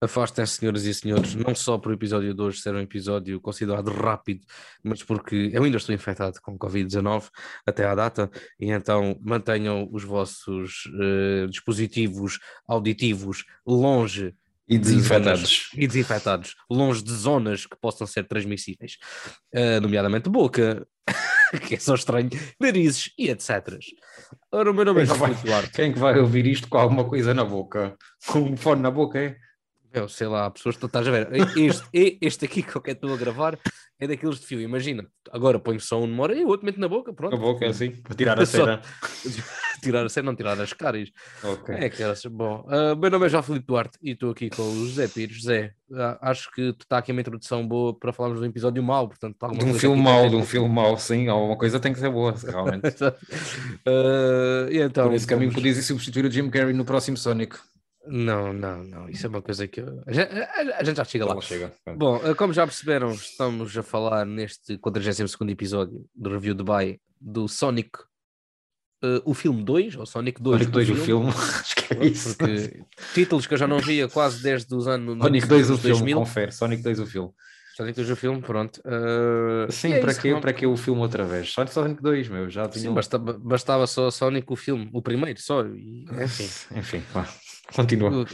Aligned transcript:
Afastem-se, 0.00 0.58
senhoras 0.58 0.84
e 0.84 0.92
senhores, 0.92 1.34
não 1.34 1.54
só 1.54 1.78
por 1.78 1.90
o 1.90 1.94
episódio 1.94 2.34
de 2.34 2.42
hoje 2.42 2.60
ser 2.60 2.74
um 2.74 2.80
episódio 2.80 3.40
considerado 3.40 3.90
rápido, 3.90 4.44
mas 4.82 5.02
porque 5.02 5.50
eu 5.52 5.64
ainda 5.64 5.78
estou 5.78 5.94
infectado 5.94 6.38
com 6.42 6.58
Covid-19 6.58 7.30
até 7.66 7.86
à 7.86 7.94
data, 7.94 8.30
e 8.60 8.70
então 8.70 9.18
mantenham 9.22 9.88
os 9.90 10.04
vossos 10.04 10.84
uh, 10.86 11.48
dispositivos 11.48 12.38
auditivos 12.68 13.44
longe 13.66 14.34
e 14.68 14.78
desinfetados. 14.78 15.70
De 15.72 15.84
e 15.84 15.86
desinfetados, 15.86 16.56
longe 16.70 17.02
de 17.02 17.12
zonas 17.12 17.64
que 17.64 17.76
possam 17.76 18.06
ser 18.06 18.26
transmissíveis, 18.28 18.98
uh, 19.54 19.80
nomeadamente 19.80 20.28
boca, 20.28 20.86
que 21.66 21.76
é 21.76 21.78
só 21.78 21.94
estranho, 21.94 22.28
narizes 22.60 23.12
e 23.16 23.30
etc. 23.30 23.78
Ora, 24.52 24.70
o 24.70 24.74
meu 24.74 24.84
nome 24.84 25.02
é 25.02 25.06
João 25.06 25.32
Duarte. 25.32 25.70
Quem 25.70 25.90
é 25.90 25.92
que 25.94 25.98
vai 25.98 26.18
ouvir 26.18 26.46
isto 26.46 26.68
com 26.68 26.76
alguma 26.76 27.08
coisa 27.08 27.32
na 27.32 27.44
boca? 27.44 27.96
Com 28.26 28.40
um 28.40 28.56
fone 28.56 28.82
na 28.82 28.90
boca, 28.90 29.18
é? 29.18 29.36
Eu 29.98 30.08
sei 30.08 30.26
lá, 30.26 30.50
pessoas 30.50 30.76
que 30.76 30.84
estás 30.84 31.08
a 31.08 31.10
ver. 31.10 31.28
Este, 31.56 32.18
este 32.20 32.44
aqui 32.44 32.62
que 32.62 32.76
eu 32.76 32.82
estou 32.86 33.12
a 33.12 33.16
gravar 33.16 33.58
é 33.98 34.06
daqueles 34.06 34.40
de 34.40 34.46
fio. 34.46 34.60
Imagina, 34.60 35.06
agora 35.32 35.58
ponho 35.58 35.80
só 35.80 36.00
um 36.00 36.06
numa 36.06 36.32
e 36.32 36.44
o 36.44 36.48
outro 36.48 36.66
mete 36.66 36.78
na 36.78 36.88
boca. 36.88 37.12
Pronto. 37.12 37.34
Na 37.34 37.40
boca, 37.40 37.64
é 37.64 37.68
assim, 37.68 37.90
para 37.90 38.14
tirar 38.14 38.38
a 38.38 38.44
cena. 38.46 38.80
tirar 39.82 40.04
a 40.04 40.08
cena, 40.08 40.26
não 40.26 40.36
tirar 40.36 40.60
as 40.60 40.72
caras. 40.72 41.10
Ok. 41.42 41.74
É 41.74 41.88
que 41.88 42.02
era 42.02 42.14
bom. 42.30 42.66
Uh, 42.66 42.94
meu 42.96 43.10
nome 43.10 43.26
é 43.26 43.28
João 43.30 43.42
Felipe 43.42 43.66
Duarte 43.66 43.98
e 44.02 44.10
estou 44.10 44.30
aqui 44.30 44.50
com 44.50 44.62
o 44.62 44.86
José 44.86 45.08
Pires. 45.08 45.36
José, 45.36 45.72
uh, 45.90 46.18
acho 46.20 46.50
que 46.52 46.74
está 46.80 46.98
aqui 46.98 47.10
uma 47.12 47.20
introdução 47.22 47.66
boa 47.66 47.98
para 47.98 48.12
falarmos 48.12 48.40
de 48.40 48.46
um 48.46 48.50
episódio 48.50 48.82
mau. 48.82 49.08
Portanto, 49.08 49.36
de 49.56 49.64
um 49.64 49.74
filme 49.74 50.02
mau, 50.02 50.28
de 50.28 50.36
um 50.36 50.44
filme 50.44 50.68
mau, 50.68 50.98
sim. 50.98 51.28
Alguma 51.28 51.56
coisa 51.56 51.80
tem 51.80 51.92
que 51.92 51.98
ser 51.98 52.10
boa, 52.10 52.34
realmente. 52.46 53.02
uh, 53.02 54.70
e 54.70 54.78
então, 54.78 55.06
Por 55.06 55.14
esse 55.14 55.26
caminho, 55.26 55.52
podias 55.52 55.82
substituir 55.84 56.26
o 56.26 56.30
Jim 56.30 56.50
Carrey 56.50 56.74
no 56.74 56.84
próximo 56.84 57.16
Sonic. 57.16 57.56
Não, 58.06 58.52
não, 58.52 58.84
não. 58.84 59.08
Isso 59.08 59.26
é 59.26 59.28
uma 59.28 59.42
coisa 59.42 59.66
que 59.66 59.80
eu... 59.80 60.02
a, 60.06 60.12
gente, 60.12 60.32
a, 60.32 60.84
gente 60.84 60.96
já 60.96 61.04
chega 61.04 61.24
lá. 61.24 61.40
Chega. 61.40 61.72
Bom, 61.96 62.20
eh, 62.24 62.34
como 62.34 62.52
já 62.52 62.66
perceberam, 62.66 63.12
estamos 63.12 63.76
a 63.76 63.82
falar 63.82 64.24
neste 64.24 64.78
42 64.78 65.36
episódio 65.48 66.04
do 66.14 66.30
Review 66.30 66.54
de 66.54 66.58
Dubai 66.58 67.00
do 67.20 67.48
Sonic, 67.48 67.98
uh, 69.02 69.20
o 69.24 69.34
filme 69.34 69.62
2, 69.64 69.96
ou 69.96 70.06
Sonic 70.06 70.40
2. 70.40 70.58
Sonic 70.58 70.72
2, 70.72 70.90
o 70.90 70.94
filme. 70.96 71.30
Acho 71.60 71.76
que 71.76 71.94
é 71.94 72.06
isso. 72.06 72.36
Porque 72.36 72.84
títulos 73.14 73.46
que 73.46 73.54
eu 73.54 73.58
já 73.58 73.66
não 73.66 73.78
via 73.78 74.08
quase 74.08 74.42
desde 74.42 74.74
os 74.74 74.86
anos. 74.86 75.18
Sonic 75.18 75.46
2, 75.46 75.70
o 75.70 75.78
filme, 75.78 76.14
confere. 76.14 76.52
Sonic 76.52 76.82
2, 76.82 77.00
o 77.00 77.06
filme. 77.06 77.32
Sonic 77.76 77.94
2 77.94 78.10
o 78.10 78.16
filme, 78.16 78.40
pronto. 78.40 78.80
Uh, 78.86 79.70
Sim, 79.70 79.92
é 79.92 80.00
para, 80.00 80.10
isso, 80.10 80.22
que, 80.22 80.34
para 80.40 80.52
que 80.54 80.66
o 80.66 80.78
filme 80.78 81.02
outra 81.02 81.26
vez? 81.26 81.52
Sonic 81.52 81.74
Sonic 81.74 82.02
2, 82.02 82.28
meu, 82.28 82.48
já 82.48 82.66
tinha. 82.66 82.88
Sim, 82.88 82.94
bastava, 82.94 83.34
bastava 83.34 83.86
só 83.86 84.10
Sonic 84.10 84.50
o 84.50 84.56
filme, 84.56 84.88
o 84.94 85.02
primeiro 85.02 85.38
só. 85.42 85.62
E, 85.66 86.06
enfim, 86.24 86.48
enfim, 86.74 87.02
Continua. 87.74 88.24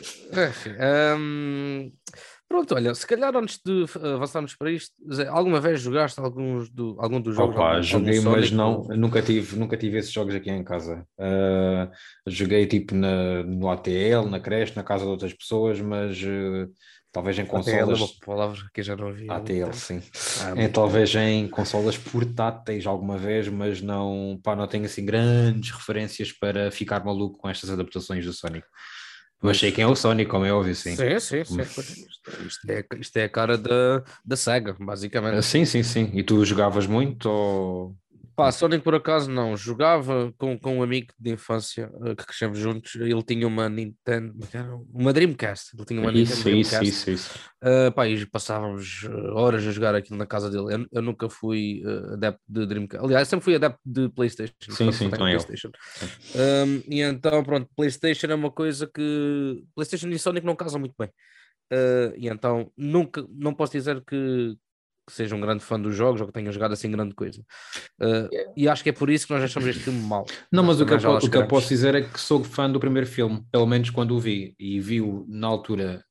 Um, 1.19 1.91
pronto, 2.49 2.75
olha, 2.75 2.95
se 2.95 3.07
calhar 3.07 3.35
antes 3.35 3.59
de 3.65 3.87
avançarmos 4.15 4.55
para 4.55 4.71
isto, 4.71 4.93
alguma 5.31 5.61
vez 5.61 5.81
jogaste 5.81 6.21
alguns 6.21 6.69
do, 6.69 6.97
algum 6.99 7.21
dos 7.21 7.35
jogos? 7.35 7.57
Opa, 7.57 7.71
algum, 7.71 7.83
joguei, 7.83 8.19
algum 8.19 8.31
mas 8.31 8.51
não, 8.51 8.83
nunca 8.89 9.23
tive, 9.23 9.57
nunca 9.57 9.77
tive 9.77 9.99
esses 9.99 10.13
jogos 10.13 10.35
aqui 10.35 10.51
em 10.51 10.63
casa. 10.63 11.07
Uh, 11.19 11.91
joguei 12.27 12.67
tipo 12.67 12.95
na, 12.95 13.43
no 13.43 13.71
ATL, 13.71 14.29
na 14.29 14.39
creche, 14.39 14.77
na 14.77 14.83
casa 14.83 15.05
de 15.05 15.11
outras 15.11 15.33
pessoas, 15.33 15.81
mas 15.81 16.21
uh, 16.23 16.71
talvez 17.11 17.39
em 17.39 17.47
consolas. 17.47 17.83
ATL 17.83 17.93
é 17.93 17.95
uma 17.95 18.09
palavra 18.25 18.61
que 18.75 18.83
já 18.83 18.95
não 18.97 19.07
ouvi. 19.07 19.31
ATL, 19.31 19.73
sim. 19.73 20.03
Ah, 20.43 20.55
é, 20.57 20.69
talvez 20.69 21.15
em 21.15 21.49
consolas 21.49 21.97
portáteis 21.97 22.87
alguma 22.87 23.17
vez, 23.17 23.49
mas 23.49 23.81
não, 23.81 24.39
pá, 24.43 24.55
não 24.55 24.67
tenho 24.67 24.85
assim 24.85 25.05
grandes 25.05 25.71
referências 25.71 26.31
para 26.33 26.71
ficar 26.71 27.03
maluco 27.03 27.39
com 27.39 27.49
estas 27.49 27.71
adaptações 27.71 28.27
do 28.27 28.33
Sonic. 28.33 28.67
Mas 29.43 29.59
sei 29.59 29.73
quem 29.73 29.83
é 29.85 29.87
o 29.87 29.97
Sonic, 29.97 30.31
como 30.31 30.45
é 30.45 30.53
óbvio, 30.53 30.75
sim. 30.75 30.95
Sim, 30.95 31.19
sim, 31.19 31.45
sim. 31.45 31.61
Isto, 31.63 32.47
isto, 32.47 32.71
é, 32.71 32.85
isto 32.99 33.17
é 33.17 33.25
a 33.25 33.29
cara 33.29 33.59
da, 33.59 34.05
da 34.25 34.37
SEGA, 34.37 34.77
basicamente. 34.79 35.43
Sim, 35.43 35.65
sim, 35.65 35.83
sim. 35.83 36.11
E 36.15 36.23
tu 36.23 36.45
jogavas 36.45 36.87
muito 36.87 37.29
ou... 37.29 37.97
Pá, 38.35 38.51
Sonic 38.51 38.83
por 38.83 38.95
acaso 38.95 39.31
não, 39.31 39.57
jogava 39.57 40.33
com, 40.39 40.59
com 40.59 40.79
um 40.79 40.83
amigo 40.83 41.13
de 41.19 41.31
infância 41.31 41.91
uh, 41.95 42.17
que 42.17 42.25
crescemos 42.25 42.59
juntos, 42.59 42.95
ele 42.95 43.23
tinha 43.23 43.47
uma 43.47 43.69
Nintendo, 43.69 44.35
uma 44.93 45.13
Dreamcast, 45.13 45.77
ele 45.77 45.85
tinha 45.85 46.01
uma 46.01 46.13
isso, 46.13 46.37
Nintendo 46.37 46.57
isso, 46.57 46.71
Dreamcast. 46.71 46.89
Isso, 46.89 47.11
isso, 47.11 47.39
uh, 47.63 47.93
pá, 47.93 48.09
e 48.09 48.25
passávamos 48.27 49.03
uh, 49.05 49.35
horas 49.35 49.67
a 49.67 49.71
jogar 49.71 49.95
aquilo 49.95 50.19
na 50.19 50.27
casa 50.27 50.51
dele, 50.51 50.75
eu, 50.75 50.87
eu 50.91 51.03
nunca 51.03 51.29
fui 51.29 51.83
uh, 51.85 52.15
adepto 52.15 52.43
de 52.49 52.67
Dreamcast, 52.67 53.05
aliás, 53.05 53.29
sempre 53.29 53.45
fui 53.45 53.55
adepto 53.55 53.81
de 53.85 54.09
Playstation. 54.09 54.55
Sim, 54.71 54.93
sim, 54.93 55.11
também 55.11 55.37
Playstation. 55.37 55.71
Um, 56.35 56.83
e 56.89 57.01
então, 57.03 57.43
pronto, 57.45 57.69
Playstation 57.77 58.27
é 58.29 58.35
uma 58.35 58.51
coisa 58.51 58.87
que, 58.87 59.63
Playstation 59.75 60.09
e 60.09 60.19
Sonic 60.19 60.47
não 60.47 60.57
casam 60.57 60.81
muito 60.81 60.95
bem. 60.99 61.11
Uh, 61.73 62.13
e 62.19 62.29
então 62.29 62.71
nunca 62.77 63.27
não 63.31 63.55
posso 63.55 63.73
dizer 63.73 64.03
que, 64.05 64.55
que 65.07 65.13
seja 65.13 65.35
um 65.35 65.41
grande 65.41 65.65
fã 65.65 65.81
dos 65.81 65.95
jogos 65.95 66.21
ou 66.21 66.27
que 66.27 66.33
tenha 66.33 66.51
jogado 66.53 66.73
assim 66.73 66.91
grande 66.91 67.15
coisa. 67.15 67.41
Uh, 68.01 68.29
e 68.57 68.69
acho 68.69 68.83
que 68.83 68.91
é 68.91 68.93
por 68.93 69.11
isso 69.11 69.27
que 69.27 69.33
nós 69.33 69.43
achamos 69.43 69.69
este 69.69 69.83
filme 69.83 70.01
mau. 70.01 70.25
Não, 70.51 70.63
mas 70.63 70.81
o 70.81 70.87
que, 70.87 70.93
eu, 70.93 70.99
o 70.99 71.31
que 71.31 71.37
eu 71.37 71.49
posso 71.49 71.69
dizer 71.69 71.95
é 71.95 72.03
que 72.03 72.21
sou 72.21 72.43
fã 72.45 72.71
do 72.71 72.81
primeiro 72.81 73.07
filme, 73.07 73.45
pelo 73.51 73.67
menos 73.67 73.91
quando 73.91 74.15
o 74.15 74.21
vi, 74.21 74.55
e 74.59 74.81
vi-o 74.81 75.27
na 75.29 75.47
altura, 75.47 76.05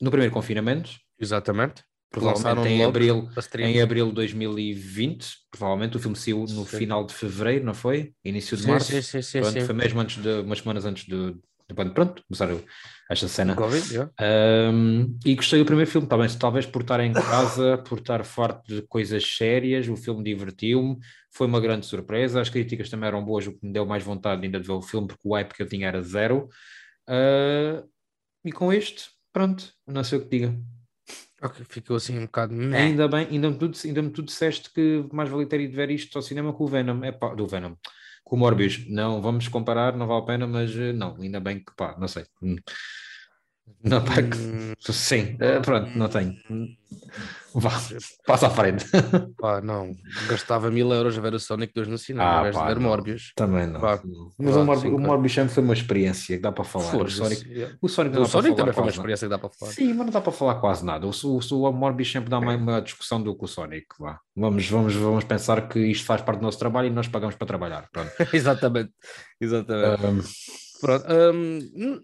no 0.00 0.10
primeiro 0.10 0.32
confinamento. 0.32 0.90
Exatamente. 1.18 1.82
Provavelmente 2.10 2.68
em 2.68 2.84
abril, 2.84 3.28
em 3.58 3.82
abril 3.82 4.06
de 4.08 4.14
2020, 4.14 5.26
provavelmente 5.50 5.96
o 5.96 6.00
filme 6.00 6.16
saiu 6.16 6.40
no 6.40 6.64
sim. 6.64 6.78
final 6.78 7.04
de 7.04 7.12
fevereiro, 7.12 7.64
não 7.64 7.74
foi? 7.74 8.12
Início 8.24 8.56
de 8.56 8.62
sim, 8.62 8.70
março. 8.70 8.92
Sim, 8.92 9.02
sim, 9.02 9.22
sim, 9.22 9.40
Pronto, 9.40 9.52
sim. 9.52 9.66
Foi 9.66 9.74
mesmo 9.74 10.00
antes 10.00 10.22
de, 10.22 10.28
umas 10.40 10.58
semanas 10.58 10.84
antes 10.84 11.04
de, 11.06 11.34
pronto, 11.94 12.22
começar 12.28 12.48
esta 13.10 13.28
cena. 13.28 13.54
COVID, 13.54 13.92
yeah. 13.92 14.12
um, 14.72 15.18
e 15.24 15.34
gostei 15.34 15.58
do 15.58 15.64
primeiro 15.64 15.90
filme, 15.90 16.06
talvez, 16.06 16.34
talvez 16.34 16.66
por 16.66 16.82
estar 16.82 17.00
em 17.00 17.12
casa, 17.12 17.78
por 17.78 17.98
estar 17.98 18.24
farto 18.24 18.74
de 18.74 18.82
coisas 18.82 19.24
sérias, 19.24 19.88
o 19.88 19.96
filme 19.96 20.22
divertiu-me, 20.22 20.98
foi 21.30 21.46
uma 21.46 21.60
grande 21.60 21.86
surpresa, 21.86 22.40
as 22.40 22.50
críticas 22.50 22.90
também 22.90 23.08
eram 23.08 23.24
boas, 23.24 23.46
o 23.46 23.52
que 23.52 23.66
me 23.66 23.72
deu 23.72 23.86
mais 23.86 24.02
vontade 24.02 24.44
ainda 24.44 24.60
de 24.60 24.66
ver 24.66 24.74
o 24.74 24.82
filme, 24.82 25.06
porque 25.06 25.26
o 25.26 25.34
hype 25.34 25.54
que 25.54 25.62
eu 25.62 25.68
tinha 25.68 25.88
era 25.88 26.02
zero. 26.02 26.48
Uh, 27.08 27.88
e 28.44 28.52
com 28.52 28.72
este, 28.72 29.08
pronto, 29.32 29.72
não 29.86 30.04
sei 30.04 30.18
o 30.18 30.22
que 30.22 30.28
diga. 30.28 30.58
Ok, 31.42 31.64
ficou 31.68 31.96
assim 31.96 32.18
um 32.18 32.24
bocado. 32.24 32.54
Ainda 32.74 33.06
bem, 33.06 33.26
ainda 33.30 33.50
me, 33.50 33.58
tu, 33.58 33.70
ainda 33.84 34.02
me 34.02 34.10
tu 34.10 34.22
disseste 34.22 34.72
que 34.72 35.04
mais 35.12 35.28
valia 35.28 35.46
ter 35.46 35.60
ido 35.60 35.74
ver 35.74 35.90
isto 35.90 36.16
ao 36.16 36.22
cinema 36.22 36.52
com 36.52 36.64
o 36.64 36.68
Venom, 36.68 37.02
é 37.04 37.12
pá, 37.12 37.34
do 37.34 37.46
Venom 37.46 37.74
com 38.24 38.36
o 38.36 38.38
Morbius. 38.38 38.86
Não 38.88 39.20
vamos 39.22 39.48
comparar, 39.48 39.96
não 39.96 40.06
vale 40.06 40.22
a 40.22 40.26
pena, 40.26 40.46
mas 40.46 40.74
eh, 40.76 40.92
não, 40.92 41.16
ainda 41.20 41.40
bem 41.40 41.60
que 41.60 41.72
pá, 41.76 41.96
não 41.98 42.08
sei. 42.08 42.24
Hum. 43.66 43.72
Não, 43.82 44.04
pá, 44.04 44.14
hum. 44.20 44.74
sim, 44.80 45.34
uh, 45.34 45.60
pronto, 45.62 45.90
não 45.96 46.08
tenho. 46.08 46.36
Vá, 47.54 47.70
passa 48.26 48.48
à 48.48 48.50
frente. 48.50 48.84
Pá, 49.38 49.60
não, 49.60 49.94
gastava 50.28 50.72
mil 50.72 50.92
euros 50.92 51.16
a 51.16 51.20
ver 51.20 51.34
o 51.34 51.38
Sonic 51.38 51.72
2 51.72 51.86
no 51.86 51.96
cinema, 51.96 52.40
ah, 52.40 52.50
de 52.50 52.58
ver 52.58 52.80
Morbius. 52.80 53.32
Também 53.36 53.68
não. 53.68 53.80
Pá, 53.80 54.00
mas 54.36 54.56
o, 54.56 54.64
Morbius, 54.64 54.94
o 54.94 54.98
Morbius 54.98 55.34
sempre 55.34 55.54
foi 55.54 55.62
uma 55.62 55.72
experiência 55.72 56.36
que 56.36 56.42
dá 56.42 56.50
para 56.50 56.64
falar. 56.64 56.96
o 56.96 57.08
Sonic, 57.08 57.76
o 57.80 57.88
Sonic, 57.88 58.18
o 58.18 58.26
Sonic 58.26 58.56
também 58.56 58.72
foi 58.72 58.82
uma 58.82 58.90
experiência 58.90 59.28
nada. 59.28 59.38
que 59.38 59.42
dá 59.42 59.48
para 59.48 59.58
falar. 59.58 59.72
Sim, 59.72 59.94
mas 59.94 60.06
não 60.06 60.12
dá 60.12 60.20
para 60.20 60.32
falar 60.32 60.54
quase 60.56 60.84
nada. 60.84 61.06
O, 61.06 61.10
o, 61.10 61.68
o 61.68 61.72
Morbius 61.72 62.10
sempre 62.10 62.28
dá 62.28 62.40
uma, 62.40 62.56
uma 62.56 62.82
discussão 62.82 63.22
do 63.22 63.36
que 63.36 63.44
o 63.44 63.48
Sonic. 63.48 63.86
Vá. 64.00 64.18
Vamos, 64.34 64.68
vamos, 64.68 64.94
vamos 64.96 65.22
pensar 65.22 65.68
que 65.68 65.78
isto 65.78 66.04
faz 66.04 66.22
parte 66.22 66.40
do 66.40 66.42
nosso 66.42 66.58
trabalho 66.58 66.88
e 66.88 66.90
nós 66.90 67.06
pagamos 67.06 67.36
para 67.36 67.46
trabalhar. 67.46 67.88
exatamente, 68.34 68.90
exatamente. 69.40 70.04
Um, 70.04 70.63
Pronto, 70.80 71.04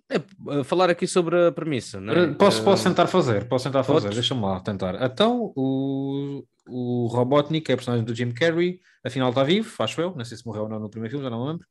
é, 0.08 0.64
falar 0.64 0.90
aqui 0.90 1.06
sobre 1.06 1.48
a 1.48 1.52
premissa. 1.52 1.98
É? 1.98 2.26
Posso, 2.34 2.62
posso 2.62 2.84
tentar 2.84 3.06
fazer, 3.06 3.48
posso 3.48 3.64
tentar 3.64 3.82
fazer, 3.82 4.10
deixa-me 4.10 4.40
lá 4.42 4.60
tentar. 4.60 4.94
Então, 5.02 5.52
o, 5.56 6.44
o 6.66 7.06
Robotnik 7.08 7.70
é 7.70 7.74
a 7.74 7.76
personagem 7.76 8.04
do 8.04 8.14
Jim 8.14 8.32
Carrey, 8.32 8.80
afinal 9.04 9.30
está 9.30 9.42
vivo, 9.42 9.70
acho 9.80 10.00
eu, 10.00 10.14
não 10.14 10.24
sei 10.24 10.36
se 10.36 10.46
morreu 10.46 10.62
ou 10.62 10.68
não 10.68 10.78
no 10.78 10.88
primeiro 10.90 11.10
filme, 11.10 11.24
já 11.24 11.30
não 11.30 11.44
me 11.44 11.50
lembro. 11.52 11.66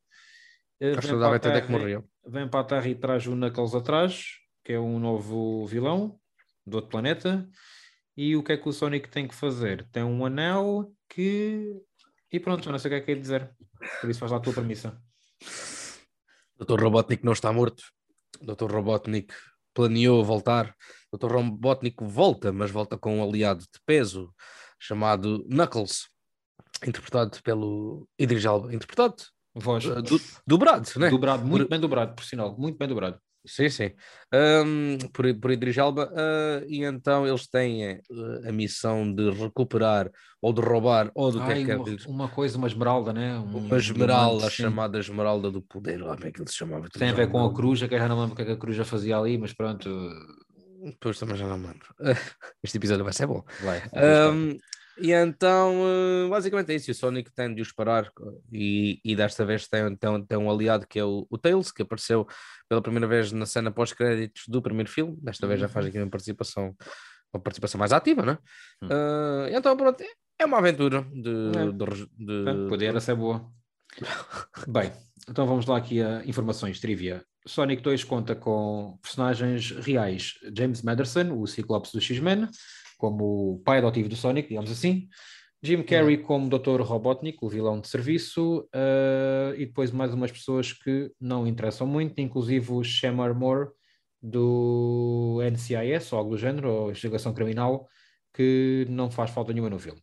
Acho 0.98 1.08
que 1.08 1.20
dava 1.20 1.36
até 1.36 1.62
que 1.62 1.72
morreu. 1.72 2.06
Vem 2.26 2.48
para 2.48 2.62
a 2.62 2.64
Terra 2.64 2.88
e 2.88 2.96
traz 2.96 3.26
o 3.28 3.36
Knuckles 3.36 3.76
atrás, 3.76 4.26
que 4.64 4.74
é 4.74 4.80
um 4.80 5.00
novo 5.00 5.66
vilão 5.66 6.18
do 6.66 6.76
outro 6.76 6.90
planeta. 6.90 7.48
E 8.16 8.36
o 8.36 8.44
que 8.44 8.54
é 8.54 8.58
que 8.58 8.68
o 8.68 8.74
Sonic 8.74 9.10
tem 9.10 9.28
que 9.28 9.36
fazer? 9.36 9.88
Tem 9.92 10.04
um 10.04 10.26
anel 10.26 10.92
que. 11.08 11.74
E 12.32 12.40
pronto, 12.40 12.70
não 12.72 12.78
sei 12.78 12.90
o 12.90 12.92
que 12.92 12.96
é 12.96 13.02
que 13.02 13.12
é 13.12 13.16
dizer. 13.16 13.50
Por 14.00 14.10
isso 14.10 14.20
faz 14.20 14.32
lá 14.32 14.38
a 14.38 14.42
tua 14.42 14.54
premissa. 14.54 15.02
Dr. 16.60 16.82
Robotnik 16.82 17.24
não 17.24 17.34
está 17.34 17.52
morto. 17.54 17.84
Dr. 18.42 18.72
Robotnik 18.72 19.34
planeou 19.74 20.24
voltar. 20.24 20.76
Dr. 21.12 21.32
Robotnik 21.32 21.98
volta, 22.02 22.52
mas 22.52 22.70
volta 22.70 22.98
com 22.98 23.18
um 23.18 23.24
aliado 23.24 23.62
de 23.62 23.80
peso 23.86 24.34
chamado 24.80 25.46
Knuckles, 25.50 26.08
interpretado 26.86 27.42
pelo 27.44 28.08
Idris 28.18 28.46
Elba. 28.46 28.74
Interpretado? 28.74 29.16
Voz. 29.56 29.86
Uh, 29.86 30.02
du 30.02 30.20
dobrado, 30.46 30.90
né? 30.98 31.10
Dobrado, 31.10 31.46
muito 31.46 31.64
por... 31.64 31.70
bem 31.70 31.80
dobrado, 31.80 32.16
por 32.16 32.24
sinal. 32.24 32.56
Muito 32.58 32.78
bem 32.78 32.88
dobrado. 32.88 33.20
Sim, 33.46 33.70
sim. 33.70 33.92
Um, 34.34 34.98
por, 35.14 35.34
por 35.40 35.52
Idris 35.52 35.78
Elba, 35.78 36.12
uh, 36.12 36.66
e 36.68 36.84
então 36.84 37.26
eles 37.26 37.48
têm 37.48 37.96
uh, 37.96 38.48
a 38.48 38.52
missão 38.52 39.14
de 39.14 39.32
recuperar 39.32 40.12
ou 40.42 40.52
de 40.52 40.62
roubar 40.62 41.10
ou 41.16 41.32
do 41.32 41.42
Ai, 41.42 41.64
que 41.64 41.72
é 41.72 41.78
que 41.78 41.92
é. 41.92 42.08
Uma 42.08 42.28
coisa, 42.28 42.58
uma 42.58 42.68
esmeralda, 42.68 43.14
né? 43.14 43.40
Um, 43.40 43.58
uma 43.58 43.78
esmeralda, 43.78 44.48
a 44.48 44.50
chamada 44.50 45.00
esmeralda 45.00 45.50
do 45.50 45.62
poder, 45.62 46.00
como 46.02 46.26
é 46.26 46.32
que 46.32 46.42
ele 46.42 46.50
se 46.50 46.58
chamava? 46.58 46.90
Tem 46.90 47.10
a 47.10 47.14
ver 47.14 47.30
com 47.30 47.44
a 47.44 47.54
cruz, 47.54 47.82
que 47.82 47.94
eu 47.94 48.00
já 48.00 48.08
não 48.08 48.20
lembro 48.20 48.34
o 48.34 48.36
que, 48.36 48.42
é 48.42 48.46
que 48.46 48.52
a 48.52 48.58
cruz 48.58 48.76
já 48.76 48.86
fazia 48.86 49.18
ali, 49.18 49.38
mas 49.38 49.54
pronto. 49.54 49.90
Depois 50.82 51.20
também 51.20 51.36
já 51.36 51.46
não 51.48 51.58
me 51.58 51.68
lembro. 51.68 51.88
Este 52.64 52.78
episódio 52.78 53.04
vai 53.04 53.14
ser 53.14 53.28
bom. 53.28 53.44
Vai. 53.62 53.84
Um, 53.94 54.58
e 55.02 55.12
então, 55.12 55.82
uh, 55.82 56.30
basicamente 56.30 56.72
é 56.72 56.76
isso. 56.76 56.92
O 56.92 56.94
Sonic 56.94 57.32
tem 57.32 57.54
de 57.54 57.62
os 57.62 57.72
parar 57.72 58.12
e, 58.52 59.00
e 59.04 59.16
desta 59.16 59.46
vez 59.46 59.68
tem, 59.68 59.96
tem, 59.96 60.26
tem 60.26 60.38
um 60.38 60.50
aliado 60.50 60.88
que 60.88 61.00
é 61.00 61.04
o, 61.04 61.26
o, 61.30 61.38
Tails, 61.38 61.72
que 61.72 61.82
apareceu 61.82 62.28
pela 62.68 62.82
primeira 62.82 63.08
vez 63.08 63.32
na 63.32 63.46
cena 63.46 63.72
pós-créditos 63.72 64.44
do 64.48 64.62
primeiro 64.62 64.90
filme. 64.90 65.18
Desta 65.22 65.48
vez 65.48 65.60
já 65.60 65.68
faz 65.68 65.86
uhum. 65.86 65.90
aqui 65.90 66.00
uma 66.00 66.10
participação, 66.10 66.76
uma 67.34 67.42
participação 67.42 67.80
mais 67.80 67.92
ativa, 67.92 68.24
né? 68.24 68.38
Uh, 68.84 69.56
então, 69.56 69.76
pronto, 69.76 70.04
é 70.38 70.46
uma 70.46 70.58
aventura 70.58 71.06
de. 71.12 71.30
É. 71.58 71.72
de, 71.72 72.54
de... 72.54 72.70
Poder 72.70 73.00
ser 73.02 73.16
boa. 73.16 73.50
Bem, 74.68 74.92
então 75.28 75.46
vamos 75.46 75.66
lá 75.66 75.78
aqui 75.78 76.02
a 76.02 76.24
informações, 76.26 76.80
trivia. 76.80 77.24
Sonic 77.46 77.82
2 77.82 78.04
conta 78.04 78.36
com 78.36 78.98
personagens 79.02 79.72
reais. 79.72 80.34
James 80.56 80.82
Maderson, 80.82 81.32
o 81.34 81.48
Ciclopes 81.48 81.92
do 81.92 82.02
X-Men, 82.02 82.48
como 83.00 83.54
o 83.54 83.60
pai 83.60 83.80
adotivo 83.80 84.10
do 84.10 84.16
Sonic, 84.16 84.50
digamos 84.50 84.70
assim. 84.70 85.08
Jim 85.64 85.84
Carrey 85.84 86.18
uhum. 86.18 86.24
como 86.24 86.50
Dr. 86.50 86.82
Robotnik, 86.82 87.38
o 87.42 87.50
vilão 87.50 87.82
de 87.82 87.88
serviço, 87.88 88.70
uh, 88.74 89.54
e 89.56 89.66
depois 89.66 89.92
mais 89.92 90.14
umas 90.14 90.32
pessoas 90.32 90.72
que 90.72 91.12
não 91.20 91.48
interessam 91.48 91.88
muito, 91.88 92.20
inclusive 92.20 92.72
o 92.72 92.84
Shamar 92.84 93.34
Moore 93.34 93.70
do 94.22 95.40
NCIS, 95.52 96.12
ou 96.14 96.20
algo 96.20 96.32
do 96.32 96.38
género, 96.38 96.70
ou 96.70 96.90
investigação 96.90 97.34
criminal, 97.34 97.88
que 98.34 98.86
não 98.90 99.10
faz 99.10 99.32
falta 99.32 99.52
nenhuma 99.52 99.70
no 99.70 99.80
filme. 99.80 100.02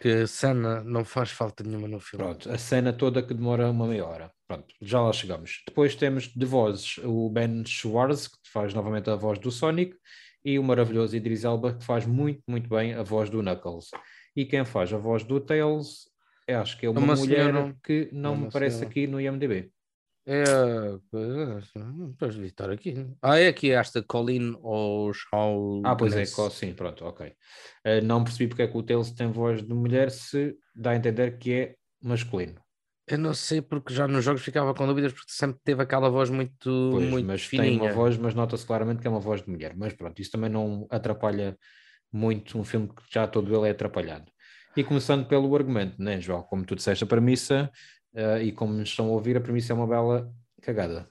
Que 0.00 0.26
cena 0.26 0.82
não 0.82 1.04
faz 1.04 1.30
falta 1.30 1.62
nenhuma 1.62 1.86
no 1.86 2.00
filme. 2.00 2.24
Pronto, 2.24 2.50
a 2.50 2.56
cena 2.56 2.90
toda 2.90 3.22
que 3.22 3.34
demora 3.34 3.70
uma 3.70 3.86
meia 3.86 4.06
hora. 4.06 4.32
Pronto, 4.48 4.74
já 4.80 5.00
lá 5.00 5.12
chegamos. 5.12 5.62
Depois 5.66 5.94
temos 5.94 6.28
de 6.28 6.46
vozes 6.46 6.98
o 7.04 7.28
Ben 7.28 7.64
Schwartz, 7.66 8.28
que 8.28 8.50
faz 8.50 8.72
novamente 8.72 9.10
a 9.10 9.14
voz 9.14 9.38
do 9.38 9.50
Sonic, 9.50 9.94
e 10.44 10.58
o 10.58 10.62
maravilhoso 10.62 11.16
Idris 11.16 11.44
Elba, 11.44 11.74
que 11.74 11.84
faz 11.84 12.06
muito, 12.06 12.42
muito 12.46 12.68
bem 12.68 12.94
a 12.94 13.02
voz 13.02 13.28
do 13.30 13.42
Knuckles. 13.42 13.90
E 14.34 14.44
quem 14.44 14.64
faz 14.64 14.92
a 14.92 14.98
voz 14.98 15.24
do 15.24 15.40
Tails, 15.40 16.08
acho 16.48 16.78
que 16.78 16.86
é 16.86 16.90
uma, 16.90 17.00
uma 17.00 17.16
mulher 17.16 17.52
senhora, 17.52 17.76
que 17.84 18.08
não 18.12 18.36
me 18.36 18.46
aparece 18.46 18.78
senhora. 18.78 18.90
aqui 18.90 19.06
no 19.06 19.20
IMDB. 19.20 19.70
É, 20.26 20.44
pois 22.18 22.34
devia 22.34 22.48
estar 22.48 22.70
aqui. 22.70 23.06
Ah, 23.22 23.38
é 23.38 23.48
aqui 23.48 23.72
esta 23.72 24.02
Colin 24.02 24.56
ou 24.62 25.12
Shaw. 25.12 25.82
Ah, 25.84 25.96
pois 25.96 26.14
é, 26.14 26.24
sim, 26.24 26.72
pronto, 26.74 27.04
ok. 27.04 27.28
Uh, 27.28 28.04
não 28.04 28.22
percebi 28.22 28.46
porque 28.46 28.62
é 28.62 28.68
que 28.68 28.76
o 28.76 28.82
Tails 28.82 29.10
tem 29.12 29.32
voz 29.32 29.62
de 29.62 29.74
mulher 29.74 30.10
se 30.10 30.56
dá 30.74 30.90
a 30.90 30.96
entender 30.96 31.38
que 31.38 31.52
é 31.52 31.74
masculino. 32.02 32.60
Eu 33.10 33.18
não 33.18 33.34
sei 33.34 33.60
porque 33.60 33.92
já 33.92 34.06
nos 34.06 34.24
jogos 34.24 34.42
ficava 34.42 34.72
com 34.72 34.86
dúvidas 34.86 35.12
porque 35.12 35.32
sempre 35.32 35.60
teve 35.64 35.82
aquela 35.82 36.08
voz 36.08 36.30
muito, 36.30 36.90
pois, 36.92 37.10
muito 37.10 37.26
mas 37.26 37.42
fininha. 37.42 37.70
tem 37.70 37.80
uma 37.80 37.92
voz, 37.92 38.16
mas 38.16 38.34
nota-se 38.34 38.64
claramente 38.64 39.00
que 39.00 39.06
é 39.06 39.10
uma 39.10 39.18
voz 39.18 39.42
de 39.42 39.50
mulher. 39.50 39.74
Mas 39.76 39.92
pronto, 39.92 40.20
isso 40.22 40.30
também 40.30 40.48
não 40.48 40.86
atrapalha 40.90 41.58
muito 42.12 42.58
um 42.58 42.64
filme 42.64 42.88
que 42.88 43.02
já 43.12 43.26
todo 43.26 43.54
ele 43.54 43.68
é 43.68 43.72
atrapalhado. 43.72 44.30
E 44.76 44.84
começando 44.84 45.26
pelo 45.26 45.54
argumento, 45.56 46.00
né, 46.00 46.20
João? 46.20 46.42
Como 46.42 46.64
tu 46.64 46.76
disseste, 46.76 47.02
a 47.02 47.06
premissa, 47.06 47.70
uh, 48.14 48.40
e 48.40 48.52
como 48.52 48.72
nos 48.72 48.90
estão 48.90 49.06
a 49.06 49.10
ouvir, 49.10 49.36
a 49.36 49.40
premissa 49.40 49.72
é 49.72 49.76
uma 49.76 49.86
bela 49.86 50.32
cagada. 50.62 51.08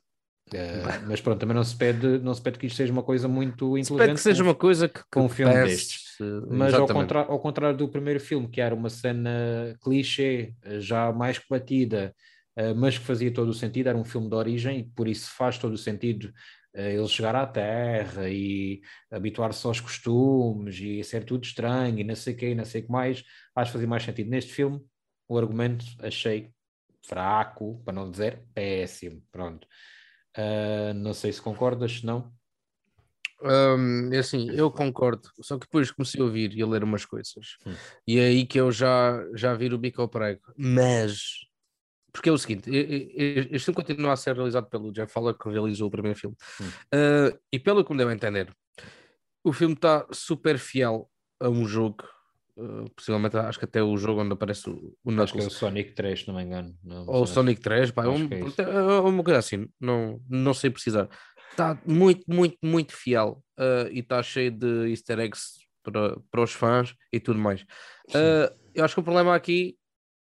Uh, 0.53 1.05
mas 1.07 1.19
pronto, 1.19 1.39
também 1.39 1.55
não 1.55 1.63
se 1.63 1.75
pede, 1.75 2.19
não 2.19 2.33
se 2.33 2.41
pede 2.41 2.57
que 2.57 2.67
isto 2.67 2.77
seja 2.77 2.93
uma 2.93 3.03
coisa 3.03 3.27
muito 3.27 3.77
inteligente. 3.77 4.07
Se 4.07 4.13
que 4.15 4.21
seja 4.21 4.43
uma 4.43 4.55
coisa 4.55 4.87
que, 4.87 5.01
com 5.11 5.25
um 5.25 5.29
filme 5.29 5.53
destes. 5.53 6.08
Mas 6.49 6.73
ao, 6.73 6.87
contra, 6.87 7.19
ao, 7.21 7.39
contrário 7.39 7.77
do 7.77 7.87
primeiro 7.87 8.19
filme, 8.19 8.47
que 8.47 8.61
era 8.61 8.75
uma 8.75 8.89
cena 8.89 9.75
clichê, 9.81 10.53
já 10.79 11.11
mais 11.13 11.37
que 11.37 11.45
batida, 11.49 12.13
uh, 12.57 12.75
mas 12.75 12.97
que 12.97 13.05
fazia 13.05 13.33
todo 13.33 13.49
o 13.49 13.53
sentido, 13.53 13.87
era 13.87 13.97
um 13.97 14.05
filme 14.05 14.29
de 14.29 14.35
origem 14.35 14.79
e 14.79 14.83
por 14.83 15.07
isso 15.07 15.31
faz 15.35 15.57
todo 15.57 15.73
o 15.73 15.77
sentido 15.77 16.25
uh, 16.75 16.79
ele 16.79 17.07
chegar 17.07 17.35
à 17.35 17.45
Terra 17.47 18.29
e 18.29 18.81
habituar-se 19.11 19.65
aos 19.65 19.79
costumes 19.79 20.79
e 20.79 21.03
ser 21.03 21.23
tudo 21.23 21.43
estranho 21.43 21.99
e 21.99 22.03
não 22.03 22.15
sei 22.15 22.33
o 22.33 22.37
que, 22.37 22.55
não 22.55 22.65
sei 22.65 22.81
o 22.81 22.85
que 22.85 22.91
mais. 22.91 23.23
Acho 23.55 23.71
que 23.71 23.73
fazia 23.73 23.87
mais 23.87 24.03
sentido. 24.03 24.29
Neste 24.29 24.53
filme, 24.53 24.81
o 25.27 25.37
argumento 25.37 25.85
achei 25.99 26.51
fraco, 27.05 27.81
para 27.83 27.93
não 27.93 28.11
dizer 28.11 28.43
péssimo. 28.53 29.21
Pronto. 29.31 29.67
Uh, 30.37 30.93
não 30.93 31.13
sei 31.13 31.31
se 31.31 31.41
concordas, 31.41 31.99
se 31.99 32.05
não. 32.05 32.31
Um, 33.41 34.11
é 34.11 34.17
assim, 34.17 34.49
eu 34.51 34.69
concordo, 34.69 35.29
só 35.41 35.57
que 35.57 35.65
depois 35.65 35.91
comecei 35.91 36.19
a 36.19 36.25
ouvir 36.25 36.53
e 36.53 36.61
a 36.61 36.67
ler 36.67 36.83
umas 36.83 37.05
coisas, 37.05 37.57
hum. 37.65 37.73
e 38.05 38.19
é 38.19 38.25
aí 38.25 38.45
que 38.45 38.59
eu 38.59 38.69
já, 38.69 39.25
já 39.33 39.53
vi 39.53 39.73
o 39.73 39.77
bico 39.77 40.01
ao 40.01 40.09
prego. 40.09 40.41
Mas, 40.57 41.45
porque 42.11 42.27
é 42.27 42.31
o 42.33 42.37
seguinte: 42.37 42.69
este 42.69 43.65
filme 43.65 43.75
continua 43.75 44.13
a 44.13 44.17
ser 44.17 44.35
realizado 44.35 44.67
pelo 44.69 44.91
Jeff 44.91 45.11
Fowler, 45.11 45.35
que 45.35 45.49
realizou 45.49 45.87
o 45.87 45.91
primeiro 45.91 46.19
filme, 46.19 46.35
hum. 46.59 46.67
uh, 46.67 47.39
e 47.51 47.57
pelo 47.57 47.85
que 47.85 47.91
me 47.91 47.97
deu 47.97 48.09
a 48.09 48.13
entender, 48.13 48.53
o 49.43 49.53
filme 49.53 49.73
está 49.73 50.05
super 50.11 50.57
fiel 50.57 51.09
a 51.39 51.49
um 51.49 51.65
jogo 51.65 52.03
Uh, 52.59 52.89
possivelmente 52.93 53.37
acho 53.37 53.57
que 53.57 53.63
até 53.63 53.81
o 53.81 53.95
jogo 53.95 54.19
onde 54.19 54.33
aparece 54.33 54.69
o, 54.69 54.93
o 55.01 55.11
Knuckles. 55.11 55.21
Acho 55.21 55.33
que 55.33 55.43
é 55.43 55.47
o 55.47 55.49
Sonic 55.49 55.93
3, 55.93 56.19
se 56.19 56.27
não 56.27 56.35
me 56.35 56.43
engano. 56.43 56.77
Não, 56.83 57.05
Ou 57.07 57.23
o 57.23 57.25
Sonic 57.25 57.61
3, 57.61 57.91
pá, 57.91 58.03
é 58.03 58.09
um, 58.09 58.27
é, 58.27 58.61
é 58.61 58.99
uma 58.99 59.23
coisa 59.23 59.39
assim, 59.39 59.69
não, 59.79 60.21
não 60.29 60.53
sei 60.53 60.69
precisar. 60.69 61.07
Está 61.59 61.77
muito, 61.85 62.23
muito, 62.25 62.57
muito 62.63 62.95
fiel 62.95 63.43
uh, 63.59 63.91
e 63.91 63.99
está 63.99 64.23
cheio 64.23 64.49
de 64.49 64.89
easter 64.89 65.19
eggs 65.19 65.55
para, 65.83 66.17
para 66.31 66.41
os 66.41 66.53
fãs 66.53 66.95
e 67.11 67.19
tudo 67.19 67.37
mais. 67.37 67.63
Uh, 68.09 68.55
eu 68.73 68.85
acho 68.85 68.93
que 68.93 69.01
o 69.01 69.03
problema 69.03 69.35
aqui 69.35 69.75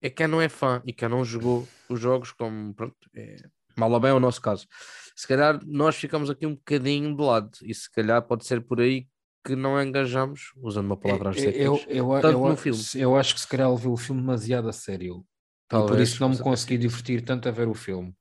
é 0.02 0.10
quem 0.10 0.28
não 0.28 0.42
é 0.42 0.50
fã 0.50 0.82
e 0.86 0.92
quem 0.92 1.08
não 1.08 1.24
jogou 1.24 1.66
os 1.88 2.00
jogos, 2.00 2.34
como 2.34 2.74
pronto, 2.74 2.96
é, 3.16 3.38
mal 3.78 3.90
ou 3.90 4.00
bem 4.00 4.12
é 4.12 4.14
o 4.14 4.20
nosso 4.20 4.42
caso. 4.42 4.68
Se 5.16 5.26
calhar 5.26 5.58
nós 5.66 5.96
ficamos 5.96 6.30
aqui 6.30 6.46
um 6.46 6.56
bocadinho 6.56 7.16
de 7.16 7.24
lado 7.24 7.52
e 7.64 7.74
se 7.74 7.90
calhar 7.90 8.22
pode 8.22 8.46
ser 8.46 8.60
por 8.62 8.82
aí 8.82 9.08
que 9.46 9.56
não 9.56 9.82
engajamos, 9.82 10.52
usando 10.58 10.88
uma 10.88 10.98
palavra 10.98 11.32
eu, 11.40 11.52
eu, 11.52 11.82
eu, 11.88 12.18
eu, 12.18 12.40
no 12.50 12.58
filme. 12.58 12.82
Eu 12.96 13.16
acho 13.16 13.36
que 13.36 13.40
se 13.40 13.48
calhar 13.48 13.70
ele 13.70 13.80
viu 13.80 13.94
o 13.94 13.98
filme 13.98 14.20
demasiado 14.20 14.68
a 14.68 14.74
sério. 14.74 15.26
Talvez, 15.68 15.90
e 15.90 15.94
por 15.94 16.02
isso 16.02 16.22
não 16.22 16.30
me 16.30 16.38
consegui 16.38 16.78
divertir 16.78 17.24
tanto 17.24 17.48
a 17.48 17.52
ver 17.52 17.70
o 17.70 17.74
filme. 17.74 18.14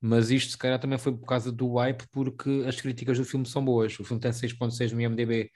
Mas 0.00 0.30
isto 0.30 0.50
se 0.52 0.58
calhar 0.58 0.78
também 0.78 0.98
foi 0.98 1.16
por 1.16 1.26
causa 1.26 1.50
do 1.50 1.74
hype, 1.74 2.04
porque 2.12 2.64
as 2.66 2.80
críticas 2.80 3.18
do 3.18 3.24
filme 3.24 3.46
são 3.46 3.64
boas. 3.64 3.98
O 3.98 4.04
filme 4.04 4.20
tem 4.20 4.30
6.6 4.30 4.92
no 4.92 5.00
IMDB. 5.00 5.50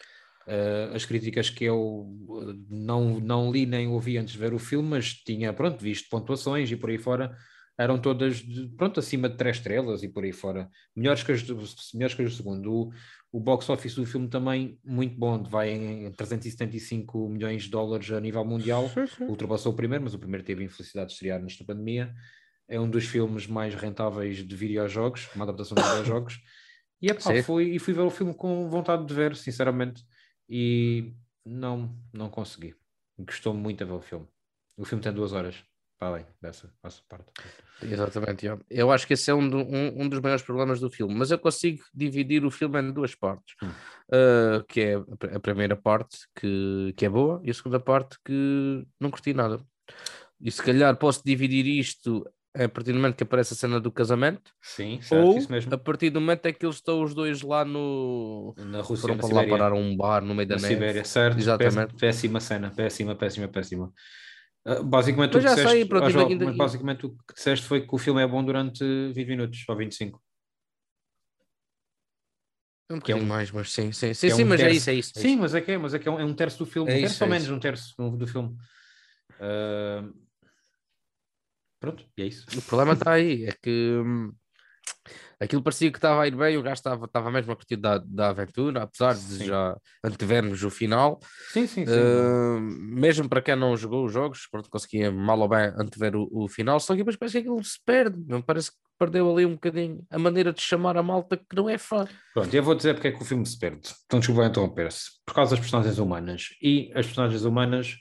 Uh, 0.47 0.95
as 0.95 1.05
críticas 1.05 1.51
que 1.51 1.65
eu 1.65 2.09
eh, 2.43 2.55
não, 2.69 3.21
não 3.21 3.53
li 3.53 3.67
nem 3.67 3.87
ouvi 3.87 4.17
antes 4.17 4.33
de 4.33 4.39
ver 4.39 4.55
o 4.55 4.59
filme, 4.59 4.89
mas 4.89 5.13
tinha, 5.13 5.53
pronto, 5.53 5.79
visto 5.79 6.09
pontuações 6.09 6.71
e 6.73 6.77
por 6.77 6.91
aí 6.91 6.99
fora, 6.99 7.37
eram 7.79 7.99
todas, 7.99 8.37
de, 8.37 8.69
pronto, 8.77 8.99
acima 9.01 9.29
de 9.29 9.37
3 9.37 9.57
estrelas 9.57 10.03
e 10.03 10.09
por 10.09 10.25
aí 10.25 10.33
fora. 10.33 10.69
Melhores 10.97 11.23
que 11.23 11.33
as 11.33 11.43
do, 11.43 11.57
melhores 11.95 12.15
que 12.15 12.23
as 12.23 12.31
do 12.31 12.37
segundo. 12.37 12.73
O, 12.73 12.93
o 13.33 13.41
box 13.41 13.71
office 13.71 13.95
do 13.95 14.05
filme 14.05 14.29
também 14.29 14.79
muito 14.85 15.17
bom, 15.17 15.43
vai 15.43 15.71
em 15.71 16.11
375 16.13 17.29
milhões 17.29 17.65
de 17.65 17.71
dólares 17.71 18.11
a 18.11 18.21
nível 18.21 18.45
mundial, 18.45 18.89
sim, 18.89 19.07
sim. 19.07 19.25
ultrapassou 19.25 19.73
o 19.73 19.77
primeiro, 19.77 20.05
mas 20.05 20.15
o 20.15 20.19
primeiro 20.19 20.45
teve 20.45 20.65
infelicidade 20.65 21.09
de 21.09 21.13
estrear 21.15 21.41
nesta 21.41 21.65
pandemia. 21.65 22.13
É 22.71 22.79
um 22.79 22.89
dos 22.89 23.05
filmes 23.05 23.47
mais 23.47 23.75
rentáveis 23.75 24.47
de 24.47 24.57
videojogos, 24.57 25.29
uma 25.35 25.45
adaptação 25.45 25.75
de 25.75 25.83
videojogos. 25.91 26.41
E, 27.03 27.09
epá, 27.11 27.43
fui, 27.43 27.65
e 27.75 27.79
fui 27.79 27.93
ver 27.93 28.03
o 28.03 28.11
filme 28.11 28.33
com 28.33 28.69
vontade 28.69 29.05
de 29.05 29.13
ver, 29.13 29.35
sinceramente, 29.35 30.05
e 30.49 31.13
não, 31.45 31.95
não 32.13 32.31
consegui. 32.31 32.75
Gostou 33.19 33.53
muito 33.53 33.83
a 33.83 33.87
ver 33.87 33.95
o 33.95 34.01
filme. 34.01 34.27
O 34.77 34.85
filme 34.85 35.03
tem 35.03 35.13
duas 35.13 35.33
horas 35.33 35.57
para 36.01 36.09
além 36.09 36.27
dessa, 36.41 36.73
dessa 36.83 37.03
parte. 37.07 37.31
Exatamente, 37.83 38.47
eu 38.71 38.91
acho 38.91 39.07
que 39.07 39.13
esse 39.13 39.31
é 39.31 39.35
um, 39.35 39.47
do, 39.47 39.59
um, 39.59 40.03
um, 40.03 40.09
dos 40.09 40.21
maiores 40.21 40.43
problemas 40.43 40.81
do 40.81 40.91
filme, 40.91 41.15
mas 41.15 41.31
eu 41.31 41.39
consigo 41.39 41.83
dividir 41.93 42.45
o 42.45 42.51
filme 42.51 42.81
em 42.81 42.91
duas 42.91 43.15
partes, 43.15 43.55
hum. 43.63 43.69
uh, 43.69 44.65
que 44.67 44.81
é 44.81 44.95
a 45.35 45.41
primeira 45.41 45.77
parte 45.77 46.19
que, 46.35 46.95
que 46.97 47.05
é 47.05 47.09
boa 47.09 47.41
e 47.45 47.51
a 47.51 47.55
segunda 47.55 47.79
parte 47.79 48.17
que 48.25 48.87
não 48.99 49.11
curti 49.11 49.35
nada. 49.35 49.63
E 50.41 50.51
se 50.51 50.63
calhar 50.63 50.97
posso 50.97 51.23
dividir 51.23 51.67
isto 51.67 52.27
a 52.55 52.69
partir 52.69 52.93
do 52.93 52.99
momento 52.99 53.17
que 53.17 53.23
aparece 53.23 53.55
a 53.55 53.57
cena 53.57 53.79
do 53.81 53.93
casamento, 53.93 54.53
sim, 54.61 55.01
certo, 55.01 55.25
ou 55.25 55.75
a 55.75 55.79
partir 55.79 56.11
do 56.11 56.21
momento 56.21 56.47
em 56.47 56.53
que 56.53 56.67
eles 56.67 56.77
estão 56.77 57.03
os 57.03 57.15
dois 57.15 57.43
lá 57.43 57.65
no 57.65 58.55
na 58.57 58.81
Rússia, 58.81 59.03
foram 59.03 59.17
para 59.17 59.35
lá 59.35 59.47
parar 59.47 59.73
um 59.73 59.97
bar 59.97 60.25
no 60.25 60.35
meio 60.35 60.49
da 60.49 60.57
na 60.57 60.63
neve. 60.63 60.75
Sibéria, 60.75 61.05
certo? 61.05 61.39
Exatamente. 61.39 61.95
Péssima 61.95 62.41
cena, 62.41 62.71
péssima, 62.71 63.15
péssima, 63.15 63.49
péssima. 63.49 63.93
Ah, 64.65 64.83
basicamente, 64.83 65.37
o 65.37 65.41
que, 65.41 65.47
disseste, 65.47 65.69
sei, 65.69 65.85
pronto, 65.85 66.13
mas 66.13 66.57
basicamente 66.57 67.07
o 67.07 67.11
que 67.11 67.35
disseste 67.35 67.67
foi 67.67 67.87
que 67.87 67.95
o 67.95 67.99
filme 67.99 68.23
é 68.23 68.27
bom 68.27 68.45
durante 68.45 68.85
20 69.13 69.29
minutos 69.29 69.65
ou 69.69 69.77
25. 69.77 70.21
Um 72.91 72.97
bocadinho 72.97 73.23
é 73.23 73.25
um, 73.25 73.29
mais, 73.29 73.53
mas 73.53 73.73
sim, 73.73 73.93
sim, 73.93 74.13
sim, 74.13 74.27
é 74.27 74.31
sim 74.31 74.45
um 74.45 74.49
mas 74.49 74.61
é 74.61 74.65
terço, 74.65 74.91
é 74.91 74.95
isso, 74.95 75.11
é 75.17 75.21
isso. 75.21 75.21
sim, 75.21 75.37
mas 75.37 75.55
é 75.55 75.61
que 75.61 75.71
é, 75.71 75.79
mas 75.79 75.95
é 75.95 75.99
que 76.01 76.09
é 76.09 76.11
um, 76.11 76.19
é 76.19 76.25
um 76.25 76.35
terço 76.35 76.59
do 76.59 76.67
filme, 76.67 76.91
é 76.91 76.97
um 76.97 77.01
terço 77.01 77.15
isso, 77.15 77.25
ou 77.25 77.31
menos 77.31 77.49
um 77.49 77.61
terço 77.61 77.95
do 77.97 78.27
filme. 78.27 78.57
Uh, 79.39 80.13
pronto, 81.81 82.05
e 82.17 82.23
é 82.23 82.27
isso. 82.27 82.47
O 82.57 82.63
problema 82.63 82.93
está 82.93 83.13
aí, 83.13 83.47
é 83.47 83.53
que 83.53 84.01
hum, 84.05 84.33
aquilo 85.41 85.63
parecia 85.63 85.91
que 85.91 85.99
estava 85.99 86.23
a 86.23 86.29
ir 86.29 86.37
bem, 86.37 86.57
o 86.57 86.63
gajo 86.63 86.75
estava, 86.75 87.07
estava 87.07 87.31
mesmo 87.31 87.53
a 87.53 87.57
curtir 87.57 87.77
da, 87.77 87.99
da 87.99 88.29
aventura, 88.29 88.83
apesar 88.83 89.15
de 89.15 89.21
sim. 89.21 89.47
já 89.47 89.77
antevermos 90.05 90.63
o 90.63 90.71
final. 90.71 91.19
Sim, 91.51 91.67
sim, 91.67 91.87
sim. 91.87 91.93
Uh, 91.93 92.61
mesmo 92.61 93.29
para 93.29 93.43
quem 93.43 93.57
não 93.57 93.77
jogou 93.77 94.05
os 94.05 94.13
jogos, 94.13 94.47
pronto, 94.51 94.69
conseguia 94.69 95.11
mal 95.11 95.41
ou 95.41 95.49
bem 95.49 95.73
antever 95.77 96.15
o, 96.15 96.29
o 96.31 96.49
final, 96.49 96.79
só 96.79 96.93
que 96.93 96.99
depois 96.99 97.17
parece 97.17 97.41
que 97.41 97.49
aquilo 97.49 97.65
se 97.65 97.79
perde, 97.85 98.19
parece 98.47 98.71
perdeu 99.01 99.33
ali 99.33 99.47
um 99.47 99.55
bocadinho 99.55 100.07
a 100.11 100.19
maneira 100.19 100.53
de 100.53 100.61
chamar 100.61 100.99
a 100.99 101.03
malta 101.03 101.39
que 101.39 101.57
não 101.57 101.71
é 101.71 101.79
fã. 101.79 102.07
Pronto, 102.35 102.55
eu 102.55 102.63
vou 102.63 102.75
dizer 102.75 102.93
porque 102.93 103.09
é 103.09 103.13
que 103.13 103.23
o 103.23 103.25
filme 103.25 103.47
se 103.47 103.59
perde. 103.59 103.95
Então, 104.05 104.19
desculpa 104.19 104.45
interromper-se. 104.45 105.23
Por 105.25 105.35
causa 105.35 105.53
das 105.53 105.61
personagens 105.61 105.99
humanas. 105.99 106.49
E 106.61 106.93
as 106.95 107.07
personagens 107.07 107.45
humanas 107.45 107.97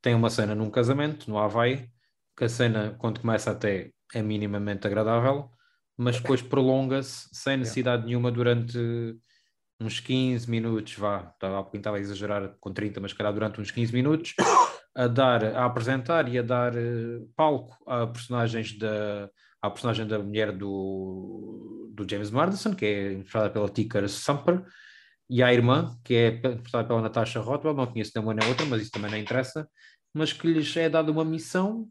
têm 0.00 0.14
uma 0.14 0.30
cena 0.30 0.54
num 0.54 0.70
casamento, 0.70 1.28
no 1.28 1.36
Havaí, 1.36 1.90
que 2.36 2.44
a 2.44 2.48
cena, 2.48 2.94
quando 2.98 3.20
começa 3.20 3.50
até, 3.50 3.90
é 4.14 4.22
minimamente 4.22 4.86
agradável, 4.86 5.50
mas 5.96 6.20
depois 6.20 6.42
prolonga-se 6.42 7.28
sem 7.32 7.56
necessidade 7.56 8.04
nenhuma 8.04 8.30
durante 8.30 8.78
uns 9.80 10.00
15 10.00 10.50
minutos, 10.50 10.94
vá, 10.94 11.30
estava, 11.34 11.70
estava 11.74 11.96
a 11.96 12.00
exagerar 12.00 12.54
com 12.60 12.72
30, 12.72 13.00
mas 13.00 13.12
calhar 13.12 13.32
durante 13.32 13.60
uns 13.60 13.70
15 13.70 13.92
minutos, 13.92 14.34
a 14.94 15.06
dar, 15.06 15.44
a 15.44 15.64
apresentar 15.64 16.28
e 16.28 16.38
a 16.38 16.42
dar 16.42 16.74
uh, 16.74 17.28
palco 17.36 17.76
a 17.86 18.06
personagens 18.06 18.78
da 18.78 19.30
a 19.60 19.70
personagem 19.70 20.06
da 20.06 20.18
mulher 20.18 20.52
do, 20.52 21.90
do 21.92 22.06
James 22.08 22.30
Marsden, 22.30 22.74
que 22.74 22.84
é 22.84 23.12
interpretada 23.12 23.50
pela 23.50 23.68
Tika 23.68 24.06
Sumper, 24.06 24.62
e 25.28 25.42
a 25.42 25.52
irmã, 25.52 25.98
que 26.04 26.14
é 26.14 26.28
interpretada 26.28 26.86
pela 26.86 27.02
Natasha 27.02 27.40
Rothwell, 27.40 27.74
não 27.74 27.86
conheço 27.86 28.12
nem 28.14 28.24
uma 28.24 28.34
nem 28.34 28.48
outra, 28.48 28.64
mas 28.66 28.82
isso 28.82 28.92
também 28.92 29.10
não 29.10 29.18
interessa, 29.18 29.68
mas 30.14 30.32
que 30.32 30.46
lhes 30.46 30.76
é 30.76 30.88
dada 30.88 31.10
uma 31.10 31.24
missão, 31.24 31.88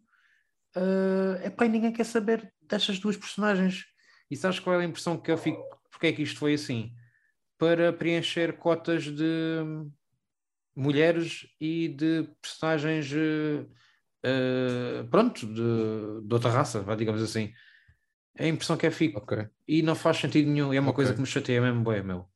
uh, 0.76 1.40
é 1.42 1.50
para 1.50 1.68
ninguém 1.68 1.92
quer 1.92 2.04
saber 2.04 2.52
destas 2.62 3.00
duas 3.00 3.18
personagens. 3.18 3.86
E 4.30 4.36
sabes 4.36 4.60
qual 4.60 4.80
é 4.80 4.84
a 4.84 4.88
impressão 4.88 5.18
que 5.18 5.32
eu 5.32 5.38
fico, 5.38 5.64
porque 5.92 6.08
é 6.08 6.12
que 6.12 6.24
isto 6.24 6.40
foi 6.40 6.54
assim? 6.54 6.94
Para 7.58 7.94
preencher 7.94 8.58
cotas 8.58 9.04
de 9.04 9.64
mulheres 10.76 11.48
e 11.60 11.88
de 11.88 12.28
personagens 12.42 13.12
uh, 13.12 13.66
uh, 14.26 15.08
pronto, 15.10 15.48
de, 15.48 16.28
de, 16.28 16.34
outra 16.34 16.50
raça, 16.50 16.84
digamos 16.98 17.22
assim. 17.22 17.54
É 18.38 18.46
a 18.46 18.50
impressão 18.50 18.76
que 18.76 18.86
é 18.86 18.92
fico. 18.92 19.20
Okay. 19.20 19.48
E 19.68 19.82
não 19.82 19.96
faz 19.96 20.18
sentido 20.18 20.52
nenhum. 20.52 20.74
É 20.74 20.80
uma 20.80 20.90
okay. 20.90 20.96
coisa 20.96 21.14
que 21.14 21.22
me 21.22 21.28
chateia 21.28 21.62
mesmo, 21.62 21.84
bem, 21.84 22.04
meu. 22.04 22.28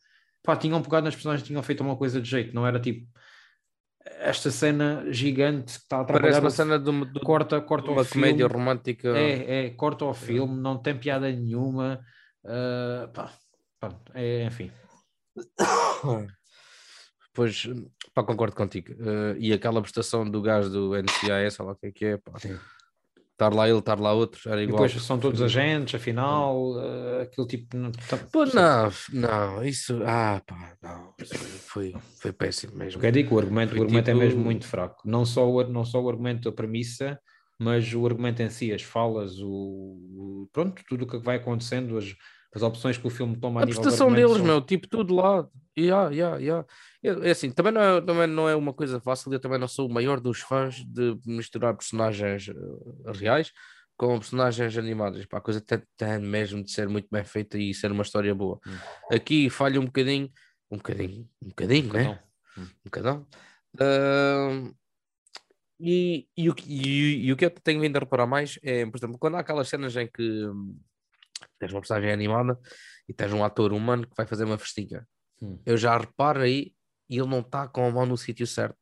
Pá, 0.41 0.55
tinham 0.55 0.81
pegado 0.81 1.03
nas 1.03 1.15
personagens 1.15 1.46
tinham 1.46 1.62
feito 1.62 1.81
uma 1.81 1.98
coisa 1.98 2.22
de 2.22 2.29
jeito, 2.29 2.55
não 2.55 2.65
era 2.65 2.79
tipo 2.79 3.05
esta 4.20 4.51
cena 4.51 5.06
gigante 5.12 5.74
que 5.74 5.80
está 5.80 6.01
a 6.01 6.04
trabalhar. 6.04 6.42
Parece 6.42 6.42
uma 6.42 6.50
cena 6.50 6.80
de, 6.80 7.06
de 7.06 7.20
corta, 7.22 7.62
corta 7.62 7.92
uma 7.92 8.06
comédia 8.06 8.48
romântica. 8.48 9.10
É, 9.18 9.66
é, 9.66 9.70
corta 9.72 10.06
o 10.06 10.13
filme, 10.13 10.60
não 10.60 10.78
tem 10.78 10.98
piada 10.98 11.32
nenhuma. 11.32 12.00
Uh, 12.44 13.08
pá, 13.13 13.32
pá, 13.80 13.96
é, 14.13 14.46
enfim. 14.46 14.72
Pois, 17.32 17.70
pá, 18.13 18.24
concordo 18.24 18.56
contigo. 18.56 18.92
Uh, 18.94 19.38
e 19.38 19.54
aquela 19.54 19.82
prestação 19.82 20.30
do 20.30 20.42
gajo 20.42 20.70
do 20.70 20.94
NCIS, 20.96 21.54
sei 21.54 21.66
lá 21.66 21.72
o 21.72 21.75
que 21.75 21.86
é 21.86 21.92
que 21.92 22.06
é, 22.06 22.18
pá. 22.18 22.34
Estar 23.39 23.53
lá 23.53 23.69
ele, 23.69 23.79
estar 23.79 23.98
lá 23.98 24.12
outro, 24.12 24.51
era 24.51 24.62
igual. 24.62 24.84
E 24.84 24.88
depois 24.89 25.01
são 25.05 25.17
todos 25.17 25.41
agentes, 25.41 25.96
afinal, 25.96 26.74
uh, 26.74 27.22
aquele 27.22 27.48
tipo. 27.48 27.77
Não, 27.77 27.89
tá, 27.89 28.17
Pô, 28.17 28.43
não, 28.46 28.91
não, 29.13 29.63
isso. 29.63 30.01
Ah, 30.05 30.41
pá, 30.46 30.74
não. 30.84 31.13
Foi, 31.65 31.96
foi 32.19 32.34
péssimo 32.34 32.75
mesmo. 32.75 33.00
Quer 33.00 33.13
dizer 33.13 33.25
que 33.25 33.34
o 33.34 33.39
argumento, 33.39 33.77
o 33.77 33.81
argumento 33.81 34.10
é 34.10 34.13
tipo... 34.13 34.22
é 34.22 34.25
mesmo 34.27 34.43
muito 34.43 34.67
fraco. 34.67 35.01
Não 35.05 35.24
só, 35.24 35.50
o, 35.50 35.63
não 35.63 35.86
só 35.86 36.01
o 36.01 36.10
argumento 36.10 36.50
da 36.50 36.53
premissa, 36.53 37.17
mas 37.58 37.93
o 37.93 38.05
argumento 38.05 38.41
em 38.41 38.50
si, 38.50 38.74
as 38.74 38.81
falas, 38.81 39.39
o, 39.39 39.48
o 39.48 40.50
pronto, 40.51 40.84
tudo 40.89 41.05
o 41.05 41.08
que 41.08 41.17
vai 41.19 41.38
acontecendo, 41.38 41.98
as, 41.98 42.13
as 42.53 42.62
opções 42.62 42.98
que 42.98 43.08
o 43.08 43.10
filme 43.10 43.38
toma 43.38 43.62
a, 43.62 43.63
a 43.63 43.67
prestação 43.67 44.12
deles, 44.12 44.36
são... 44.36 44.43
meu, 44.43 44.60
tipo, 44.60 44.86
tudo 44.89 45.15
lá. 45.15 45.48
Yeah, 45.77 46.13
yeah, 46.13 46.38
yeah. 46.39 46.67
É 47.01 47.32
assim, 47.32 47.50
também 47.50 47.72
não, 47.72 47.82
é, 47.82 48.01
também 48.01 48.27
não 48.27 48.50
é 48.50 48.56
uma 48.56 48.74
coisa 48.74 49.00
fácil. 49.00 49.32
Eu 49.32 49.39
também 49.39 49.58
não 49.58 49.68
sou 49.68 49.88
o 49.88 49.94
maior 49.94 50.20
dos 50.20 50.41
fãs 50.41 50.84
de 50.86 51.18
misturar 51.25 51.74
personagens 51.74 52.50
uh, 52.50 53.12
reais 53.13 53.53
com 53.96 54.20
personagens 54.20 54.77
animadas. 54.77 55.25
Pá, 55.25 55.38
a 55.38 55.41
coisa 55.41 55.62
tem, 55.62 55.82
tem, 55.96 56.20
mesmo 56.20 56.63
de 56.63 56.72
ser 56.72 56.89
muito 56.89 57.08
bem 57.10 57.24
feita 57.24 57.58
e 57.58 57.74
ser 57.74 57.91
uma 57.91 58.03
história 58.03 58.36
boa. 58.36 58.60
Hum. 58.68 59.15
Aqui 59.15 59.50
falha 59.50 59.79
um 59.79 59.86
bocadinho, 59.86 60.29
um 60.70 60.77
bocadinho, 60.77 61.29
um 61.41 61.48
bocadinho, 61.50 61.89
um 61.89 61.94
né? 61.94 62.24
Hum. 62.58 62.62
Um 62.62 62.68
bocadão. 62.84 63.27
Uh, 63.75 64.75
e, 65.79 66.27
e, 66.36 66.50
o, 66.50 66.56
e, 66.68 67.27
e, 67.27 67.32
o 67.32 67.38
que 67.38 67.46
eu 67.46 67.50
tenho 67.50 67.79
vindo 67.79 67.96
a 67.96 68.00
reparar 68.00 68.27
mais 68.27 68.60
é, 68.62 68.86
por 68.86 68.98
exemplo, 68.98 69.18
quando 69.18 69.36
há 69.36 69.39
aquelas 69.39 69.70
cenas 69.70 69.96
em 69.96 70.10
que 70.12 70.46
hum, 70.48 70.77
tens 71.58 71.72
uma 71.72 71.79
personagem 71.79 72.12
animada 72.12 72.60
e 73.08 73.13
tens 73.13 73.32
um 73.32 73.44
ator 73.44 73.72
humano 73.72 74.06
que 74.06 74.15
vai 74.18 74.25
fazer 74.25 74.44
uma 74.44 74.58
festinha. 74.58 75.08
Hum. 75.41 75.58
Eu 75.65 75.77
já 75.77 75.98
reparo 75.98 76.41
aí 76.41 76.74
e 77.10 77.18
ele 77.18 77.28
não 77.28 77.39
está 77.39 77.68
com 77.68 77.86
a 77.86 77.92
mão 77.92 78.06
no 78.06 78.18
sítio 78.18 78.46
certo. 78.46 78.78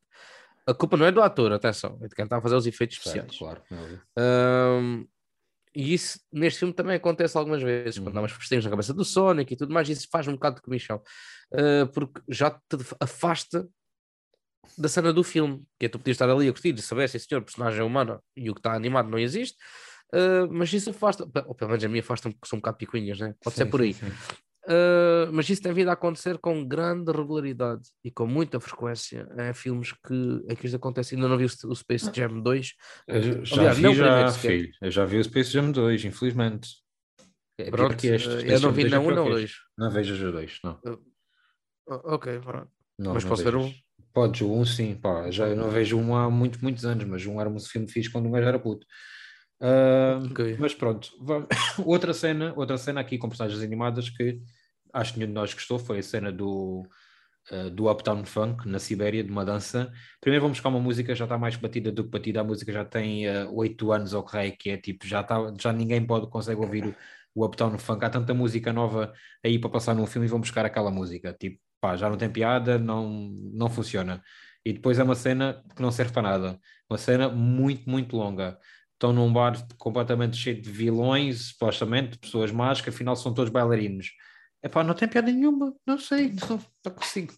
A 0.66 0.74
culpa 0.74 0.96
não 0.96 1.06
é 1.06 1.10
do 1.10 1.22
ator, 1.22 1.50
atenção, 1.52 1.98
é 2.02 2.08
de 2.08 2.14
quem 2.14 2.24
está 2.24 2.36
a 2.36 2.42
fazer 2.42 2.54
os 2.54 2.66
efeitos 2.66 2.98
certo, 3.02 3.32
especiais. 3.32 3.38
Claro, 3.38 3.62
um, 4.18 5.06
e 5.74 5.94
isso 5.94 6.20
neste 6.32 6.58
filme 6.58 6.74
também 6.74 6.96
acontece 6.96 7.38
algumas 7.38 7.62
vezes, 7.62 7.98
uhum. 7.98 8.04
quando 8.04 8.18
há 8.18 8.20
umas 8.20 8.32
festinhas 8.32 8.64
na 8.64 8.70
cabeça 8.70 8.92
do 8.92 9.04
Sonic 9.04 9.52
e 9.52 9.56
tudo 9.56 9.72
mais, 9.72 9.88
isso 9.88 10.08
faz 10.10 10.26
um 10.26 10.32
bocado 10.32 10.56
de 10.56 10.62
comichão, 10.62 11.00
uh, 11.52 11.86
porque 11.92 12.20
já 12.28 12.50
te 12.50 12.76
afasta 13.00 13.66
da 14.76 14.88
cena 14.88 15.12
do 15.12 15.24
filme, 15.24 15.64
que 15.78 15.86
é 15.86 15.88
tu 15.88 15.98
podias 15.98 16.16
estar 16.16 16.28
ali 16.28 16.48
a 16.48 16.52
curtir 16.52 16.74
e 16.74 16.82
saber 16.82 17.08
se 17.08 17.16
esse 17.16 17.26
senhor 17.26 17.42
personagem 17.42 17.80
é 17.80 17.84
humano 17.84 18.22
e 18.36 18.50
o 18.50 18.54
que 18.54 18.60
está 18.60 18.74
animado 18.74 19.08
não 19.08 19.18
existe, 19.18 19.56
uh, 20.14 20.52
mas 20.52 20.72
isso 20.72 20.90
afasta, 20.90 21.24
ou 21.46 21.54
pelo 21.54 21.70
menos 21.70 21.84
a 21.84 21.88
mim 21.88 22.00
afasta-me 22.00 22.34
porque 22.34 22.48
são 22.48 22.58
um 22.58 22.60
bocado 22.60 22.76
picuinhas, 22.76 23.18
né? 23.20 23.34
pode 23.42 23.56
sim, 23.56 23.62
ser 23.62 23.70
por 23.70 23.80
aí. 23.80 23.94
Sim, 23.94 24.10
sim. 24.10 24.36
Uh, 24.68 25.32
mas 25.32 25.48
isso 25.48 25.62
tem 25.62 25.72
vindo 25.72 25.88
a 25.88 25.94
acontecer 25.94 26.36
com 26.36 26.62
grande 26.62 27.10
regularidade 27.10 27.88
e 28.04 28.10
com 28.10 28.26
muita 28.26 28.60
frequência 28.60 29.26
em 29.38 29.54
filmes 29.54 29.92
que, 29.92 30.44
em 30.46 30.54
que 30.54 30.66
isto 30.66 30.76
acontece. 30.76 31.14
Ainda 31.14 31.26
não 31.26 31.38
vi 31.38 31.46
o 31.46 31.74
Space 31.74 32.10
Jam 32.14 32.38
2. 32.42 32.74
Eu 33.06 33.44
já 33.46 33.56
Aliás, 33.56 33.78
vi, 33.78 33.94
já, 33.94 34.30
filho. 34.32 34.70
Eu 34.82 34.90
já 34.90 35.04
vi 35.06 35.16
o 35.16 35.24
Space 35.24 35.50
Jam 35.50 35.72
2, 35.72 36.04
infelizmente. 36.04 36.68
É 37.56 37.70
pronto, 37.70 38.04
este. 38.04 38.28
Uh, 38.28 38.40
eu 38.42 38.60
não 38.60 38.70
vi 38.70 38.84
nem 38.84 38.98
um, 38.98 39.10
não 39.10 39.24
dois. 39.30 39.54
Não 39.76 39.90
vejas 39.90 40.20
o 40.20 40.30
dois, 40.30 40.58
não. 40.62 40.74
Uh, 40.84 41.00
ok, 41.86 42.38
pronto. 42.40 42.70
Não, 42.98 43.14
mas 43.14 43.24
não 43.24 43.30
posso 43.30 43.42
vejas. 43.42 43.62
ver 43.62 43.66
um? 43.66 43.74
Podes, 44.12 44.42
um 44.42 44.64
sim, 44.66 44.94
pá. 44.94 45.30
Já 45.30 45.48
não 45.54 45.70
vejo 45.70 45.98
um 45.98 46.14
há 46.14 46.30
muitos, 46.30 46.60
muitos 46.60 46.84
anos, 46.84 47.04
mas 47.04 47.24
um 47.24 47.40
era 47.40 47.48
um 47.48 47.58
filme 47.58 47.90
fixe 47.90 48.10
quando 48.10 48.26
um 48.26 48.32
gajo 48.32 48.46
era 48.46 48.58
puto. 48.58 48.86
Uh, 49.60 50.26
okay. 50.30 50.56
Mas 50.58 50.74
pronto, 50.74 51.08
outra 51.84 52.12
cena, 52.12 52.52
outra 52.54 52.76
cena 52.76 53.00
aqui 53.00 53.16
com 53.16 53.28
personagens 53.28 53.62
animadas 53.62 54.10
que 54.10 54.40
acho 54.92 55.12
que 55.12 55.18
nenhum 55.18 55.30
de 55.30 55.34
nós 55.34 55.52
gostou, 55.54 55.78
foi 55.78 55.98
a 55.98 56.02
cena 56.02 56.32
do, 56.32 56.86
uh, 57.50 57.70
do 57.70 57.90
Uptown 57.90 58.24
Funk 58.24 58.68
na 58.68 58.78
Sibéria, 58.78 59.22
de 59.24 59.30
uma 59.30 59.44
dança. 59.44 59.92
Primeiro 60.20 60.42
vamos 60.42 60.58
buscar 60.58 60.68
uma 60.68 60.80
música 60.80 61.14
já 61.14 61.24
está 61.24 61.38
mais 61.38 61.56
batida 61.56 61.92
do 61.92 62.04
que 62.04 62.10
batida, 62.10 62.40
a 62.40 62.44
música 62.44 62.72
já 62.72 62.84
tem 62.84 63.26
eh, 63.26 63.46
oito 63.50 63.88
uh, 63.88 63.92
anos 63.92 64.12
ou 64.12 64.24
que 64.24 64.50
que 64.52 64.70
é 64.70 64.76
tipo, 64.76 65.06
já, 65.06 65.22
tá, 65.22 65.36
já 65.60 65.72
ninguém 65.72 66.04
pode, 66.06 66.28
consegue 66.28 66.60
ouvir 66.60 66.86
o, 66.86 66.94
o 67.34 67.44
Uptown 67.46 67.78
Funk, 67.78 68.04
há 68.04 68.10
tanta 68.10 68.34
música 68.34 68.72
nova 68.72 69.12
aí 69.44 69.58
para 69.58 69.70
passar 69.70 69.94
num 69.94 70.06
filme 70.06 70.26
e 70.26 70.30
vão 70.30 70.40
buscar 70.40 70.64
aquela 70.64 70.90
música, 70.90 71.32
tipo, 71.38 71.60
pá, 71.80 71.96
já 71.96 72.08
não 72.08 72.16
tem 72.16 72.30
piada, 72.30 72.78
não, 72.78 73.30
não 73.52 73.68
funciona. 73.70 74.22
E 74.64 74.72
depois 74.72 74.98
é 74.98 75.04
uma 75.04 75.14
cena 75.14 75.62
que 75.74 75.80
não 75.82 75.90
serve 75.90 76.12
para 76.12 76.22
nada, 76.22 76.60
uma 76.90 76.98
cena 76.98 77.28
muito, 77.28 77.88
muito 77.88 78.16
longa 78.16 78.58
estão 78.98 79.12
num 79.12 79.32
bar 79.32 79.54
completamente 79.78 80.36
cheio 80.36 80.60
de 80.60 80.70
vilões, 80.70 81.50
supostamente, 81.50 82.12
de 82.12 82.18
pessoas 82.18 82.50
más, 82.50 82.80
que 82.80 82.90
afinal 82.90 83.14
são 83.14 83.32
todos 83.32 83.50
bailarinos. 83.50 84.10
Epá, 84.62 84.82
não 84.82 84.94
tem 84.94 85.08
piada 85.08 85.30
nenhuma, 85.30 85.74
não 85.86 85.98
sei, 85.98 86.32
não, 86.32 86.58
não 86.84 86.92
consigo. 86.92 87.32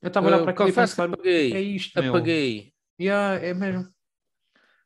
Eu 0.00 0.08
estava 0.08 0.26
a 0.26 0.30
olhar 0.30 0.42
para 0.42 0.50
aquilo 0.52 0.68
e 0.68 0.72
pensar, 0.72 1.04
apaguei, 1.04 1.52
é 1.54 1.60
isto, 1.60 2.00
meu. 2.00 2.10
Apaguei. 2.10 2.72
Yeah, 3.00 3.44
é 3.44 3.54
mesmo. 3.54 3.88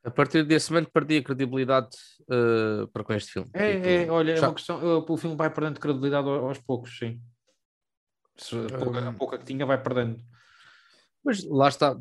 A 0.04 0.10
partir 0.10 0.44
desse 0.44 0.70
momento 0.70 0.90
perdi 0.92 1.18
a 1.18 1.22
credibilidade 1.22 1.96
uh, 2.22 2.86
para 2.88 3.02
com 3.02 3.12
este 3.12 3.32
filme. 3.32 3.50
É, 3.54 3.74
tipo, 3.74 3.86
é 3.86 4.10
olha, 4.10 4.32
é 4.32 4.40
uma 4.40 4.54
questão, 4.54 5.04
o 5.08 5.16
filme 5.16 5.36
vai 5.36 5.52
perdendo 5.52 5.80
credibilidade 5.80 6.28
aos 6.28 6.58
poucos, 6.58 6.96
sim. 6.98 7.20
Se, 8.36 8.54
a, 8.54 8.78
pouca, 8.78 9.08
a 9.08 9.12
pouca 9.12 9.38
que 9.38 9.44
tinha 9.44 9.64
vai 9.64 9.82
perdendo. 9.82 10.22
Mas 11.24 11.42
lá 11.44 11.68
está. 11.68 11.98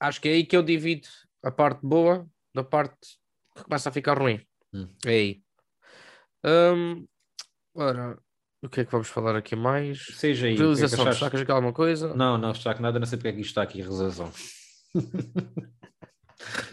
Acho 0.00 0.20
que 0.20 0.28
é 0.28 0.32
aí 0.32 0.46
que 0.46 0.56
eu 0.56 0.62
divido 0.62 1.08
a 1.42 1.50
parte 1.50 1.80
boa 1.82 2.26
da 2.54 2.62
parte 2.64 3.18
que 3.54 3.64
começa 3.64 3.88
a 3.88 3.92
ficar 3.92 4.18
ruim. 4.18 4.40
Hum. 4.72 4.88
É 5.04 5.10
aí. 5.10 5.42
Um, 6.44 7.06
ora, 7.74 8.18
o 8.66 8.68
que 8.68 8.80
é 8.80 8.84
que 8.84 8.92
vamos 8.92 9.08
falar 9.08 9.36
aqui 9.36 9.56
mais? 9.56 10.04
Seja 10.14 10.46
aí. 10.46 10.56
Realização, 10.56 11.04
que 11.04 11.24
é 11.24 11.30
que 11.30 11.36
aqui 11.36 11.50
alguma 11.50 11.72
coisa? 11.72 12.14
Não, 12.14 12.36
não 12.36 12.52
destaco 12.52 12.82
nada, 12.82 12.98
não 12.98 13.06
sei 13.06 13.16
porque 13.16 13.28
é 13.28 13.32
que 13.32 13.40
isto 13.40 13.50
está 13.50 13.62
aqui, 13.62 13.80
realização. 13.80 14.30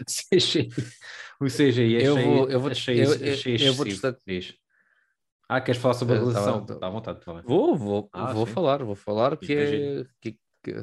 CGI. 0.04 0.68
O 1.40 1.46
CGI, 1.46 1.96
achei, 1.96 2.08
eu 2.08 2.16
vou, 2.16 2.50
eu 2.50 2.60
vou, 2.60 2.70
achei, 2.70 3.04
eu, 3.04 3.10
achei, 3.32 3.56
eu, 3.56 3.66
eu 3.66 3.74
vou 3.74 3.84
destacar. 3.86 4.20
Ah, 5.48 5.60
queres 5.60 5.80
falar 5.80 5.94
sobre 5.94 6.14
a 6.14 6.18
tá 6.18 6.22
realização? 6.24 6.62
Está 6.62 6.86
à 6.86 6.90
vontade. 6.90 7.20
Tá 7.20 7.32
vou, 7.44 7.76
vou, 7.76 8.08
ah, 8.12 8.32
vou 8.32 8.46
falar, 8.46 8.82
vou 8.82 8.94
falar 8.94 9.36
que 9.36 9.52
é, 9.52 10.04
que, 10.20 10.38
que, 10.62 10.74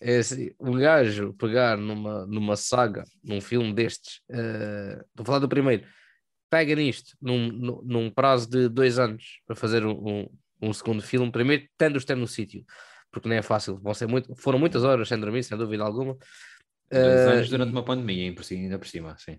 é 0.00 0.18
assim, 0.18 0.50
um 0.60 0.72
gajo 0.72 1.32
pegar 1.34 1.76
numa, 1.76 2.26
numa 2.26 2.56
saga, 2.56 3.04
num 3.22 3.40
filme 3.40 3.72
destes, 3.72 4.20
uh, 4.30 5.04
vou 5.14 5.24
falar 5.24 5.38
do 5.38 5.48
primeiro, 5.48 5.86
pega 6.50 6.74
nisto 6.74 7.16
num, 7.20 7.82
num 7.84 8.10
prazo 8.10 8.48
de 8.48 8.68
dois 8.68 8.98
anos 8.98 9.40
para 9.46 9.56
fazer 9.56 9.84
um, 9.84 10.28
um, 10.60 10.72
segundo 10.72 11.02
filme, 11.02 11.30
primeiro 11.30 11.66
tendo-os 11.76 12.04
ter 12.04 12.16
no 12.16 12.26
sítio, 12.26 12.64
porque 13.10 13.28
não 13.28 13.36
é 13.36 13.42
fácil, 13.42 13.78
vão 13.78 13.94
ser 13.94 14.06
muito, 14.06 14.34
foram 14.36 14.58
muitas 14.58 14.84
horas 14.84 15.08
sem 15.08 15.18
dormir, 15.18 15.42
sem 15.42 15.56
dúvida 15.56 15.84
alguma. 15.84 16.16
Dois 16.90 17.26
uh, 17.26 17.30
anos 17.30 17.48
durante 17.50 17.72
uma 17.72 17.84
pandemia, 17.84 18.34
ainda 18.50 18.78
por 18.78 18.86
cima, 18.86 19.16
sim. 19.18 19.38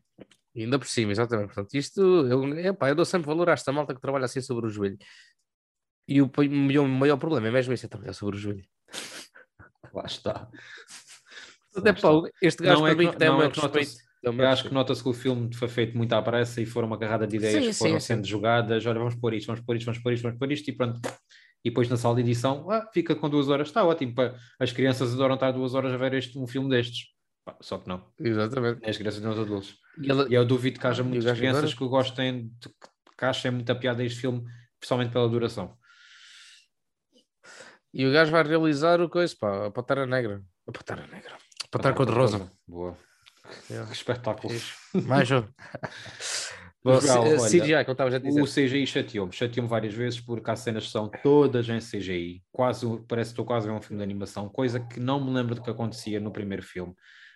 Ainda 0.55 0.77
por 0.79 0.87
cima, 0.87 1.11
exatamente. 1.11 1.47
Portanto, 1.47 1.73
isto, 1.75 2.01
eu, 2.01 2.57
epá, 2.59 2.89
eu 2.89 2.95
dou 2.95 3.05
sempre 3.05 3.27
valor 3.27 3.49
a 3.49 3.53
esta 3.53 3.71
malta 3.71 3.93
que 3.93 4.01
trabalha 4.01 4.25
assim 4.25 4.41
sobre 4.41 4.65
o 4.67 4.69
joelho. 4.69 4.97
E 6.07 6.21
o, 6.21 6.25
o 6.25 6.87
maior, 6.87 7.17
problema 7.17 7.47
é 7.47 7.51
mesmo 7.51 7.73
isso, 7.73 7.85
é 7.85 7.89
trabalhar 7.89 8.13
sobre 8.13 8.35
o 8.35 8.39
joelho. 8.39 8.65
Lá 9.93 10.05
está. 10.05 10.49
Até 11.75 11.93
pá, 11.93 12.09
este 12.41 12.63
gajo 12.63 12.79
Não 12.81 12.87
é 12.87 12.95
para 12.95 13.03
mim 13.03 13.11
que- 13.11 13.17
tem 13.17 13.29
o 13.29 13.31
não 13.31 13.39
meu 13.39 13.47
é 13.47 13.51
respeito. 13.51 14.08
Eu 14.21 14.47
acho 14.47 14.63
que 14.67 14.73
nota-se 14.73 15.01
que 15.01 15.07
o 15.09 15.13
filme 15.13 15.53
foi 15.55 15.67
feito 15.69 15.97
muito 15.97 16.11
à 16.13 16.21
pressa 16.21 16.61
e 16.61 16.65
foram 16.65 16.87
uma 16.87 16.97
carrada 16.99 17.25
de 17.25 17.37
ideias 17.37 17.63
Sim, 17.63 17.69
que 17.71 17.77
foram 17.77 17.99
sim, 17.99 18.05
sendo 18.15 18.27
jogadas. 18.27 18.85
Olha, 18.85 18.99
vamos 18.99 19.15
pôr 19.15 19.33
isto, 19.33 19.47
vamos 19.47 19.61
pôr 19.61 19.77
isto, 19.77 19.85
vamos 19.85 20.01
pôr 20.01 20.13
isto, 20.13 20.23
vamos 20.23 20.37
pôr 20.37 20.51
isto 20.51 20.67
e 20.69 20.73
pronto. 20.73 20.99
E 21.63 21.69
depois 21.69 21.87
na 21.89 21.95
sala 21.97 22.15
de 22.15 22.21
edição, 22.21 22.69
ah, 22.69 22.85
fica 22.93 23.15
com 23.15 23.29
duas 23.29 23.47
horas. 23.49 23.67
Está 23.69 23.83
ótimo. 23.83 24.13
pá. 24.13 24.35
As 24.59 24.71
crianças 24.73 25.13
adoram 25.13 25.35
estar 25.35 25.51
duas 25.51 25.73
horas 25.73 25.93
a 25.93 25.97
ver 25.97 26.13
este, 26.13 26.37
um 26.37 26.45
filme 26.47 26.69
destes. 26.69 27.07
Pá, 27.45 27.55
só 27.61 27.77
que 27.77 27.87
não. 27.87 28.05
Exatamente. 28.19 28.87
As 28.89 28.97
crianças 28.97 29.21
nem 29.21 29.31
os 29.31 29.39
adultos. 29.39 29.77
E 30.01 30.11
ele- 30.11 30.29
E 30.29 30.33
eu 30.33 30.45
duvido 30.45 30.79
que 30.79 30.87
haja 30.87 31.03
muitas 31.03 31.37
crianças 31.37 31.63
agora? 31.63 31.77
que 31.77 31.87
gostem, 31.87 32.47
de, 32.59 32.69
que 33.17 33.25
achem 33.25 33.51
muita 33.51 33.73
piada 33.75 34.01
a 34.01 34.05
este 34.05 34.19
filme, 34.19 34.43
principalmente 34.79 35.11
pela 35.11 35.27
duração. 35.29 35.77
E 37.93 38.05
o 38.05 38.11
gajo 38.11 38.31
vai 38.31 38.43
realizar 38.43 39.01
o 39.01 39.09
coisa, 39.09 39.33
pá, 39.39 39.67
a 39.67 39.71
Pantera 39.71 40.05
Negra. 40.05 40.43
A 40.67 40.71
Pantera 40.71 41.07
Negra. 41.07 41.35
A 41.63 41.67
Pantera 41.71 41.95
Cor-de-Rosa. 41.95 42.51
Boa. 42.67 42.95
Yeah. 43.69 43.89
Que 43.89 43.95
espetáculo. 43.95 44.53
Mais 45.05 45.29
um. 45.31 45.41
Bom, 46.81 46.93
Mas, 46.93 47.05
Gal, 47.05 47.23
C- 47.23 47.37
olha, 47.37 47.49
CGI, 47.49 47.85
como 47.85 47.91
estavas 47.91 48.13
a 48.13 48.19
dizer. 48.19 48.41
O 48.41 48.45
CGI 48.45 48.87
chateou-me, 48.87 49.33
chateou-me 49.33 49.69
várias 49.69 49.93
vezes 49.93 50.19
porque 50.21 50.49
há 50.49 50.55
cenas 50.55 50.85
que 50.85 50.91
são 50.91 51.09
todas 51.21 51.67
em 51.67 51.79
CGI, 51.79 52.41
quase, 52.51 52.85
parece 53.07 53.29
que 53.29 53.33
estou 53.33 53.45
quase 53.45 53.67
a 53.67 53.71
ver 53.71 53.77
um 53.77 53.81
filme 53.81 53.97
de 53.97 54.03
animação, 54.03 54.47
coisa 54.47 54.79
que 54.79 54.99
não 54.99 55.23
me 55.23 55.31
lembro 55.31 55.55
do 55.55 55.61
que 55.61 55.69
acontecia 55.69 56.19
no 56.19 56.31
primeiro 56.31 56.63
filme. 56.63 56.93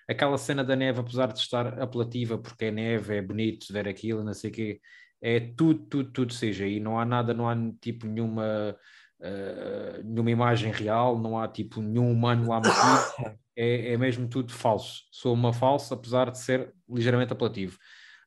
Aquela 0.07 0.37
cena 0.37 0.63
da 0.63 0.75
neve, 0.75 0.99
apesar 0.99 1.31
de 1.33 1.39
estar 1.39 1.81
apelativa, 1.81 2.37
porque 2.37 2.65
é 2.65 2.71
neve, 2.71 3.17
é 3.17 3.21
bonito 3.21 3.71
ver 3.71 3.87
aquilo, 3.87 4.23
não 4.23 4.33
sei 4.33 4.49
o 4.49 4.53
quê, 4.53 4.79
é 5.21 5.39
tudo, 5.39 5.85
tudo, 5.87 6.11
tudo 6.11 6.33
CGI, 6.33 6.79
não 6.79 6.97
há 6.97 7.05
nada, 7.05 7.33
não 7.33 7.47
há 7.47 7.55
tipo 7.81 8.07
nenhuma, 8.07 8.77
eh, 9.21 10.01
nenhuma 10.03 10.31
imagem 10.31 10.71
real, 10.71 11.17
não 11.19 11.37
há 11.37 11.47
tipo 11.47 11.81
nenhum 11.81 12.09
humano 12.11 12.49
lá 12.49 12.59
metido, 12.61 13.37
é, 13.55 13.93
é 13.93 13.97
mesmo 13.97 14.27
tudo 14.27 14.51
falso. 14.51 15.03
Sou 15.11 15.33
uma 15.33 15.53
falsa, 15.53 15.93
apesar 15.95 16.31
de 16.31 16.39
ser 16.39 16.73
ligeiramente 16.89 17.33
apelativo 17.33 17.77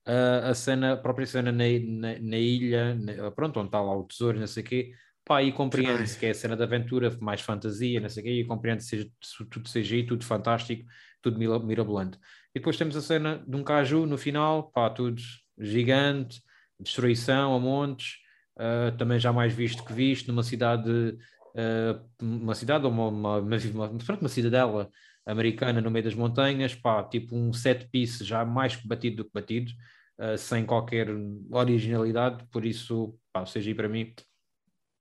a, 0.07 0.51
a 0.51 0.55
cena, 0.55 0.93
a 0.93 0.97
própria 0.97 1.27
cena 1.27 1.51
na, 1.51 1.65
na, 1.65 2.19
na 2.21 2.37
ilha, 2.39 2.95
na- 2.95 3.31
pronto, 3.33 3.59
onde 3.59 3.69
está 3.69 3.81
lá 3.81 3.97
o 3.97 4.05
tesouro, 4.05 4.39
não 4.39 4.47
sei 4.47 4.63
o 4.63 4.67
quê, 4.67 4.93
pá, 5.25 5.43
e 5.43 5.53
compreende-se 5.53 6.19
que 6.19 6.27
é 6.27 6.31
a 6.31 6.35
cena 6.35 6.57
de 6.57 6.63
aventura, 6.63 7.17
mais 7.21 7.41
fantasia, 7.41 8.01
não 8.01 8.09
sei 8.09 8.23
o 8.23 8.27
quê, 8.27 8.33
e 8.41 8.45
compreende-se 8.45 8.89
seja 8.89 9.11
tudo 9.51 9.69
CGI, 9.69 10.07
tudo 10.07 10.25
fantástico, 10.25 10.85
tudo 11.21 11.39
mira- 11.39 11.59
mirabolante. 11.59 12.19
E 12.55 12.59
depois 12.61 12.77
temos 12.77 12.97
a 12.97 13.03
cena 13.03 13.45
de 13.47 13.57
um 13.57 13.65
caju 13.65 14.07
no 14.07 14.17
final, 14.17 14.71
pá, 14.71 14.89
tudo 14.91 15.21
gigante, 15.59 16.41
destruição 16.79 17.55
a 17.55 17.59
montes, 17.59 18.19
ah, 18.59 18.93
também 18.97 19.19
já 19.19 19.33
mais 19.33 19.53
visto 19.53 19.85
que 19.85 19.93
visto, 19.93 20.29
numa 20.29 20.43
cidade, 20.45 21.19
ah, 21.57 22.01
uma 22.23 22.55
cidade 22.55 22.85
ou 22.87 22.93
uma, 22.93 23.09
uma, 23.09 23.39
uma, 23.39 23.57
uma, 23.57 24.19
uma 24.21 24.29
cidadela 24.29 24.89
americana 25.27 25.81
no 25.81 25.91
meio 25.91 26.05
das 26.05 26.15
montanhas, 26.15 26.75
pá, 26.75 27.03
tipo 27.05 27.37
um 27.37 27.53
set 27.53 27.89
piece 27.91 28.25
já 28.25 28.45
mais 28.45 28.77
batido 28.77 29.17
do 29.19 29.25
que 29.25 29.33
batido, 29.35 29.73
uh, 30.19 30.39
sem 30.39 30.65
qualquer 30.65 31.09
originalidade, 31.51 32.47
por 32.51 32.65
isso, 32.65 33.19
pá, 33.33 33.43
o 33.43 33.45
CGI 33.47 33.75
para 33.75 33.89
mim 33.89 34.15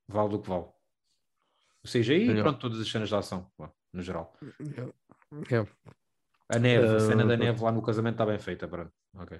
vale 0.07 0.29
do 0.29 0.41
que 0.41 0.49
vale. 0.49 0.65
O 1.83 1.87
CGI 1.87 2.31
e 2.31 2.41
pronto, 2.41 2.59
todas 2.59 2.79
as 2.79 2.87
cenas 2.89 3.09
de 3.09 3.15
ação, 3.15 3.51
pá, 3.57 3.71
no 3.93 4.01
geral. 4.01 4.35
Yeah. 5.49 5.71
A 6.49 6.59
neve, 6.59 6.87
a 6.87 6.97
Uh, 6.97 6.99
cena 6.99 7.23
da 7.25 7.35
pronto. 7.35 7.39
neve 7.39 7.63
lá 7.63 7.71
no 7.71 7.81
casamento 7.81 8.15
está 8.15 8.25
bem 8.25 8.39
feita, 8.39 8.67
pronto. 8.67 8.91
Ok. 9.15 9.39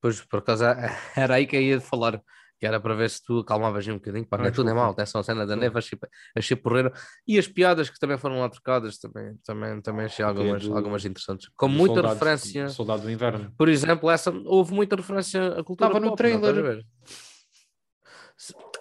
Pois, 0.00 0.20
por 0.22 0.38
acaso, 0.40 0.64
era 1.16 1.34
aí 1.34 1.46
que 1.46 1.56
eu 1.56 1.62
ia 1.62 1.80
falar. 1.80 2.22
Que 2.58 2.66
era 2.66 2.80
para 2.80 2.94
ver 2.94 3.10
se 3.10 3.22
tu 3.22 3.40
acalmavas 3.40 3.86
um 3.86 3.94
bocadinho. 3.94 4.24
Pá, 4.26 4.38
não 4.38 4.46
é 4.46 4.48
Ah, 4.48 4.52
tudo 4.52 4.70
é 4.70 4.72
mal, 4.72 4.90
atenção, 4.90 5.20
a 5.20 5.24
cena 5.24 5.46
da 5.46 5.54
neve, 5.54 5.76
achei, 5.78 5.98
achei 6.34 6.56
porreira. 6.56 6.90
E 7.28 7.38
as 7.38 7.46
piadas 7.46 7.90
que 7.90 7.98
também 7.98 8.16
foram 8.16 8.40
lá 8.40 8.48
trocadas, 8.48 8.96
também, 8.98 9.36
também, 9.44 9.80
também 9.82 10.06
achei 10.06 10.24
algumas, 10.24 10.62
do- 10.66 10.74
algumas 10.74 11.04
interessantes. 11.04 11.50
Com 11.54 11.68
muita 11.68 11.96
soldado- 11.96 12.14
referência. 12.14 12.68
Soldado 12.70 13.02
do 13.02 13.10
inverno. 13.10 13.52
Por 13.58 13.68
exemplo, 13.68 14.10
essa 14.10 14.30
houve 14.46 14.72
muita 14.72 14.96
referência 14.96 15.48
à 15.48 15.62
cultura 15.62 15.88
Estava 15.90 16.00
no 16.00 16.06
não 16.06 16.16
trailer. 16.16 16.82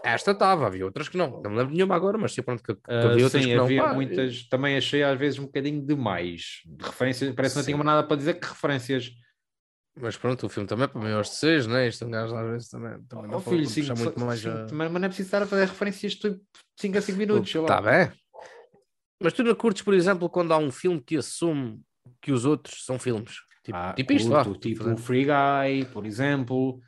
Esta 0.03 0.31
estava, 0.31 0.67
havia 0.67 0.85
outras 0.85 1.07
que 1.09 1.17
não. 1.17 1.41
Não 1.41 1.49
me 1.49 1.57
lembro 1.57 1.73
nenhuma 1.73 1.95
agora, 1.95 2.17
mas 2.17 2.33
sim, 2.33 2.41
pronto, 2.41 2.61
que, 2.61 2.75
que 2.75 2.81
Uh, 2.91 3.07
havia 3.11 3.23
outras 3.23 3.41
sim, 3.43 3.49
que 3.49 3.55
não. 3.55 3.63
havia 3.63 3.83
Pá, 3.83 3.93
muitas, 3.93 4.47
também 4.49 4.77
achei 4.77 5.01
às 5.01 5.17
vezes 5.17 5.39
um 5.39 5.45
bocadinho 5.45 5.81
demais. 5.85 6.61
De 6.65 6.85
referências, 6.85 7.33
parece 7.33 7.55
que 7.55 7.59
não 7.59 7.65
tinha 7.65 7.83
nada 7.83 8.05
para 8.07 8.17
dizer 8.17 8.35
que 8.35 8.47
referências. 8.47 9.11
Mas 9.97 10.17
pronto, 10.17 10.45
o 10.45 10.49
filme 10.49 10.67
também 10.67 10.85
é 10.85 10.87
para 10.87 11.01
maiores 11.01 11.29
de 11.29 11.35
6, 11.37 11.67
né? 11.67 11.87
Isto 11.87 12.05
um 12.05 12.11
gajo 12.11 12.35
às 12.35 12.51
vezes 12.51 12.69
também, 12.69 13.01
também 13.03 13.29
não 13.31 13.37
Oh, 13.37 13.41
filho, 13.41 13.65
sim, 13.67 13.81
muito 13.83 14.19
sim, 14.19 14.25
mais 14.25 14.41
sim, 14.41 14.49
a... 14.49 14.67
mas 14.73 14.91
não 14.91 14.97
é 14.97 15.07
preciso 15.07 15.27
estar 15.27 15.41
a 15.41 15.45
fazer 15.45 15.65
referências 15.67 16.13
de 16.13 16.39
5 16.77 16.97
a 16.97 17.01
5 17.01 17.17
minutos. 17.17 17.53
lá. 17.55 17.61
Está 17.61 17.81
bem. 17.81 18.11
Mas 19.21 19.31
tu 19.31 19.43
não 19.43 19.55
curtes, 19.55 19.81
por 19.81 19.93
exemplo, 19.93 20.29
quando 20.29 20.53
há 20.53 20.57
um 20.57 20.71
filme 20.71 21.01
que 21.01 21.15
assume 21.15 21.81
que 22.21 22.31
os 22.31 22.43
outros 22.43 22.85
são 22.85 22.99
filmes? 22.99 23.35
Tipo, 23.63 23.77
Ah, 23.77 23.93
tipo 23.93 24.13
isto, 24.13 24.29
curto, 24.29 24.55
tipo 24.59 24.89
o 24.89 24.97
Free 24.97 25.23
Guy, 25.25 25.85
por 25.91 26.05
exemplo. 26.05 26.79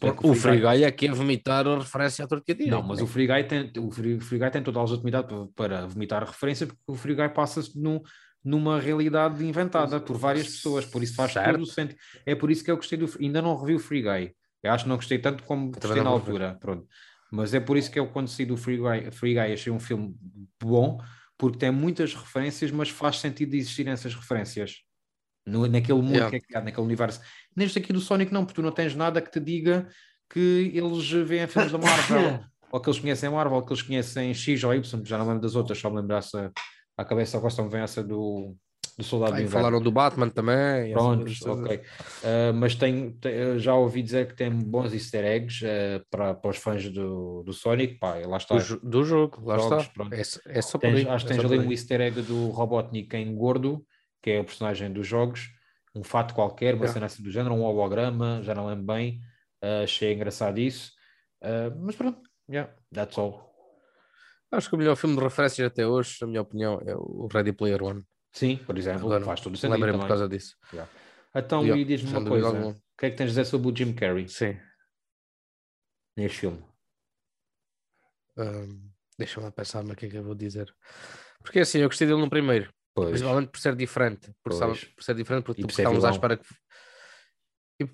bem 0.00 0.16
que 0.16 0.26
o 0.26 0.34
Free 0.34 0.60
Guy 0.60 0.84
é 0.84 0.90
que 0.92 1.08
é 1.08 1.12
vomitar 1.12 1.66
a 1.66 1.78
referência 1.78 2.24
à 2.24 2.40
que 2.40 2.54
Não, 2.66 2.82
mas 2.82 3.02
o 3.02 3.06
Free 3.06 3.26
Guy 3.26 3.44
tem, 3.44 3.72
o 3.78 3.90
Free, 3.90 4.20
Free 4.20 4.38
Guy 4.38 4.50
tem 4.50 4.62
toda 4.62 4.78
a 4.78 4.82
legitimidade 4.82 5.26
para, 5.28 5.46
para 5.54 5.86
vomitar 5.86 6.22
a 6.22 6.26
referência, 6.26 6.66
porque 6.66 6.80
o 6.86 6.94
Free 6.94 7.14
Guy 7.16 7.28
passa-se 7.30 7.78
num- 7.78 8.00
numa 8.44 8.80
realidade 8.80 9.44
inventada 9.44 10.00
por 10.00 10.16
várias 10.16 10.46
pessoas, 10.46 10.84
por 10.86 11.02
isso 11.02 11.14
faz 11.14 11.32
Certo. 11.32 11.52
todo 11.52 11.62
o 11.62 11.66
sentido. 11.66 11.98
É 12.24 12.34
por 12.34 12.50
isso 12.50 12.64
que 12.64 12.70
eu 12.70 12.76
gostei 12.76 12.98
do 12.98 13.10
Ainda 13.20 13.42
não 13.42 13.56
revi 13.56 13.74
o 13.74 13.78
Free 13.78 14.02
Guy. 14.02 14.32
Eu 14.62 14.72
acho 14.72 14.84
que 14.84 14.88
não 14.88 14.96
gostei 14.96 15.18
tanto 15.18 15.42
como 15.44 15.70
também 15.72 15.80
gostei 15.88 16.02
na 16.02 16.10
vou 16.10 16.18
ver. 16.20 16.26
altura. 16.30 16.58
Pronto. 16.60 16.86
Mas 17.30 17.52
é 17.52 17.60
por 17.60 17.76
isso 17.76 17.90
que 17.90 17.98
eu, 17.98 18.08
quando 18.08 18.28
saí 18.28 18.46
do 18.46 18.56
Free 18.56 18.78
Guy, 18.78 19.10
Free 19.10 19.34
Guy, 19.34 19.52
achei 19.52 19.72
um 19.72 19.78
filme 19.78 20.16
bom, 20.62 20.98
porque 21.36 21.58
tem 21.58 21.70
muitas 21.70 22.14
referências, 22.14 22.70
mas 22.70 22.88
faz 22.88 23.18
sentido 23.18 23.50
de 23.50 23.58
existirem 23.58 23.92
essas 23.92 24.14
referências. 24.14 24.76
No, 25.46 25.66
naquele 25.66 26.00
mundo 26.00 26.12
Yeah. 26.14 26.30
que 26.30 26.36
é 26.36 26.40
criado, 26.40 26.64
naquele 26.64 26.86
universo. 26.86 27.20
Neste 27.56 27.78
aqui 27.78 27.92
do 27.92 28.00
Sonic, 28.00 28.32
não, 28.32 28.44
porque 28.44 28.60
tu 28.60 28.62
não 28.62 28.72
tens 28.72 28.94
nada 28.94 29.20
que 29.20 29.30
te 29.30 29.40
diga 29.40 29.88
que 30.30 30.70
eles 30.74 31.10
veem 31.10 31.46
filmes 31.46 31.72
da 31.72 31.78
Marvel, 31.78 32.40
ou 32.70 32.80
que 32.80 32.88
eles 32.88 32.98
conhecem 33.00 33.28
a 33.28 33.32
Marvel, 33.32 33.56
ou 33.56 33.64
que 33.64 33.72
eles 33.72 33.82
conhecem 33.82 34.34
X 34.34 34.62
ou 34.64 34.74
Y, 34.74 35.04
já 35.04 35.16
não 35.18 35.26
lembro 35.26 35.40
das 35.42 35.54
outras, 35.54 35.78
só 35.78 35.88
me 35.90 35.96
lembro 36.00 36.16
essa, 36.16 36.52
à 36.98 37.04
cabeça 37.04 37.38
agora 37.38 37.62
me 37.62 37.68
vem 37.70 37.80
essa 37.80 38.02
do, 38.02 38.56
do 38.98 39.04
Soldado 39.04 39.32
do 39.36 39.38
Inverno. 39.38 39.52
falaram 39.52 39.80
do 39.80 39.92
Batman 39.92 40.28
também. 40.28 40.92
Prontos, 40.92 41.38
coisas. 41.38 41.64
ok. 41.64 41.76
Uh, 41.76 42.52
mas 42.54 42.76
eu 43.24 43.58
já 43.58 43.74
ouvi 43.74 44.02
dizer 44.02 44.26
que 44.26 44.34
tem 44.34 44.50
bons 44.50 44.92
easter 44.92 45.24
eggs 45.24 45.64
uh, 45.64 46.04
para, 46.10 46.34
para 46.34 46.50
os 46.50 46.56
fãs 46.56 46.90
do, 46.90 47.44
do 47.44 47.52
Sonic, 47.52 47.94
pá, 48.00 48.14
lá 48.26 48.36
está. 48.36 48.56
Do, 48.56 48.80
do 48.80 49.04
jogo, 49.04 49.40
lá 49.46 49.56
Jogos, 49.58 49.84
está. 49.84 49.92
pronto. 49.94 50.12
É, 50.12 50.20
é 50.20 50.60
só 50.62 50.76
Tens- 50.78 51.06
acho 51.06 51.24
que 51.26 51.32
é 51.32 51.36
tens 51.36 51.44
ali 51.44 51.58
um 51.60 51.70
easter 51.70 52.00
egg 52.00 52.20
do 52.22 52.48
Robotnik 52.50 53.16
em 53.16 53.32
gordo, 53.34 53.86
que 54.20 54.32
é 54.32 54.40
o 54.40 54.44
personagem 54.44 54.92
dos 54.92 55.06
jogos, 55.06 55.48
um 55.94 56.02
fato 56.02 56.34
qualquer, 56.34 56.74
uma 56.74 56.82
Yeah. 56.86 56.92
cena 56.94 57.06
assim 57.06 57.22
do 57.22 57.30
género, 57.30 57.54
um 57.54 57.62
holograma, 57.62 58.40
já 58.42 58.54
não 58.56 58.66
lembro 58.66 58.84
bem, 58.84 59.20
uh, 59.62 59.84
achei 59.84 60.12
engraçado 60.12 60.58
isso, 60.58 60.92
mas 61.80 61.94
pronto, 61.94 62.20
yeah, 62.50 62.72
that's 62.92 63.16
all. 63.16 63.47
Acho 64.50 64.68
que 64.70 64.74
o 64.74 64.78
melhor 64.78 64.96
filme 64.96 65.16
de 65.16 65.22
referências 65.22 65.66
até 65.66 65.86
hoje, 65.86 66.16
na 66.20 66.26
minha 66.26 66.42
opinião, 66.42 66.80
é 66.86 66.94
o 66.96 67.28
Ready 67.32 67.52
Player 67.52 67.82
One. 67.82 68.02
Sim, 68.32 68.56
por 68.58 68.78
exemplo, 68.78 69.06
Agora, 69.06 69.24
faz 69.24 69.40
todo 69.40 69.54
o 69.54 69.56
sentido 69.56 69.72
Lembrei-me 69.72 69.98
por 69.98 70.08
causa 70.08 70.28
disso. 70.28 70.56
Então, 71.34 71.62
Yeah, 71.62 71.80
e 71.80 71.84
diz-me 71.84 72.10
uma 72.10 72.24
coisa, 72.24 72.66
o 72.68 72.74
que 72.98 73.06
é 73.06 73.10
que 73.10 73.16
tens 73.16 73.26
a 73.26 73.28
dizer 73.28 73.44
sobre 73.44 73.70
o 73.70 73.76
Jim 73.76 73.92
Carrey 73.92 74.28
Sim. 74.28 74.56
neste 76.16 76.38
filme? 76.40 76.62
Ahm, 78.36 78.88
Deixa-me 79.18 79.46
lá 79.46 79.52
pensar 79.52 79.82
no 79.82 79.96
que 79.96 80.06
é 80.06 80.08
que 80.08 80.16
eu 80.16 80.22
vou 80.22 80.34
dizer. 80.34 80.72
Porque 81.42 81.58
assim, 81.58 81.78
eu 81.78 81.88
gostei 81.88 82.06
dele 82.06 82.20
no 82.20 82.30
primeiro. 82.30 82.72
Pois, 82.94 83.10
Principalmente 83.10 83.48
por 83.50 83.58
ser 83.58 83.74
diferente. 83.74 84.32
Por, 84.44 84.52
sabe- 84.52 84.86
por 84.94 85.02
ser 85.02 85.14
diferente, 85.16 85.44
porque 85.44 85.60
E 85.60 85.66
tu 85.66 85.74
ser 85.74 85.82
estávamos 85.82 86.04
à 86.04 86.10
espera 86.10 86.36
que. 86.36 86.46
E, 87.80 87.88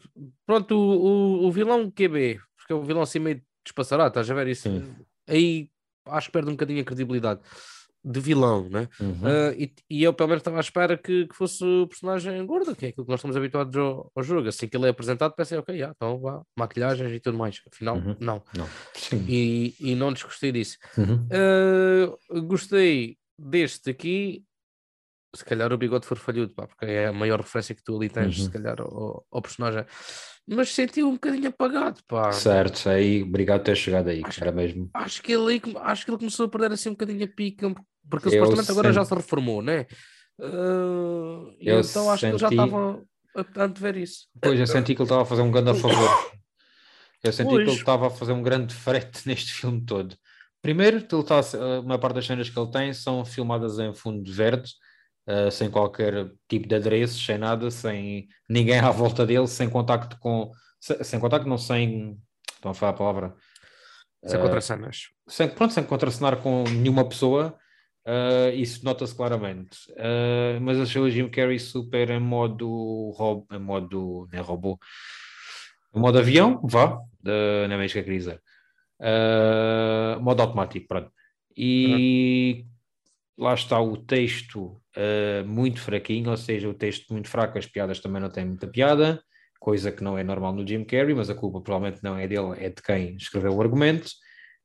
pronto, 0.46 0.74
o, 0.76 1.44
o, 1.44 1.46
o 1.46 1.52
vilão 1.52 1.90
QB, 1.90 2.40
porque 2.56 2.72
é 2.72 2.76
um 2.76 2.84
vilão 2.84 3.02
assim 3.02 3.18
meio 3.18 3.42
despassarado, 3.64 4.08
estás 4.08 4.30
a 4.30 4.34
ver 4.34 4.48
isso? 4.48 4.62
Sim. 4.62 5.06
Aí 5.26 5.70
acho 6.06 6.28
que 6.28 6.32
perde 6.32 6.48
um 6.48 6.52
bocadinho 6.54 6.80
a 6.80 6.84
credibilidade 6.84 7.40
de 8.06 8.20
vilão, 8.20 8.68
né? 8.68 8.86
Uhum. 9.00 9.20
Ah, 9.24 9.54
e, 9.56 9.72
e 9.88 10.02
eu 10.04 10.12
pelo 10.12 10.28
menos 10.28 10.40
estava 10.42 10.58
à 10.58 10.60
espera 10.60 10.98
que, 10.98 11.26
que 11.26 11.34
fosse 11.34 11.64
o 11.64 11.86
personagem 11.86 12.44
gordo, 12.44 12.76
que 12.76 12.84
é 12.84 12.88
aquilo 12.90 13.06
que 13.06 13.10
nós 13.10 13.18
estamos 13.18 13.34
habituados 13.34 13.74
ao, 13.76 14.12
ao 14.14 14.22
jogo. 14.22 14.46
Assim 14.48 14.68
que 14.68 14.76
ele 14.76 14.84
é 14.86 14.90
apresentado, 14.90 15.34
pensei, 15.34 15.56
ok, 15.56 15.78
já, 15.78 15.88
então 15.96 16.18
vá, 16.20 16.42
maquilhagens 16.58 17.10
e 17.12 17.18
tudo 17.20 17.38
mais. 17.38 17.60
Afinal, 17.72 17.96
Uhum. 17.96 18.14
não. 18.20 18.42
Não. 18.54 18.68
E, 19.26 19.74
e 19.80 19.94
não 19.94 20.12
desgostei 20.12 20.52
disso. 20.52 20.76
Uhum. 20.98 21.26
Uh, 21.32 22.42
gostei 22.42 23.16
deste 23.38 23.88
aqui. 23.88 24.44
Se 25.34 25.44
calhar 25.44 25.72
o 25.72 25.78
bigode 25.78 26.06
farfalhudo, 26.06 26.54
pá, 26.54 26.66
porque 26.66 26.84
é 26.84 27.06
a 27.08 27.12
maior 27.12 27.40
referência 27.40 27.74
que 27.74 27.82
tu 27.82 27.96
ali 27.96 28.08
tens, 28.08 28.38
Uhum. 28.38 28.44
se 28.44 28.50
calhar, 28.50 28.80
ao, 28.80 29.26
ao 29.32 29.42
personagem. 29.42 29.84
Mas 30.46 30.68
senti 30.74 31.02
um 31.02 31.12
bocadinho 31.14 31.48
apagado, 31.48 32.00
pá. 32.06 32.30
Certo, 32.32 32.88
aí, 32.88 33.22
obrigado 33.22 33.60
por 33.60 33.64
ter 33.66 33.76
chegado 33.76 34.08
aí, 34.08 34.20
Acho- 34.24 34.42
era 34.42 34.52
mesmo. 34.52 34.90
Acho 34.92 35.22
que 35.22 35.32
ele, 35.32 35.60
acho 35.82 36.04
que 36.04 36.10
ele 36.10 36.18
começou 36.18 36.46
a 36.46 36.48
perder 36.48 36.72
assim 36.72 36.90
um 36.90 36.92
bocadinho 36.92 37.24
a 37.24 37.28
pica, 37.28 37.74
porque 38.10 38.28
Eu 38.28 38.32
supostamente 38.32 38.70
agora 38.70 38.92
já 38.92 39.04
senti- 39.04 39.08
se 39.20 39.22
reformou, 39.22 39.62
né? 39.62 39.86
Uh, 40.38 41.54
Eu 41.60 41.80
então 41.80 42.10
acho 42.10 42.20
que 42.20 42.26
ele 42.26 42.38
já 42.38 42.48
senti- 42.48 42.62
estava. 42.62 43.02
apetante 43.34 43.80
ver 43.80 43.96
isso. 43.96 44.26
Pois, 44.40 44.60
eu 44.60 44.66
senti 44.66 44.94
que 44.94 45.00
ele 45.00 45.04
estava 45.06 45.22
a 45.22 45.26
fazer 45.26 45.42
um 45.42 45.50
grande 45.50 45.80
favor. 45.80 46.32
Eu 47.22 47.32
senti 47.32 47.48
Pois. 47.48 47.64
que 47.64 47.70
ele 47.70 47.78
estava 47.80 48.06
a 48.08 48.10
fazer 48.10 48.32
um 48.32 48.42
grande 48.42 48.74
frete 48.74 49.26
neste 49.26 49.52
filme 49.52 49.82
todo. 49.84 50.14
Primeiro, 50.60 50.98
ele 50.98 51.04
está, 51.20 51.40
a 51.40 51.82
maior 51.82 51.98
parte 51.98 52.14
das 52.16 52.26
cenas 52.26 52.48
que 52.50 52.58
ele 52.58 52.70
tem 52.70 52.92
são 52.92 53.24
filmadas 53.24 53.78
em 53.78 53.94
fundo 53.94 54.30
verde, 54.32 54.72
eh, 55.26 55.50
sem 55.50 55.70
qualquer 55.70 56.30
tipo 56.48 56.68
de 56.68 56.74
adereços, 56.76 57.24
sem 57.24 57.38
nada, 57.38 57.70
sem 57.70 58.28
ninguém 58.48 58.78
à 58.78 58.90
volta 58.90 59.26
dele, 59.26 59.46
sem 59.48 59.68
contacto 59.70 60.18
com. 60.18 60.50
Sem, 60.80 61.02
sem 61.04 61.20
contacto, 61.20 61.48
não 61.48 61.58
sem. 61.58 62.18
Estão 62.54 62.70
a 62.72 62.74
falar 62.74 62.92
a 62.92 62.94
palavra? 62.96 63.34
Sem 64.24 64.38
Eh, 64.38 64.42
contracenas. 64.42 65.08
sem, 65.28 65.48
pronto, 65.48 65.72
sem 65.74 65.84
contracenar 65.84 66.38
com 66.42 66.64
nenhuma 66.64 67.08
pessoa, 67.08 67.58
eh, 68.06 68.54
isso 68.56 68.84
nota-se 68.84 69.14
claramente. 69.14 69.78
Eh, 69.96 70.58
mas 70.60 70.78
achei 70.80 71.00
o 71.00 71.10
Jim 71.10 71.28
Carrey 71.30 71.58
super 71.58 72.10
em 72.10 72.20
modo, 72.20 73.10
rob, 73.16 73.46
em 73.52 73.58
modo, 73.58 74.28
não 74.32 74.38
é 74.38 74.42
robô, 74.42 74.78
em 75.94 76.00
modo 76.00 76.18
avião, 76.18 76.60
vá, 76.64 76.96
uh, 76.96 77.68
não 77.68 77.74
é 77.74 77.78
mesmo 77.78 77.92
que 77.94 77.98
eu 78.00 78.04
queria 78.04 78.18
dizer. 78.18 78.42
Modo 80.20 80.42
automático, 80.42 80.86
pronto. 80.88 81.10
E 81.56 82.66
lá 83.38 83.54
está 83.54 83.80
o 83.80 83.96
texto 83.96 84.80
eh, 84.96 85.42
muito 85.44 85.80
fraquinho, 85.80 86.30
ou 86.30 86.36
seja, 86.36 86.68
o 86.68 86.74
texto 86.74 87.12
muito 87.12 87.28
fraco, 87.28 87.58
as 87.58 87.66
piadas 87.66 88.00
também 88.00 88.22
não 88.22 88.30
têm 88.30 88.44
muita 88.44 88.66
piada, 88.68 89.22
coisa 89.60 89.90
que 89.90 90.04
não 90.04 90.16
é 90.18 90.22
normal 90.24 90.52
no 90.54 90.66
Jim 90.66 90.84
Carrey, 90.84 91.14
mas 91.14 91.30
a 91.30 91.34
culpa 91.34 91.60
provavelmente 91.60 92.02
não 92.02 92.16
é 92.16 92.28
dele, 92.28 92.54
é 92.58 92.68
de 92.68 92.82
quem 92.82 93.16
escreveu 93.16 93.54
o 93.54 93.62
argumento. 93.62 94.10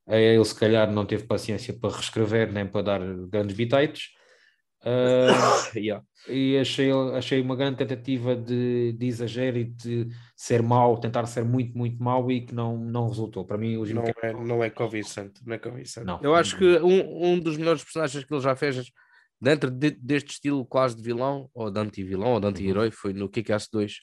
Eh, 0.07 0.35
Ele 0.35 0.45
se 0.45 0.55
calhar 0.55 0.91
não 0.91 1.05
teve 1.05 1.25
paciência 1.25 1.73
para 1.79 1.95
reescrever 1.95 2.51
nem 2.51 2.67
para 2.67 2.81
dar 2.83 2.99
grandes 3.27 3.55
bitites. 3.55 4.09
Ah, 4.83 5.27
Yeah. 5.75 6.03
e 6.27 6.57
achei, 6.57 6.89
achei 7.15 7.41
uma 7.41 7.55
grande 7.55 7.77
tentativa 7.77 8.35
de, 8.35 8.93
de 8.93 9.05
exagero 9.05 9.57
e 9.57 9.65
de 9.65 10.07
ser 10.35 10.61
mau, 10.63 10.97
tentar 10.99 11.25
ser 11.25 11.43
muito, 11.43 11.77
muito 11.77 12.01
mau 12.01 12.31
e 12.31 12.41
que 12.41 12.53
não, 12.55 12.77
não 12.77 13.07
resultou. 13.07 13.45
Para 13.45 13.57
mim, 13.57 13.77
o 13.77 13.85
Jim 13.85 13.93
Não 13.93 14.03
é, 14.03 14.33
não 14.33 14.63
é 14.63 14.69
convincente, 14.69 15.41
não 15.45 15.53
é 15.55 15.57
convincente. 15.59 16.05
Não. 16.05 16.19
Eu 16.21 16.33
acho 16.35 16.57
que 16.57 16.65
um, 16.79 17.33
um 17.33 17.39
dos 17.39 17.57
melhores 17.57 17.83
personagens 17.83 18.23
que 18.23 18.33
ele 18.33 18.41
já 18.41 18.55
fez 18.55 18.89
dentro 19.41 19.69
de- 19.71 19.91
deste 19.91 20.31
estilo 20.31 20.65
quase 20.65 20.95
de 20.95 21.01
vilão, 21.03 21.49
ou 21.53 21.69
de 21.71 21.79
anti-vilão, 21.79 22.33
ou 22.33 22.39
de 22.39 22.47
anti-herói, 22.47 22.91
foi 22.91 23.13
no 23.13 23.29
Kick-Ass 23.29 23.67
2. 23.71 23.97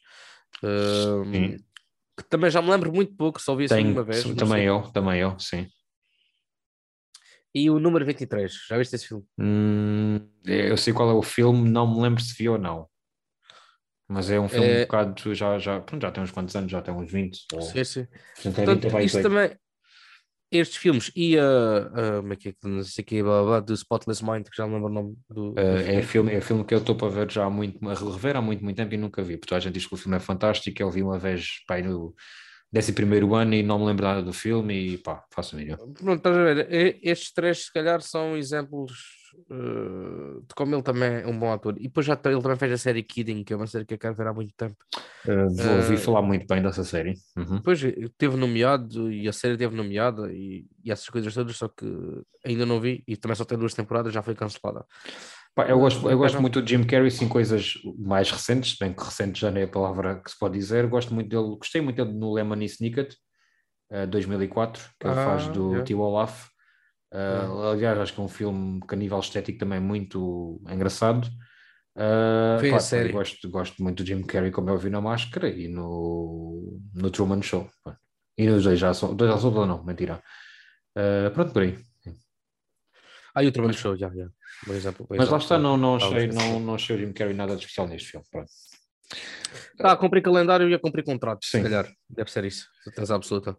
Um, 0.63 1.25
Sim. 1.33 1.57
que 2.17 2.25
também 2.31 2.51
já 2.51 2.63
me 2.63 2.71
lembro 2.71 2.93
muito 2.93 3.15
pouco, 3.15 3.41
só 3.41 3.55
vi 3.55 3.65
assim 3.67 3.77
Tenho- 3.77 3.93
uma 3.93 4.03
vez. 4.05 4.23
também 4.35 4.65
eu, 4.65 4.81
também 4.93 5.21
eu, 5.21 5.39
sim. 5.39 5.67
E 7.59 7.71
o 7.71 7.79
número 7.79 8.05
23, 8.05 8.53
já 8.69 8.77
viste 8.77 8.95
esse 8.97 9.09
filme? 9.09 9.25
Hum, 9.39 10.21
eu 10.45 10.77
sei 10.77 10.93
qual 10.93 11.09
é 11.09 11.15
o 11.15 11.23
filme, 11.23 11.67
não 11.71 11.87
me 11.91 12.03
lembro 12.03 12.23
se 12.23 12.35
vi 12.37 12.51
ou 12.51 12.59
não. 12.59 12.87
Mas 14.07 14.31
é 14.31 14.39
um 14.39 14.47
filme 14.47 14.69
É- 14.69 14.77
um 14.77 14.81
bocado, 14.83 15.35
já, 15.35 15.59
já, 15.59 15.81
pronto, 15.81 16.03
já 16.03 16.11
tem 16.13 16.23
uns 16.23 16.31
quantos 16.31 16.55
anos, 16.55 16.71
já 16.71 16.83
tem 16.83 16.93
uns 16.93 17.11
20. 17.11 17.41
Ou, 17.55 17.61
Sim, 17.61 17.85
sim. 17.85 18.07
portanto, 18.35 18.59
é 18.59 18.67
Portanto, 18.67 18.85
20 18.85 18.93
ou 18.93 19.01
isto 19.01 19.17
28. 19.17 19.29
também, 19.31 19.59
estes 20.53 20.77
filmes 20.77 21.11
e 21.17 21.39
a, 21.39 21.47
a- 21.47 22.21
como 22.21 22.33
é 22.35 22.37
que 22.37 22.49
é 22.51 22.53
que 22.53 22.69
não 22.69 22.83
sei 22.83 23.03
o 23.03 23.07
que, 23.07 23.23
blá, 23.23 23.61
do 23.61 23.73
Spotless 23.75 24.23
Mind, 24.23 24.49
que 24.51 24.57
já 24.57 24.67
não 24.67 24.75
lembro 24.75 24.91
o 24.91 24.93
nome 24.93 25.17
do. 25.31 25.53
Uh, 25.53 25.57
é, 25.87 26.03
filme, 26.03 26.35
é 26.35 26.41
filme 26.43 26.63
que 26.63 26.75
eu 26.75 26.79
estou 26.79 26.95
para 26.95 27.09
ver 27.09 27.31
já 27.31 27.47
há 27.47 27.51
muito, 27.51 27.79
a 27.89 27.95
rever 27.95 28.37
há 28.37 28.43
muito, 28.43 28.63
muito 28.63 28.77
tempo 28.77 28.93
e 28.93 28.99
nunca 28.99 29.23
vi, 29.23 29.39
porque 29.39 29.55
a 29.55 29.59
gente 29.61 29.73
diz 29.73 29.87
que 29.87 29.95
o 29.95 29.97
filme 29.97 30.19
é 30.19 30.21
fantástico, 30.21 30.83
eu 30.83 30.91
vi 30.91 31.03
uma 31.03 31.19
vez 31.19 31.65
pai, 31.67 31.81
no 31.81 32.15
décimo 32.73 32.97
primeiro 32.97 33.35
ano 33.35 33.55
e 33.55 33.63
não 33.63 33.79
me 33.79 33.87
lembro 33.87 34.05
nada 34.05 34.23
do 34.23 34.33
filme 34.33 34.95
e 34.95 34.99
pá, 34.99 35.25
faço 35.31 35.57
mínima. 35.57 35.77
Pronto, 35.77 36.17
estás 36.17 36.37
a 36.37 36.43
ver? 36.43 36.99
Estes 37.03 37.33
três, 37.33 37.65
se 37.67 37.73
calhar, 37.73 38.01
são 38.03 38.37
exemplos 38.37 38.93
eh, 39.51 40.41
de 40.47 40.55
como 40.55 40.75
ele 40.75 40.83
também 40.83 41.21
é 41.23 41.27
um 41.27 41.39
bom 41.39 41.53
ator. 41.53 41.75
E 41.79 41.85
depois 41.85 42.07
já 42.07 42.17
tem- 42.17 42.33
ele 42.33 42.43
também 42.43 42.57
fez 42.57 42.73
a 42.73 42.79
série 42.79 43.03
Kidding, 43.03 43.45
que 43.45 43.53
é 43.53 43.57
uma 43.57 43.67
série 43.67 43.85
que 43.85 43.95
eu 43.95 43.99
quero 43.99 44.15
ver 44.15 44.27
há 44.27 44.33
muito 44.33 44.53
tempo. 44.57 44.77
Uh, 45.27 45.55
vou 45.57 45.77
ouvir 45.77 45.95
Uh, 45.95 45.99
falar 45.99 46.23
muito 46.23 46.47
bem 46.47 46.63
dessa 46.63 46.85
série. 46.85 47.15
Uhum. 47.37 47.57
Depois 47.57 47.83
eh, 47.83 47.95
teve 48.17 48.37
nomeado 48.37 49.11
e 49.13 49.29
a 49.29 49.33
série 49.33 49.57
teve 49.57 49.75
nomeada 49.75 50.33
e, 50.33 50.67
e 50.85 50.91
essas 50.91 51.09
coisas 51.09 51.35
todas, 51.35 51.57
só 51.57 51.69
que 51.69 51.87
ainda 52.45 52.65
não 52.65 52.81
vi 52.81 53.03
e 53.07 53.17
também 53.17 53.35
só 53.35 53.45
tem 53.45 53.59
duas 53.59 53.75
temporadas, 53.75 54.13
já 54.13 54.23
foi 54.23 54.35
cancelada. 54.35 54.85
Eu 55.69 55.79
gosto, 55.79 56.11
eu 56.11 56.19
gosto 56.19 56.35
não- 56.35 56.43
muito 56.43 56.61
do 56.61 56.69
Jim 56.69 56.85
Carrey, 56.85 57.11
sim, 57.11 57.29
coisas 57.29 57.75
mais 57.99 58.31
recentes, 58.31 58.77
bem 58.79 58.93
que 58.93 59.03
recente 59.03 59.41
já 59.41 59.51
nem 59.51 59.63
é 59.63 59.67
a 59.67 59.71
palavra 59.71 60.21
que 60.23 60.31
se 60.31 60.39
pode 60.39 60.59
dizer. 60.59 60.87
Gosto 60.87 61.15
muito 61.15 61.31
dele, 61.31 61.57
gostei 61.57 61.81
muito 61.81 61.97
dele 62.05 62.17
no 62.19 62.33
Lemon 62.35 62.61
Snicket, 62.63 63.15
uh, 63.91 64.07
2004, 64.07 64.83
que 65.01 65.07
ele 65.07 65.19
Ah, 65.19 65.25
faz 65.25 65.49
do 65.49 65.69
yeah. 65.71 65.85
Tio 65.85 66.01
Olaf. 66.01 66.49
Uh, 67.15 67.63
aliás, 67.73 67.99
acho 67.99 68.13
que 68.13 68.21
é 68.21 68.25
um 68.25 68.29
filme 68.29 68.81
que 68.87 68.95
a 68.95 68.99
nível 68.99 69.19
estético 69.19 69.59
também 69.59 69.79
é 69.79 69.81
muito 69.81 70.61
engraçado. 70.69 71.27
Uh, 71.97 72.61
Foi 72.61 72.69
a 72.69 72.73
pá, 72.73 72.81
série. 72.81 73.09
eu 73.09 73.13
gosto, 73.15 73.49
gosto 73.49 73.83
muito 73.83 74.03
do 74.03 74.07
Jim 74.07 74.23
Carrey, 74.25 74.51
como 74.51 74.69
eu 74.69 74.77
vi 74.77 74.91
na 74.91 75.01
Máscara 75.01 75.49
e 75.49 75.69
no, 75.69 76.79
no 76.93 77.11
Truman 77.11 77.41
Show. 77.41 77.71
E 78.37 78.47
nos 78.47 78.65
dois 78.65 78.79
já 78.79 78.93
são, 78.93 79.15
dois 79.17 79.31
já 79.33 79.39
são, 79.39 79.51
não, 79.67 79.83
mentira. 79.83 80.23
Uh, 80.95 81.31
pronto, 81.33 81.53
por 81.55 81.63
aí. 81.63 81.79
Ah, 83.35 83.43
e 83.43 83.47
o 83.49 83.53
Truman 83.53 83.73
Show, 83.73 83.97
já, 83.97 84.11
já. 84.15 84.29
Por 84.65 84.75
exemplo. 84.75 85.07
Mas 85.11 85.29
lá 85.29 85.39
está, 85.39 85.59
não, 85.59 85.77
não, 85.77 85.95
Ah, 85.95 85.97
achei, 85.99 86.27
não, 86.29 86.61
não 86.61 86.75
achei 86.75 86.97
o 86.97 86.99
Jim 86.99 87.13
Carrey 87.13 87.35
nada 87.35 87.55
de 87.55 87.61
especial 87.61 87.87
neste 87.89 88.11
filme. 88.11 88.27
Pronto. 88.31 88.51
Tá, 89.79 89.93
a 89.93 89.97
cumprir 89.97 90.23
calendário 90.23 90.69
e 90.69 90.75
a 90.75 90.79
cumprir 90.79 91.05
contratos, 91.05 91.49
Sim. 91.51 91.59
se 91.59 91.63
calhar. 91.65 91.89
Deve 92.09 92.31
ser 92.31 92.45
isso, 92.45 92.67
certeza 92.83 93.15
absoluta. 93.15 93.57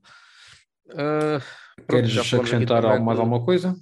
Ah, 0.92 1.40
pronto, 1.86 2.08
Queres 2.08 2.34
acrescentar 2.34 2.86
algo- 2.86 3.06
mais 3.06 3.20
alguma 3.20 3.44
coisa? 3.44 3.76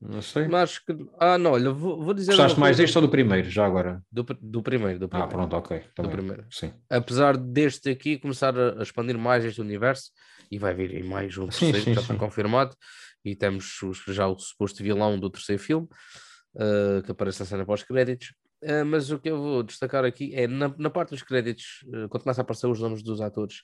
Não 0.00 0.20
sei. 0.22 0.48
Mas 0.48 0.78
que... 0.80 0.96
Ah, 1.20 1.38
não, 1.38 1.52
olha, 1.52 1.70
vou, 1.70 2.02
vou 2.02 2.12
dizer. 2.14 2.32
Gostaste 2.32 2.58
mais 2.58 2.76
deste 2.76 2.96
ou 2.98 3.02
do 3.02 3.08
primeiro, 3.08 3.48
já 3.48 3.64
agora? 3.64 4.02
do, 4.10 4.24
do 4.40 4.62
primeiro, 4.62 4.98
do 4.98 5.04
Ah, 5.06 5.08
primeiro. 5.08 5.30
pronto, 5.32 5.56
ok. 5.56 5.78
do 5.80 5.84
Também. 5.94 6.10
primeiro. 6.12 6.46
Sim. 6.50 6.72
Apesar 6.90 7.36
deste 7.36 7.90
aqui 7.90 8.18
começar 8.18 8.52
a, 8.58 8.82
expandir 8.82 9.16
mais 9.18 9.44
este 9.44 9.60
universo, 9.60 10.10
e 10.50 10.58
vai 10.58 10.74
vir 10.74 10.94
em 10.94 11.04
mais 11.04 11.36
um 11.38 11.50
Sim, 11.50 11.66
terceiro, 11.70 11.84
sim, 11.84 11.94
já 11.94 12.00
está 12.00 12.14
sim. 12.14 12.18
confirmado, 12.18 12.74
e 13.24 13.36
temos 13.36 13.80
os- 13.82 14.02
já 14.08 14.26
o 14.26 14.36
suposto 14.38 14.82
vilão 14.82 15.18
do 15.20 15.30
terceiro 15.30 15.62
filme, 15.62 15.86
ah, 16.56 17.02
que 17.04 17.10
aparece 17.12 17.40
na 17.40 17.46
cena 17.46 17.64
pós-créditos. 17.64 18.34
Ah, 18.64 18.84
mas 18.84 19.10
o 19.10 19.18
que 19.18 19.30
eu 19.30 19.38
vou 19.38 19.62
destacar 19.62 20.04
aqui 20.04 20.34
é 20.34 20.46
na, 20.46 20.72
na 20.78 20.90
parte 20.90 21.10
dos 21.10 21.22
créditos, 21.22 21.84
ah, 21.92 22.08
quando 22.08 22.22
começa 22.22 22.40
a 22.40 22.44
aparecer 22.44 22.66
os 22.66 22.80
nomes 22.80 23.02
dos 23.02 23.20
atores, 23.20 23.62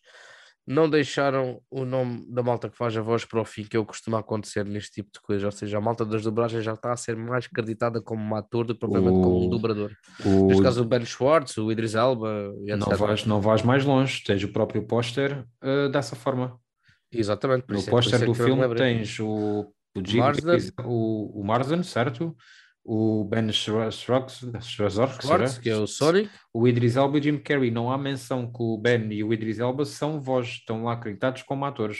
não 0.71 0.91
deixaram 0.91 1.63
o 1.71 1.83
nome 1.87 2.27
da 2.29 2.43
malta 2.43 2.69
que 2.69 2.77
faz 2.77 2.95
a 2.95 3.01
voz 3.01 3.25
para 3.25 3.41
o 3.41 3.45
fim, 3.45 3.65
que 3.65 3.75
é 3.75 3.81
o 3.81 3.85
que 3.87 3.93
costuma 3.93 4.19
acontecer 4.19 4.67
neste 4.67 4.91
tipo 4.91 5.11
de 5.15 5.19
coisa. 5.21 5.47
Ou 5.47 5.53
seja, 5.53 5.79
a 5.79 5.81
malta 5.81 6.05
das 6.05 6.23
dobragens 6.23 6.63
já 6.63 6.75
está 6.75 6.93
a 6.93 6.97
ser 6.97 7.17
mais 7.17 7.47
acreditada 7.47 8.03
como 8.03 8.23
um 8.23 8.37
ator 8.37 8.67
do 8.67 8.75
que 8.75 8.81
propriamente 8.81 9.19
como 9.19 9.41
um 9.45 9.47
O- 9.47 9.49
dubrador. 9.49 9.91
O... 10.27 10.49
Neste 10.49 10.63
caso, 10.63 10.83
o 10.83 10.85
Ben 10.85 11.07
Schwartz, 11.07 11.57
o 11.57 11.73
Idris 11.73 11.95
Elba, 11.95 12.53
Não 12.77 12.87
vais, 12.99 13.25
não 13.25 13.41
vais 13.41 13.63
mais 13.63 13.83
longe, 13.83 14.23
tens 14.23 14.45
o 14.45 14.49
próprio 14.53 14.83
póster 14.87 15.43
uh, 15.65 15.89
dessa 15.89 16.15
forma. 16.15 16.61
Exatamente. 17.11 17.65
No 17.67 17.79
é- 17.79 17.83
póster 17.85 18.23
é 18.23 18.27
do 18.27 18.35
filme 18.35 18.75
tens 18.75 19.19
o, 19.21 19.73
o 19.97 20.03
Jim, 20.07 20.19
Marsden. 20.19 20.59
o, 20.85 21.41
o 21.41 21.45
Marsden, 21.47 21.83
certo? 21.83 22.37
O 22.91 23.23
Ben 23.25 23.53
Schwartz, 23.53 23.99
que 25.63 25.69
é 25.69 25.77
o 25.77 25.87
Sonic. 25.87 26.31
o 26.55 26.67
Idris 26.67 26.97
Elba 26.97 27.19
e 27.19 27.21
o 27.21 27.23
Jim 27.23 27.37
Carrey. 27.39 27.71
Não 27.71 27.93
há 27.93 27.99
menção 27.99 28.47
que 28.51 28.63
o 28.63 28.79
Ben 28.79 29.13
e 29.13 29.23
o 29.23 29.31
Idris 29.31 29.59
Elba 29.59 29.85
são 29.85 30.19
voz, 30.19 30.47
estão 30.49 30.85
lá 30.85 30.95
acreditados 30.95 31.43
como 31.43 31.67
atores. 31.67 31.99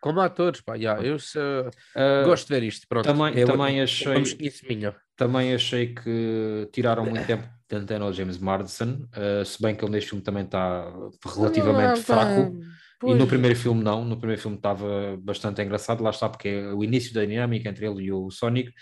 Como 0.00 0.20
atores, 0.20 0.60
pá, 0.60 0.74
yeah, 0.74 1.00
eu 1.02 1.18
se- 1.20 1.38
Uh, 1.38 2.24
gosto 2.26 2.48
de 2.48 2.52
ver 2.54 2.62
isto. 2.64 2.84
Pronto, 2.88 3.04
também- 3.06 3.32
eu, 3.38 3.46
também 3.46 3.80
achei- 3.80 4.22
minha. 4.68 4.94
Também 5.16 5.54
achei 5.54 5.94
que 5.94 6.68
tiraram 6.72 7.06
muito 7.06 7.24
tempo 7.26 7.48
de 7.70 7.76
antena 7.76 8.04
ao 8.04 8.12
James 8.12 8.36
Marsden, 8.38 9.06
uh, 9.16 9.44
se 9.44 9.62
bem 9.62 9.74
que 9.74 9.84
ele 9.84 9.92
neste 9.92 10.10
filme 10.10 10.22
também 10.24 10.42
está 10.44 10.92
relativamente 11.24 12.00
Ah, 12.00 12.02
fraco. 12.02 12.58
E 12.60 13.06
pois. 13.06 13.18
no 13.18 13.26
primeiro 13.26 13.54
filme 13.56 13.82
não, 13.84 14.04
no 14.04 14.16
primeiro 14.16 14.42
filme 14.42 14.56
estava 14.56 15.16
bastante 15.22 15.62
engraçado, 15.62 16.02
lá 16.02 16.10
está, 16.10 16.28
porque 16.28 16.48
é 16.48 16.72
o 16.74 16.82
início 16.82 17.14
da 17.14 17.24
dinâmica 17.24 17.68
entre 17.68 17.86
ele 17.86 18.02
e 18.04 18.12
o 18.12 18.30
Sonic. 18.30 18.72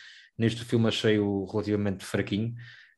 Neste 0.42 0.64
filme 0.64 0.88
achei-o 0.88 1.44
relativamente 1.46 2.04
fraquinho, 2.04 2.54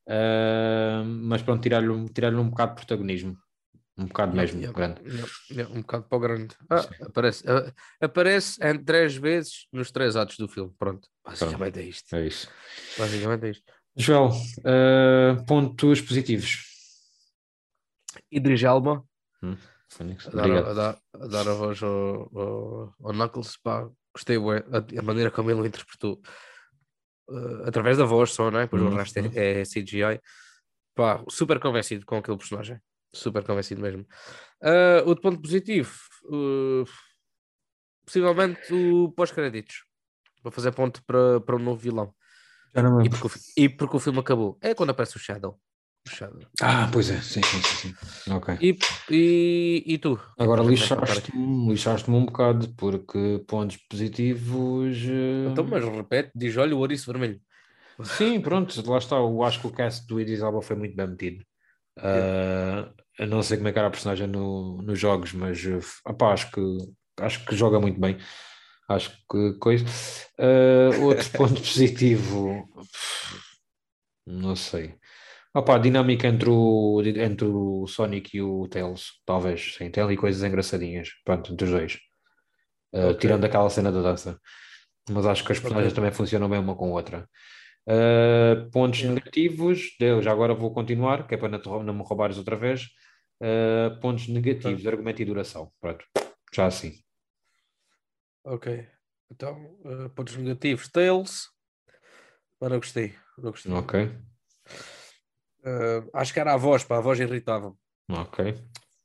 Uh, 0.07 1.03
mas 1.03 1.41
pronto, 1.43 1.63
tirar-lhe 1.63 2.09
tirar 2.11 2.35
um 2.35 2.51
bocado 2.51 2.73
de 2.73 2.77
protagonismo, 2.77 3.39
um 3.97 4.05
bocado 4.05 4.37
mesmo, 4.37 4.61
Yeah, 4.61 4.77
grande. 4.77 5.01
yeah, 5.03 5.33
yeah, 5.51 5.75
um 5.75 5.81
bocado 5.81 6.05
para 6.05 6.19
o 6.19 6.21
grande. 6.21 6.55
Ah, 6.69 6.87
aparece, 7.07 7.45
ah, 7.49 7.73
aparece 8.03 8.63
em 8.63 8.85
três 8.85 9.17
vezes 9.17 9.67
nos 9.73 9.91
três 9.91 10.15
atos 10.15 10.37
do 10.37 10.47
filme. 10.47 10.75
Pronto, 10.79 11.09
basicamente 11.25 11.81
é 11.81 11.83
isto. 11.85 12.15
É 12.15 12.27
isso. 12.27 12.51
Basicamente 12.99 13.47
é 13.47 13.51
isto. 13.51 13.73
Joel, 13.97 14.29
uh, 14.29 15.47
pontos 15.47 16.03
positivos. 16.03 16.59
Idris 18.31 18.63
Elba 18.63 19.03
Fónix, 19.89 20.27
a 20.27 20.31
dar, 20.33 20.51
a, 20.51 20.73
dar, 20.75 20.99
a 21.15 21.27
dar 21.27 21.49
a 21.49 21.55
voz 21.55 21.83
ao, 21.83 22.31
ao, 22.39 22.95
ao 23.03 23.13
Knuckles, 23.13 23.57
pá, 23.57 23.89
gostei 24.15 24.37
a, 24.37 24.99
a 24.99 25.03
maneira 25.03 25.31
como 25.31 25.51
ele 25.51 25.61
o 25.61 25.67
interpretou 25.67 26.21
uh, 27.29 27.67
através 27.67 27.99
da 27.99 28.05
voz 28.05 28.33
só, 28.33 28.51
não 28.51 28.61
é? 28.61 28.67
Pois 28.67 28.83
Uhum, 28.83 28.93
o 28.93 28.97
resto 28.97 29.19
é, 29.19 29.61
é 29.61 29.63
CGI. 29.63 30.21
Pá, 30.95 31.25
super 31.29 31.59
convencido 31.59 32.07
com 32.07 32.17
aquele 32.17 32.37
personagem, 32.37 32.79
super 33.13 33.45
convencido 33.45 33.81
mesmo. 33.81 34.07
Uh, 34.63 35.07
outro 35.07 35.23
ponto 35.23 35.41
positivo, 35.41 35.93
uh, 36.27 36.85
possivelmente 38.05 38.73
o 38.73 39.11
pós-créditos, 39.13 39.85
para 40.43 40.53
fazer 40.53 40.73
ponto 40.73 41.03
para, 41.05 41.41
para 41.41 41.57
um 41.57 41.61
novo 41.61 41.81
vilão. 41.81 42.15
E 43.05 43.09
porque, 43.09 43.27
o, 43.27 43.31
e 43.57 43.69
porque 43.69 43.97
o 43.97 44.01
filme 44.01 44.19
acabou. 44.19 44.59
É 44.61 44.75
quando 44.75 44.91
aparece 44.91 45.17
o 45.17 45.21
Shadow. 45.21 45.61
Puxado. 46.05 46.47
Ah, 46.61 46.89
pois 46.93 47.11
é, 47.11 47.21
sim, 47.21 47.41
sim, 47.43 47.63
sim. 47.63 47.95
sim. 47.95 48.33
Ok. 48.33 48.55
E, 48.61 48.77
e, 49.11 49.85
e 49.87 49.99
tu? 49.99 50.19
Agora 50.39 50.63
é 50.63 50.67
lixaste-me 50.69 51.71
lixaste 51.71 52.11
um 52.11 52.27
bocado, 52.27 52.69
porque 52.77 53.43
pontos 53.47 53.77
positivos. 53.89 54.97
eh, 55.07 55.49
Então, 55.51 55.65
mas 55.65 55.85
repete, 55.85 56.31
diz: 56.35 56.57
olha 56.57 56.77
o 56.77 56.81
ouriço 56.81 57.11
vermelho. 57.11 57.41
Sim, 58.03 58.41
pronto, 58.41 58.75
lá 58.91 58.99
está. 58.99 59.17
Eu 59.17 59.43
acho 59.43 59.61
que 59.61 59.67
o 59.67 59.73
cast 59.73 60.07
do 60.07 60.21
Idris 60.21 60.41
Elba 60.41 60.61
foi 60.61 60.77
muito 60.77 60.95
bem 60.95 61.07
metido. 61.07 61.45
Ah, 61.97 62.91
eu 63.19 63.27
não 63.27 63.43
sei 63.43 63.57
como 63.57 63.69
é 63.69 63.73
que 63.73 63.79
era 63.79 63.89
a 63.89 63.91
personagem 63.91 64.27
no, 64.27 64.83
nos 64.83 64.99
jogos, 64.99 65.33
mas 65.33 65.65
eh, 65.65 65.79
opá, 66.07 66.33
acho 66.33 66.51
que 66.51 66.61
acho 67.21 67.45
que 67.47 67.55
joga 67.57 67.81
muito 67.81 68.01
bem. 68.01 68.19
Acho 68.89 69.11
que 69.31 69.55
coisa. 69.59 69.85
Ah, 70.39 70.91
outro 71.03 71.31
ponto 71.39 71.55
positivo, 71.61 72.69
não 74.27 74.57
sei. 74.57 74.95
Opá, 75.55 75.77
a 75.77 75.79
dinâmica 75.79 76.27
entre 76.27 76.51
o, 76.51 77.01
entre 77.03 77.47
o 77.47 77.87
Sonic 77.87 78.37
e 78.37 78.43
o 78.43 78.67
Tails, 78.69 79.23
talvez, 79.25 79.75
sim, 79.77 79.89
tem 79.91 80.03
ali 80.03 80.17
coisas 80.17 80.43
engraçadinhas, 80.43 81.11
pronto, 81.25 81.53
entre 81.53 81.65
os 81.67 81.71
dois. 81.71 81.99
Ah, 82.93 83.13
Ok. 83.13 83.21
tirando 83.21 83.45
aquela 83.45 83.71
cena 83.71 83.91
da 83.93 84.03
dança. 84.03 84.39
Mas 85.11 85.27
acho 85.27 85.45
que 85.45 85.53
as 85.53 85.59
personagens 85.59 85.93
Ok. 85.93 85.97
também 85.97 86.13
funcionam 86.13 86.49
bem 86.49 86.59
uma 86.61 86.75
com 86.77 86.87
a 86.87 86.93
outra. 86.93 87.29
Uh, 87.87 88.71
pontos 88.71 89.01
Yeah. 89.01 89.21
negativos, 89.21 89.95
eu 90.01 90.23
já 90.23 90.33
agora 90.33 90.55
vou 90.55 90.73
continuar, 90.73 91.27
que 91.27 91.35
é 91.35 91.39
para 91.39 91.49
não, 91.49 91.95
me 91.95 92.03
roubares 92.03 92.39
outra 92.39 92.57
vez. 92.57 92.85
Uh, 93.43 94.01
pontos 94.01 94.29
negativos, 94.29 94.87
argumento 94.87 95.21
e 95.23 95.25
duração. 95.25 95.71
Pronto, 95.81 96.05
já 96.55 96.67
assim. 96.67 96.95
Ok. 98.45 98.87
Então, 99.31 99.79
eh, 99.85 100.09
pontos 100.11 100.37
negativos: 100.37 100.89
Tails. 100.89 101.49
Mas 102.61 102.71
não 102.71 102.79
gostei. 102.79 103.15
Não 103.39 103.51
gostei. 103.51 103.73
Ok, 103.73 103.95
Eh, 105.65 106.05
acho 106.13 106.33
que 106.33 106.41
era 106.41 106.53
a 106.53 106.57
voz, 106.57 106.85
pá, 106.85 106.99
a 106.99 107.01
voz 107.01 107.19
irritava. 107.19 107.75
ok. 108.11 108.55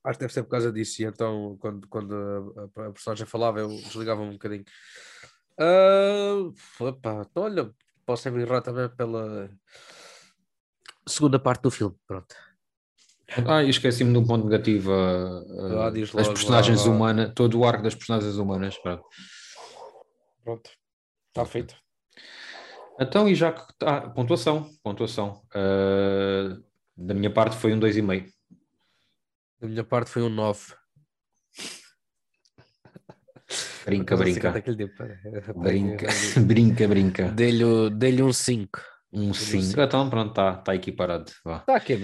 Acho 0.04 0.17
que 0.17 0.24
deve 0.24 0.34
ser 0.34 0.43
por 0.43 0.50
causa 0.52 0.72
disso. 0.72 1.02
E 1.02 1.06
então, 1.06 1.58
quando, 1.60 1.88
quando 1.88 2.13
a, 2.15 2.82
a- 2.84 2.88
a 2.88 2.91
personagem 2.91 3.26
falava, 3.26 3.60
eu 3.60 3.67
desligava 3.69 4.22
um 4.22 4.32
bocadinho. 4.34 4.63
Ah, 5.60 6.36
epá, 6.88 7.26
então, 7.30 7.43
olha, 7.43 7.72
posso 8.06 8.24
ser 8.24 8.34
errar 8.38 8.62
também 8.62 8.88
pela 8.89 9.50
segunda 11.08 11.38
parte 11.39 11.62
do 11.63 11.72
filme. 11.72 11.95
Pronto. 12.08 12.34
Ah, 13.45 13.62
e 13.63 13.69
esqueci-me 13.69 14.12
de 14.12 14.17
um 14.17 14.26
ponto 14.26 14.45
negativo. 14.48 14.89
uh, 14.91 15.82
Ah, 15.84 15.88
uh, 15.89 15.91
diz 15.91 16.10
as 16.10 16.15
logo, 16.15 16.30
personagens 16.30 16.86
humanas, 16.86 17.32
todo 17.36 17.60
o 17.60 17.65
arco 17.65 17.84
das 17.84 17.93
personagens 17.93 18.36
humanas. 18.38 18.78
Pronto. 18.80 19.04
Pronto. 20.43 20.72
Está 21.28 21.45
feito. 21.45 21.76
Então, 22.99 23.29
e 23.29 23.35
já 23.35 23.53
que. 23.53 23.63
Ah, 23.83 24.01
pontuação. 24.01 24.69
Pontuação. 24.83 25.41
Uh, 25.55 26.62
da 26.97 27.13
minha 27.13 27.31
parte 27.31 27.55
foi 27.55 27.73
um 27.73 27.79
2,5. 27.79 28.29
Da 29.62 29.67
minha 29.67 29.83
parte 29.83 30.12
foi 30.12 30.21
um 30.21 30.29
9. 30.29 30.73
Brinca, 33.85 34.15
brinca. 34.15 34.53
Brinca, 35.55 36.07
brinca, 36.45 36.88
brinca. 36.88 37.31
Dei-lhe 37.31 37.89
dei-lhe 37.89 38.21
um 38.21 38.31
5. 38.31 38.79
Um 39.12 39.34
cinco. 39.34 39.63
5. 39.63 39.82
Então, 39.82 40.08
pronto, 40.08 40.30
está 40.30 40.54
tá 40.54 40.76
equiparado. 40.76 41.32
Vá. 41.43 41.58
Está 41.58 41.76
aqui 41.76 41.93
a 41.93 41.98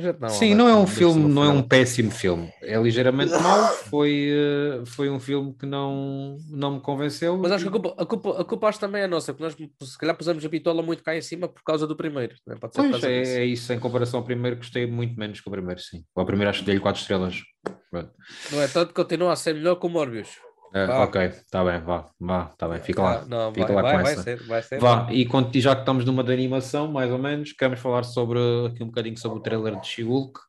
gente 0.00 0.20
não 0.20 0.28
Sim, 0.28 0.54
não 0.54 0.68
é 0.68 0.74
um 0.74 0.86
filme, 0.86 1.32
não 1.32 1.44
é 1.44 1.48
um 1.48 1.62
péssimo 1.62 2.10
filme. 2.10 2.52
É 2.60 2.76
ligeiramente 2.76 3.32
mau. 3.32 3.72
Foi, 3.92 4.30
eh, 4.30 4.82
foi 4.86 5.10
um 5.10 5.20
filme 5.20 5.54
que 5.58 5.66
não, 5.66 6.36
não 6.50 6.74
me 6.74 6.80
convenceu. 6.80 7.36
Mas 7.36 7.52
acho 7.52 7.64
que 7.64 7.68
a 7.68 7.72
culpa, 7.72 8.02
a, 8.02 8.06
culpa, 8.06 8.40
a 8.40 8.44
culpa 8.44 8.68
acho 8.68 8.80
também 8.80 9.02
é 9.02 9.06
nossa, 9.06 9.34
porque 9.34 9.44
nós 9.44 9.90
se 9.90 9.98
calhar 9.98 10.16
pusemos 10.16 10.44
a 10.44 10.48
bitola 10.48 10.82
muito 10.82 11.02
cá 11.02 11.16
em 11.16 11.20
cima 11.20 11.46
por 11.48 11.62
causa 11.62 11.86
do 11.86 11.96
primeiro. 11.96 12.34
Né? 12.46 12.56
Pode 12.58 12.74
ser 12.74 12.80
Pois 12.80 12.92
causa 12.92 13.10
é, 13.10 13.38
é 13.38 13.44
isso. 13.44 13.72
Em 13.72 13.78
comparação 13.78 14.20
ao 14.20 14.24
primeiro, 14.24 14.56
gostei 14.56 14.86
muito 14.86 15.18
menos 15.18 15.40
que 15.40 15.48
o 15.48 15.52
primeiro, 15.52 15.80
sim. 15.80 16.04
O 16.14 16.24
primeiro 16.24 16.50
acho 16.50 16.60
que 16.60 16.66
dei-lhe 16.66 16.80
4 16.80 17.00
estrelas. 17.00 17.42
Pronto. 17.90 18.10
Não 18.50 18.62
é 18.62 18.68
tanto 18.68 18.88
que 18.88 18.94
continua 18.94 19.32
a 19.32 19.36
ser 19.36 19.54
melhor 19.54 19.76
que 19.76 19.86
o 19.86 19.90
Morbius. 19.90 20.30
Vá. 20.72 21.04
ok, 21.04 21.20
está 21.26 21.62
bem, 21.64 21.80
vá, 21.80 22.06
vá, 22.18 22.48
está 22.50 22.66
bem, 22.68 22.80
fica 22.80 23.02
lá. 23.02 23.20
Ah, 23.20 23.24
não, 23.26 23.52
fica 23.52 23.66
vai, 23.72 23.76
lá 23.76 23.82
vai, 23.82 23.96
com 23.98 24.02
vai 24.04 24.12
essa. 24.12 24.22
ser, 24.22 24.42
vai 24.44 24.62
ser. 24.62 24.80
Vá, 24.80 25.06
e 25.10 25.26
quando, 25.26 25.54
já 25.60 25.74
que 25.74 25.82
estamos 25.82 26.04
numa 26.04 26.24
de 26.24 26.32
animação, 26.32 26.90
mais 26.90 27.10
ou 27.10 27.18
menos, 27.18 27.52
queremos 27.52 27.78
falar 27.80 28.04
sobre 28.04 28.38
aqui 28.66 28.82
um 28.82 28.86
bocadinho 28.86 29.18
sobre 29.18 29.38
o 29.38 29.42
trailer 29.42 29.78
de 29.80 29.86
She-Hulk, 29.86 30.40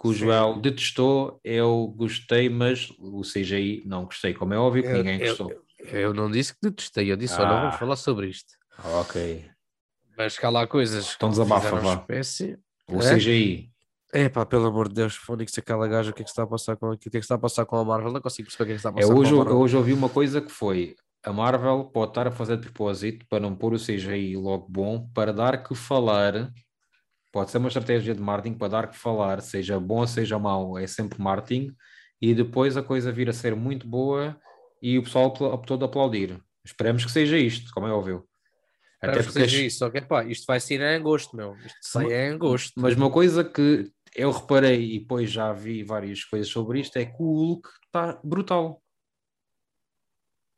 que 0.00 0.08
o. 0.08 0.12
Joel 0.12 0.60
detestou, 0.60 1.40
eu 1.42 1.86
gostei, 1.96 2.48
mas 2.50 2.90
o 2.98 3.22
CGI 3.22 3.82
não 3.86 4.04
gostei, 4.04 4.34
como 4.34 4.52
é 4.52 4.58
óbvio 4.58 4.82
que 4.82 4.88
Eu- 4.90 4.96
ninguém 4.98 5.20
eu- 5.20 5.26
gostou. 5.28 5.52
Eu 5.90 6.14
não 6.14 6.30
disse 6.30 6.52
que 6.52 6.60
detestei, 6.62 7.10
eu 7.10 7.16
disse, 7.16 7.34
olha, 7.40 7.48
Ah. 7.50 7.60
vamos 7.62 7.76
falar 7.76 7.96
sobre 7.96 8.28
isto. 8.28 8.52
Ok. 9.00 9.44
Mas 10.16 10.38
cá 10.38 10.50
lá 10.50 10.66
coisas. 10.66 11.14
Então 11.16 11.30
desabafa, 11.30 11.76
vá. 11.76 11.94
espécie. 11.94 12.58
O 12.88 13.00
É? 13.00 13.14
CGI. 13.14 13.71
É 14.14 14.28
pá, 14.28 14.44
pelo 14.44 14.66
amor 14.66 14.88
de 14.88 14.94
Deus, 14.94 15.16
Fónix, 15.16 15.56
aquela 15.56 15.88
gaja, 15.88 16.10
o 16.10 16.14
que 16.14 16.20
é 16.20 16.24
que 16.24 16.28
se 16.30 16.32
está 16.32 16.42
a 16.42 16.46
passar 16.46 16.76
com, 16.76 16.90
o 16.90 16.98
que 16.98 17.08
é 17.08 17.10
que 17.12 17.18
está 17.18 17.34
a 17.36 17.38
passar 17.38 17.64
com 17.64 17.76
a 17.76 17.84
Marvel? 17.84 18.12
Não 18.12 18.20
consigo 18.20 18.46
perceber 18.46 18.64
o 18.64 18.66
que 18.66 18.72
é 18.72 18.76
que 18.76 18.80
se 18.80 18.86
está 18.86 18.90
a 18.90 18.92
É, 18.92 19.06
passar 19.06 19.18
hoje, 19.18 19.30
com 19.30 19.36
a 19.36 19.38
eu 19.38 19.44
Marvel. 19.44 19.60
hoje 19.60 19.76
ouvi 19.76 19.92
uma 19.94 20.08
coisa 20.10 20.40
que 20.42 20.50
foi 20.50 20.94
a 21.24 21.32
Marvel 21.32 21.84
pode 21.84 22.10
estar 22.10 22.26
a 22.26 22.30
fazer 22.32 22.56
de 22.56 22.64
propósito 22.64 23.24
para 23.28 23.40
não 23.40 23.54
pôr 23.54 23.72
o 23.72 23.78
CGI 23.78 24.36
logo 24.36 24.66
bom, 24.68 25.08
para 25.14 25.32
dar 25.32 25.62
que 25.62 25.74
falar. 25.74 26.52
Pode 27.32 27.50
ser 27.50 27.58
uma 27.58 27.68
estratégia 27.68 28.14
de 28.14 28.20
marketing 28.20 28.58
para 28.58 28.68
dar 28.68 28.90
que 28.90 28.98
falar, 28.98 29.40
seja 29.40 29.80
bom 29.80 30.00
ou 30.00 30.06
seja 30.06 30.38
mau, 30.38 30.76
é 30.76 30.86
sempre 30.86 31.22
marketing, 31.22 31.74
e 32.20 32.34
depois 32.34 32.76
a 32.76 32.82
coisa 32.82 33.10
vir 33.10 33.30
a 33.30 33.32
ser 33.32 33.56
muito 33.56 33.86
boa 33.86 34.36
e 34.82 34.98
o 34.98 35.02
pessoal 35.02 35.28
optou 35.28 35.78
de 35.78 35.84
aplaudir. 35.84 36.38
Esperemos 36.64 37.04
que 37.04 37.10
seja 37.10 37.38
isto, 37.38 37.72
como 37.72 37.86
é 37.86 37.92
óbvio. 37.92 38.26
Até 39.00 39.14
porque 39.14 39.32
seja 39.32 39.62
isso, 39.62 39.78
só 39.78 39.90
que 39.90 40.00
pá, 40.02 40.24
isto 40.24 40.44
vai 40.46 40.60
sair 40.60 40.80
em 40.80 40.96
agosto, 40.96 41.34
meu. 41.36 41.56
Isto 41.64 41.78
sai 41.80 42.12
em 42.12 42.34
agosto. 42.34 42.72
Mas 42.76 42.94
uma 42.94 43.10
coisa 43.10 43.42
que 43.42 43.90
eu 44.14 44.30
reparei 44.30 44.94
e 44.94 44.98
depois 45.00 45.30
já 45.30 45.52
vi 45.52 45.82
várias 45.82 46.24
coisas 46.24 46.48
sobre 46.48 46.80
isto 46.80 46.96
é 46.98 47.04
que 47.06 47.16
o 47.22 47.32
Hulk 47.32 47.68
está 47.86 48.20
brutal. 48.22 48.80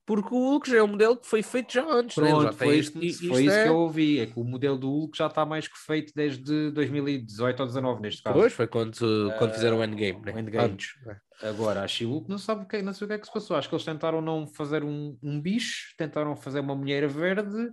Porque 0.06 0.34
o 0.34 0.36
Hulk 0.38 0.68
já 0.68 0.76
é 0.76 0.82
um 0.82 0.88
modelo 0.88 1.16
que 1.16 1.26
foi 1.26 1.42
feito 1.42 1.72
já 1.72 1.82
antes, 1.90 2.18
né? 2.18 2.28
Já 2.28 2.36
Pronto, 2.36 2.56
tem 2.58 2.68
foi, 2.68 2.76
este- 2.78 2.98
isto, 3.06 3.24
isto 3.24 3.28
foi 3.28 3.44
isso 3.46 3.54
é- 3.56 3.62
que 3.62 3.68
eu 3.70 3.76
ouvi. 3.76 4.20
É 4.20 4.26
que 4.26 4.38
o 4.38 4.44
modelo 4.44 4.76
do 4.76 4.90
Hulk 4.90 5.16
já 5.16 5.28
está 5.28 5.46
mais 5.46 5.66
que 5.66 5.78
feito 5.78 6.12
desde 6.14 6.70
2018 6.72 7.60
ou 7.60 7.66
2019, 7.66 8.02
neste 8.02 8.22
caso. 8.22 8.38
Pois, 8.38 8.52
foi 8.52 8.66
quando, 8.66 8.92
quando 9.38 9.54
fizeram 9.54 9.78
o 9.78 9.84
Endgame, 9.84 10.20
né? 10.20 10.32
o 10.34 10.38
Endgame. 10.38 10.72
Antes. 10.74 10.90
né? 11.06 11.18
Agora, 11.42 11.82
a 11.82 11.88
She-Hulk 11.88 12.28
não 12.28 12.36
sabe 12.36 12.64
o 12.64 12.68
que, 12.68 12.82
não 12.82 12.92
sei 12.92 13.06
o 13.06 13.08
que 13.08 13.14
é 13.14 13.18
que 13.18 13.26
se 13.26 13.32
passou. 13.32 13.56
Acho 13.56 13.66
que 13.66 13.74
eles 13.74 13.84
tentaram 13.84 14.20
não 14.20 14.46
fazer 14.46 14.84
um, 14.84 15.16
um 15.22 15.40
bicho, 15.40 15.94
tentaram 15.96 16.36
fazer 16.36 16.60
uma 16.60 16.76
mulher 16.76 17.08
verde 17.08 17.70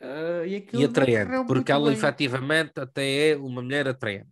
ah, 0.00 0.46
e 0.46 0.54
aquilo 0.54 0.82
E 0.82 0.84
atraente, 0.84 1.44
porque 1.48 1.72
ela 1.72 1.86
bem. 1.86 1.94
efetivamente 1.94 2.74
até 2.76 3.30
é 3.30 3.36
uma 3.36 3.60
mulher 3.62 3.88
atraente. 3.88 4.28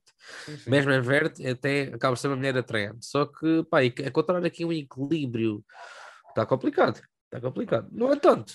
Mesmo 0.67 0.91
em 0.93 1.01
verde, 1.01 1.47
até 1.47 1.83
acaba 1.95 2.15
por 2.15 2.19
ser 2.19 2.29
uma 2.29 2.37
mulher 2.37 2.57
atraente. 2.57 3.05
Só 3.07 3.27
que, 3.27 3.65
pá, 3.71 3.83
e- 3.85 3.95
encontrar 4.05 4.45
aqui 4.45 4.65
um 4.65 4.73
equilíbrio 4.73 5.65
está 6.29 6.45
complicado. 6.47 7.01
Está 7.25 7.41
complicado. 7.41 7.89
No 7.93 8.13
entanto, 8.13 8.53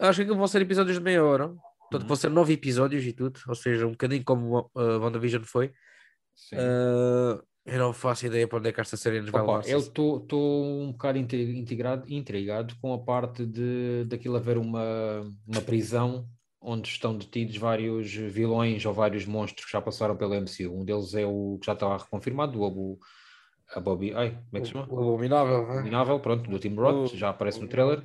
acho 0.00 0.24
que 0.24 0.32
vão 0.34 0.46
ser 0.46 0.62
episódios 0.62 0.96
de 0.98 1.02
meia 1.02 1.24
hora. 1.24 1.48
Portanto, 1.48 2.02
Uhum. 2.02 2.08
vão 2.08 2.16
ser 2.16 2.30
nove 2.30 2.52
episódios 2.54 3.04
e 3.04 3.12
tudo. 3.12 3.38
Ou 3.46 3.54
seja, 3.54 3.86
um 3.86 3.90
bocadinho 3.92 4.24
como 4.24 4.70
a 4.74 4.80
uh, 4.80 5.00
WandaVision 5.00 5.42
foi. 5.44 5.72
Sim. 6.34 6.56
Uh, 6.56 7.42
eu 7.66 7.78
não 7.78 7.92
faço 7.92 8.26
ideia 8.26 8.48
para 8.48 8.58
onde 8.58 8.70
é 8.70 8.72
que 8.72 8.80
esta 8.80 8.96
série 8.96 9.20
nos 9.20 9.30
vai 9.30 9.40
levar. 9.42 9.68
eu 9.68 9.78
estou 9.78 10.24
um 10.82 10.90
bocado 10.92 11.18
intri- 11.18 11.56
integrado, 11.58 12.04
intrigado 12.12 12.74
com 12.80 12.92
a 12.92 12.98
parte 12.98 13.46
de 13.46 14.04
daquilo 14.08 14.36
haver 14.36 14.56
uma, 14.58 15.20
uma 15.46 15.60
prisão 15.60 16.26
onde 16.62 16.88
estão 16.88 17.16
detidos 17.16 17.56
vários 17.56 18.12
vilões 18.14 18.84
ou 18.86 18.92
vários 18.94 19.26
monstros 19.26 19.66
que 19.66 19.72
já 19.72 19.80
passaram 19.80 20.16
pelo 20.16 20.34
MCU. 20.34 20.72
Um 20.72 20.84
deles 20.84 21.14
é 21.14 21.26
o 21.26 21.58
que 21.60 21.66
já 21.66 21.72
está 21.72 21.96
reconfirmado, 21.96 22.60
o 22.60 22.64
Abu, 22.66 22.98
a 23.74 23.80
Bobby, 23.80 24.12
ai, 24.14 24.30
como 24.30 24.46
é 24.54 24.60
que 24.60 24.66
se 24.66 24.72
chama? 24.72 24.86
O 24.92 24.98
Abominável, 25.14 25.66
né? 25.66 25.72
Abominável, 25.74 26.20
pronto, 26.20 26.48
do 26.50 26.58
Tim 26.58 26.74
Roth, 26.74 27.12
O- 27.12 27.16
já 27.16 27.30
aparece 27.30 27.58
no 27.58 27.66
o- 27.66 27.68
trailer. 27.68 28.02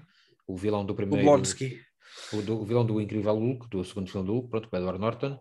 O 0.48 0.56
vilão 0.56 0.86
do 0.86 0.94
o 0.94 0.96
primeiro. 0.96 1.24
Blonsky. 1.26 1.80
o, 2.34 2.42
do- 2.42 2.62
o 2.62 2.66
vilão 2.66 2.86
do 2.86 3.00
Incrível 3.02 3.36
Hulk, 3.36 3.70
do 3.70 3.84
segundo 3.84 4.10
filme 4.10 4.26
do 4.26 4.34
Hulk, 4.34 4.50
pronto, 4.50 4.70
com 4.70 4.76
o 4.76 4.80
Edward 4.80 5.00
Norton. 5.00 5.40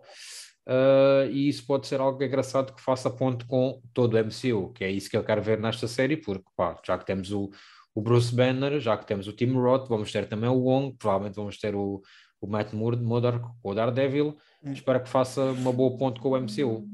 Uh, 0.69 1.31
e 1.31 1.49
isso 1.49 1.65
pode 1.65 1.87
ser 1.87 2.01
algo 2.01 2.21
engraçado 2.23 2.75
que 2.75 2.83
faça 2.83 3.09
ponte 3.09 3.45
com 3.47 3.81
todo 3.95 4.15
o 4.15 4.19
MCU, 4.19 4.73
que 4.73 4.83
é 4.85 4.91
isso 4.91 5.09
que 5.09 5.17
eu 5.17 5.23
quero 5.23 5.41
ver 5.41 5.61
nesta 5.61 5.87
série, 5.87 6.17
porque 6.17 6.45
pá, 6.57 6.77
já 6.85 6.99
que 6.99 7.07
temos 7.07 7.31
o, 7.31 7.51
o 7.95 8.03
Bruce 8.03 8.35
Banner, 8.35 8.81
já 8.81 8.97
que 8.97 9.07
temos 9.07 9.29
o 9.29 9.33
Tim 9.33 9.53
Roth, 9.53 9.89
vamos 9.89 10.11
ter 10.11 10.29
também 10.29 10.51
o 10.51 10.59
Wong, 10.65 10.97
provavelmente 10.99 11.37
vamos 11.37 11.57
ter 11.57 11.75
o, 11.77 12.03
o 12.47 12.51
Matt 12.51 12.73
Mur- 12.73 12.97
Murdock, 12.97 13.45
o 13.63 13.75
Daredevil. 13.75 14.37
Hum. 14.63 14.73
Espero 14.73 15.03
que 15.03 15.09
faça 15.09 15.43
uma 15.43 15.73
boa 15.73 15.97
ponte 15.99 16.21
com 16.21 16.31
o 16.31 16.37
MCU. 16.37 16.89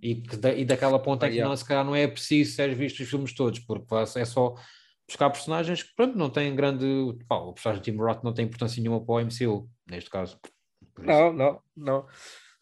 E, 0.00 0.14
que 0.16 0.36
da, 0.36 0.52
e 0.54 0.64
daquela 0.64 0.98
ponta 0.98 1.26
é 1.26 1.28
Ah, 1.28 1.30
que 1.30 1.36
yeah. 1.36 1.48
não, 1.50 1.56
se 1.56 1.64
calhar 1.64 1.84
não 1.84 1.94
é 1.94 2.06
preciso 2.06 2.54
ser 2.54 2.72
visto 2.74 3.00
os 3.00 3.08
filmes 3.08 3.34
todos, 3.34 3.58
porque 3.58 3.92
é 4.16 4.24
só 4.24 4.54
buscar 5.08 5.28
personagens 5.30 5.82
que 5.82 5.94
pronto, 5.96 6.16
não 6.16 6.30
têm 6.30 6.54
grande. 6.54 6.86
Pá, 7.28 7.36
o 7.36 7.52
personagem 7.52 7.82
de 7.82 7.90
Tim 7.90 7.98
Roth 7.98 8.22
não 8.22 8.32
tem 8.32 8.44
importância 8.44 8.80
nenhuma 8.80 9.04
para 9.04 9.14
o 9.14 9.20
MCU, 9.20 9.68
neste 9.90 10.08
caso. 10.08 10.38
Não, 10.98 11.32
não, 11.32 11.60
não. 11.76 12.06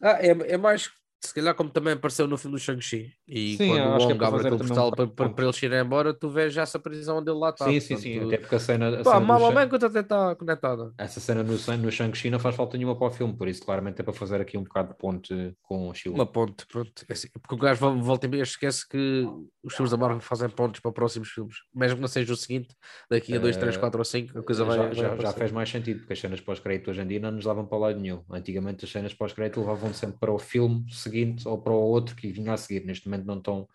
Ah, 0.01 0.17
é, 0.19 0.29
é 0.29 0.57
mais, 0.57 0.89
se 1.23 1.33
calhar, 1.33 1.53
como 1.53 1.69
também 1.69 1.93
apareceu 1.93 2.27
no 2.27 2.37
filme 2.37 2.57
do 2.57 2.59
Shang-Chi. 2.59 3.13
E 3.29 3.57
Sim, 3.57 3.67
quando 3.67 3.79
eu 3.79 3.91
o 3.91 4.11
é 4.11 4.15
para 4.15 4.27
abre 4.27 4.39
aquele 4.47 4.57
portal 4.57 4.91
para, 4.91 5.07
para, 5.07 5.29
para 5.29 5.43
eles 5.43 5.61
irem 5.63 5.79
embora, 5.81 6.13
tu 6.13 6.29
vês 6.29 6.53
já 6.53 6.61
essa 6.61 6.79
prisão 6.79 7.17
onde 7.17 7.29
ele 7.29 7.37
lá 7.39 7.49
está. 7.49 7.65
Sim, 7.65 7.79
sim, 7.79 7.97
sim. 7.97 8.19
Até 8.21 8.37
porque 8.37 8.55
a 8.55 8.59
cena. 8.59 8.87
A 9.01 9.03
Pá, 9.03 9.13
cena 9.15 9.25
mal 9.25 9.41
ou 9.41 9.53
bem 9.53 9.67
que 9.67 9.75
até 9.75 9.99
está 9.99 10.35
conectada. 10.35 10.93
essa 10.97 11.19
cena 11.19 11.43
no, 11.43 11.51
no 11.51 11.91
Shang-Chi 11.91 12.29
não 12.29 12.39
faz 12.39 12.55
falta 12.55 12.77
nenhuma 12.77 12.95
para 12.97 13.07
o 13.07 13.11
filme, 13.11 13.35
por 13.35 13.47
isso 13.47 13.63
claramente 13.63 13.99
é 13.99 14.03
para 14.03 14.13
fazer 14.13 14.39
aqui 14.39 14.57
um 14.57 14.63
bocado 14.63 14.89
de 14.89 14.97
ponte 14.97 15.53
com 15.61 15.89
o 15.89 15.93
Chile. 15.93 16.15
Uma 16.15 16.25
ponte, 16.25 16.65
pronto. 16.67 17.05
É 17.07 17.13
assim, 17.13 17.27
porque 17.33 17.53
o 17.53 17.57
gajo 17.57 17.79
vol- 17.79 18.01
volta 18.01 18.25
e 18.25 18.29
meia 18.29 18.43
esquece 18.43 18.87
que 18.87 19.25
os 19.63 19.73
filmes 19.75 19.91
da 19.91 19.97
Marvel 19.97 20.21
fazem 20.21 20.49
pontes 20.49 20.79
para 20.81 20.91
próximos 20.91 21.29
filmes. 21.29 21.55
Mesmo 21.75 21.95
que 21.97 22.01
não 22.01 22.07
seja 22.07 22.31
o 22.33 22.35
seguinte, 22.37 22.69
daqui 23.09 23.35
a 23.35 23.39
2, 23.39 23.57
3, 23.57 23.75
Eh, 23.75 23.79
4 23.79 23.99
ou 23.99 24.05
5, 24.05 24.39
a 24.39 24.43
coisa 24.43 24.63
vai. 24.63 24.77
já, 24.77 24.83
vai 24.83 24.93
já, 24.95 25.01
já 25.03 25.07
aparecer. 25.13 25.39
faz 25.39 25.51
mais 25.51 25.69
sentido, 25.69 25.99
porque 25.99 26.13
as 26.13 26.19
cenas 26.19 26.39
pós-crédito 26.41 26.89
hoje 26.91 27.01
em 27.01 27.07
dia 27.07 27.19
não 27.19 27.31
nos 27.31 27.45
levam 27.45 27.65
para 27.65 27.77
lado 27.77 27.99
nenhum. 27.99 28.23
Antigamente 28.31 28.85
as 28.85 28.91
cenas 28.91 29.13
pós-crédito 29.13 29.59
levavam 29.59 29.93
sempre 29.93 30.17
para 30.19 30.31
o 30.31 30.39
filme 30.39 30.85
seguinte 30.91 31.47
ou 31.47 31.57
para 31.61 31.73
o 31.73 31.75
outro 31.81 32.15
que 32.15 32.31
vinha 32.31 32.53
a 32.53 32.57
seguir. 32.57 32.85
Neste 32.85 33.07
momento 33.07 33.16
não 33.25 33.37
estão, 33.37 33.67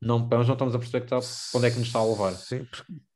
não, 0.00 0.18
nós 0.28 0.46
não 0.46 0.54
estamos 0.54 0.74
a 0.74 0.78
perceber 0.78 1.06
que 1.06 1.14
está- 1.14 1.56
onde 1.58 1.66
é 1.66 1.70
que 1.70 1.78
nos 1.78 1.86
está 1.88 1.98
a 1.98 2.04
levar. 2.06 2.32
Sim, 2.32 2.66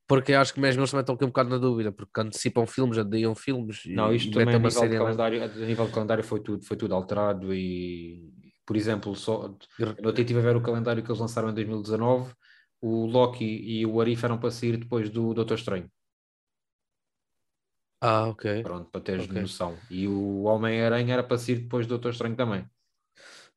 porque- 0.06 0.32
acho 0.32 0.54
que 0.54 0.60
mesmo 0.60 0.80
eles 0.80 0.90
também 0.90 1.02
estão 1.02 1.14
aqui 1.14 1.24
um 1.24 1.28
bocado 1.28 1.50
na 1.50 1.58
dúvida, 1.58 1.92
porque 1.92 2.20
antecipam 2.20 2.66
filmes, 2.66 2.96
adiam 2.98 3.34
filmes. 3.34 3.82
Não, 3.86 4.12
isto 4.14 4.28
e 4.28 4.32
também 4.32 4.54
a 4.54 4.58
nível, 4.58 4.88
de 4.88 4.96
calendário, 4.98 5.42
a 5.42 5.46
nível 5.48 5.86
de 5.86 5.92
calendário 5.92 6.24
foi 6.24 6.40
tudo, 6.40 6.64
foi 6.64 6.76
tudo 6.76 6.94
alterado 6.94 7.52
e, 7.54 8.32
por 8.66 8.76
exemplo, 8.76 9.14
só, 9.14 9.54
eu 9.78 10.08
até 10.10 10.22
estive 10.22 10.38
a 10.38 10.42
ver 10.42 10.56
o 10.56 10.62
calendário 10.62 11.02
que 11.02 11.10
eles 11.10 11.20
lançaram 11.20 11.50
em 11.50 11.54
2019, 11.54 12.32
o 12.80 13.04
Loki 13.06 13.44
e 13.44 13.84
o 13.84 14.00
Arif 14.00 14.24
eram 14.24 14.38
para 14.38 14.50
sair 14.50 14.76
depois 14.76 15.10
do 15.10 15.34
Doutor 15.34 15.54
Estranho, 15.58 15.90
Ah, 18.00 18.28
ok. 18.28 18.62
pronto, 18.62 18.90
para 18.90 19.00
teres 19.00 19.26
Ok. 19.28 19.40
noção. 19.40 19.76
E 19.90 20.06
o 20.06 20.42
Homem-Aranha 20.44 21.14
era 21.14 21.22
para 21.24 21.36
sair 21.36 21.56
depois 21.56 21.84
do 21.86 21.90
Doutor 21.90 22.12
Estranho 22.12 22.36
também. 22.36 22.64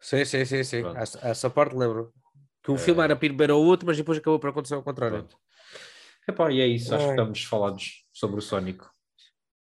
Sim, 0.01 0.25
sim, 0.25 0.43
sim, 0.45 0.63
sim. 0.63 0.83
Essa, 0.95 1.19
essa 1.27 1.49
parte 1.49 1.75
lembro. 1.75 2.11
Que 2.63 2.71
o 2.71 2.75
Eh, 2.75 2.77
filme 2.77 3.01
era 3.03 3.15
primeiro 3.15 3.53
ao 3.53 3.61
outro, 3.61 3.85
mas 3.87 3.97
depois 3.97 4.17
acabou 4.17 4.39
por 4.39 4.49
acontecer 4.49 4.75
ao 4.75 4.83
contrário. 4.83 5.19
Pronto. 5.19 5.37
Epá, 6.27 6.51
e 6.51 6.59
é 6.61 6.67
isso, 6.67 6.93
acho 6.93 7.03
que 7.05 7.09
Ai. 7.11 7.15
estamos 7.17 7.43
falados 7.43 8.05
sobre 8.11 8.37
o 8.37 8.41
Sónico. 8.41 8.89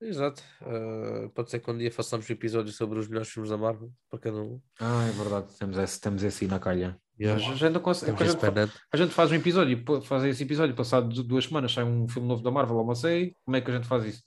Exato. 0.01 0.41
Uh, 0.61 1.29
pode 1.29 1.51
ser 1.51 1.59
que 1.59 1.69
um 1.69 1.77
dia 1.77 1.91
façamos 1.91 2.27
um 2.27 2.33
episódio 2.33 2.73
sobre 2.73 2.97
os 2.97 3.07
melhores 3.07 3.29
filmes 3.29 3.51
da 3.51 3.57
Marvel, 3.57 3.91
para 4.09 4.19
cada 4.19 4.37
um. 4.41 4.59
Ah, 4.79 5.05
é 5.07 5.11
verdade, 5.11 5.53
temos 5.59 5.77
esse, 5.77 6.01
temos 6.01 6.23
esse 6.23 6.43
aí 6.45 6.49
na 6.49 6.59
calha. 6.59 6.99
Yeah. 7.19 7.39
A 7.39 7.53
gente, 7.53 7.69
não 7.69 7.81
consegue- 7.81 8.11
a, 8.11 8.25
gente, 8.25 8.73
a 8.91 8.97
gente 8.97 9.13
faz 9.13 9.31
um 9.31 9.35
episódio, 9.35 9.77
e 9.77 10.01
faz 10.05 10.23
esse 10.23 10.41
episódio, 10.41 10.75
passado 10.75 11.07
du- 11.09 11.23
duas 11.23 11.45
semanas 11.45 11.71
sai 11.71 11.83
um 11.83 12.07
filme 12.07 12.27
novo 12.27 12.41
da 12.41 12.49
Marvel, 12.49 12.77
ou 12.77 12.83
uma 12.83 12.95
série, 12.95 13.35
como 13.45 13.55
é 13.57 13.61
que 13.61 13.69
a 13.69 13.75
gente 13.75 13.87
faz 13.87 14.03
isso? 14.05 14.23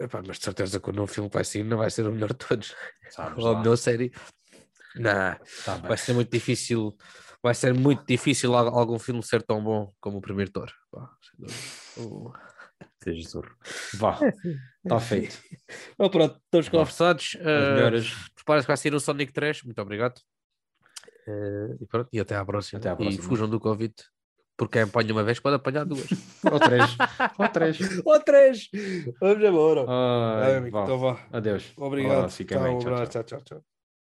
Epá, 0.00 0.22
mas 0.26 0.38
de 0.38 0.44
certeza 0.44 0.78
que 0.80 0.90
o 0.90 0.92
novo 0.92 1.12
filme 1.12 1.28
que 1.28 1.34
vai 1.36 1.44
sair 1.44 1.64
não 1.64 1.78
vai 1.78 1.90
ser 1.90 2.06
o 2.06 2.12
melhor 2.12 2.28
de 2.32 2.38
todos. 2.38 2.74
Sabes 3.10 3.44
Ou 3.44 3.54
a 3.54 3.58
melhor 3.58 3.76
série. 3.76 4.12
Não, 4.94 5.36
Tá 5.64 5.76
vai 5.76 5.96
ser 5.96 6.12
muito 6.14 6.30
difícil. 6.30 6.96
Vai 7.42 7.54
ser 7.54 7.74
muito 7.74 8.04
difícil 8.06 8.54
al- 8.54 8.76
algum 8.78 8.98
filme 8.98 9.22
ser 9.22 9.42
tão 9.42 9.62
bom 9.62 9.92
como 10.00 10.18
o 10.18 10.20
primeiro 10.20 10.50
Thor. 10.50 10.72
Seja 13.02 13.28
zorro. 13.28 13.56
Vá, 13.94 14.18
está 14.84 15.00
feito. 15.00 15.36
Então, 15.94 16.10
pronto, 16.10 16.40
estamos 16.44 16.68
conversados. 16.68 17.34
Uh, 17.34 17.74
melhoras. 17.74 18.12
Prepara-se 18.34 18.66
que 18.66 18.70
vai 18.70 18.76
sair 18.76 18.94
o 18.94 19.00
Sonic 19.00 19.32
3. 19.32 19.62
Muito 19.64 19.80
obrigado. 19.80 20.18
Uh, 21.26 21.76
e 21.80 21.86
pronto, 21.86 22.08
e 22.12 22.20
até 22.20 22.36
à 22.36 22.44
próxima. 22.44 22.78
Até 22.78 22.90
à 22.90 22.96
próxima. 22.96 23.22
E 23.24 23.26
fujam 23.26 23.48
do 23.48 23.58
Covid. 23.60 23.94
Porque 24.56 24.72
quem 24.78 24.82
apanha 24.82 25.12
uma 25.12 25.22
vez 25.22 25.38
pode 25.38 25.56
apanhar 25.56 25.84
duas. 25.84 26.08
Ou 26.50 26.58
três. 26.58 26.96
Ou 27.38 27.48
três. 27.48 27.78
Ou 28.04 28.20
três! 28.20 28.68
Vamos 29.20 29.44
embora. 29.44 29.84
Ai, 29.86 30.54
Ai, 30.56 30.68
então 30.68 30.98
vá. 30.98 31.18
Adeus. 31.32 31.72
Obrigado. 31.76 32.18
Olá, 32.18 32.28
Tchau, 32.28 32.46
bem. 32.62 32.78
tchau. 32.78 33.06
tchau, 33.06 33.22
tchau. 33.24 33.40
tchau. 33.42 33.75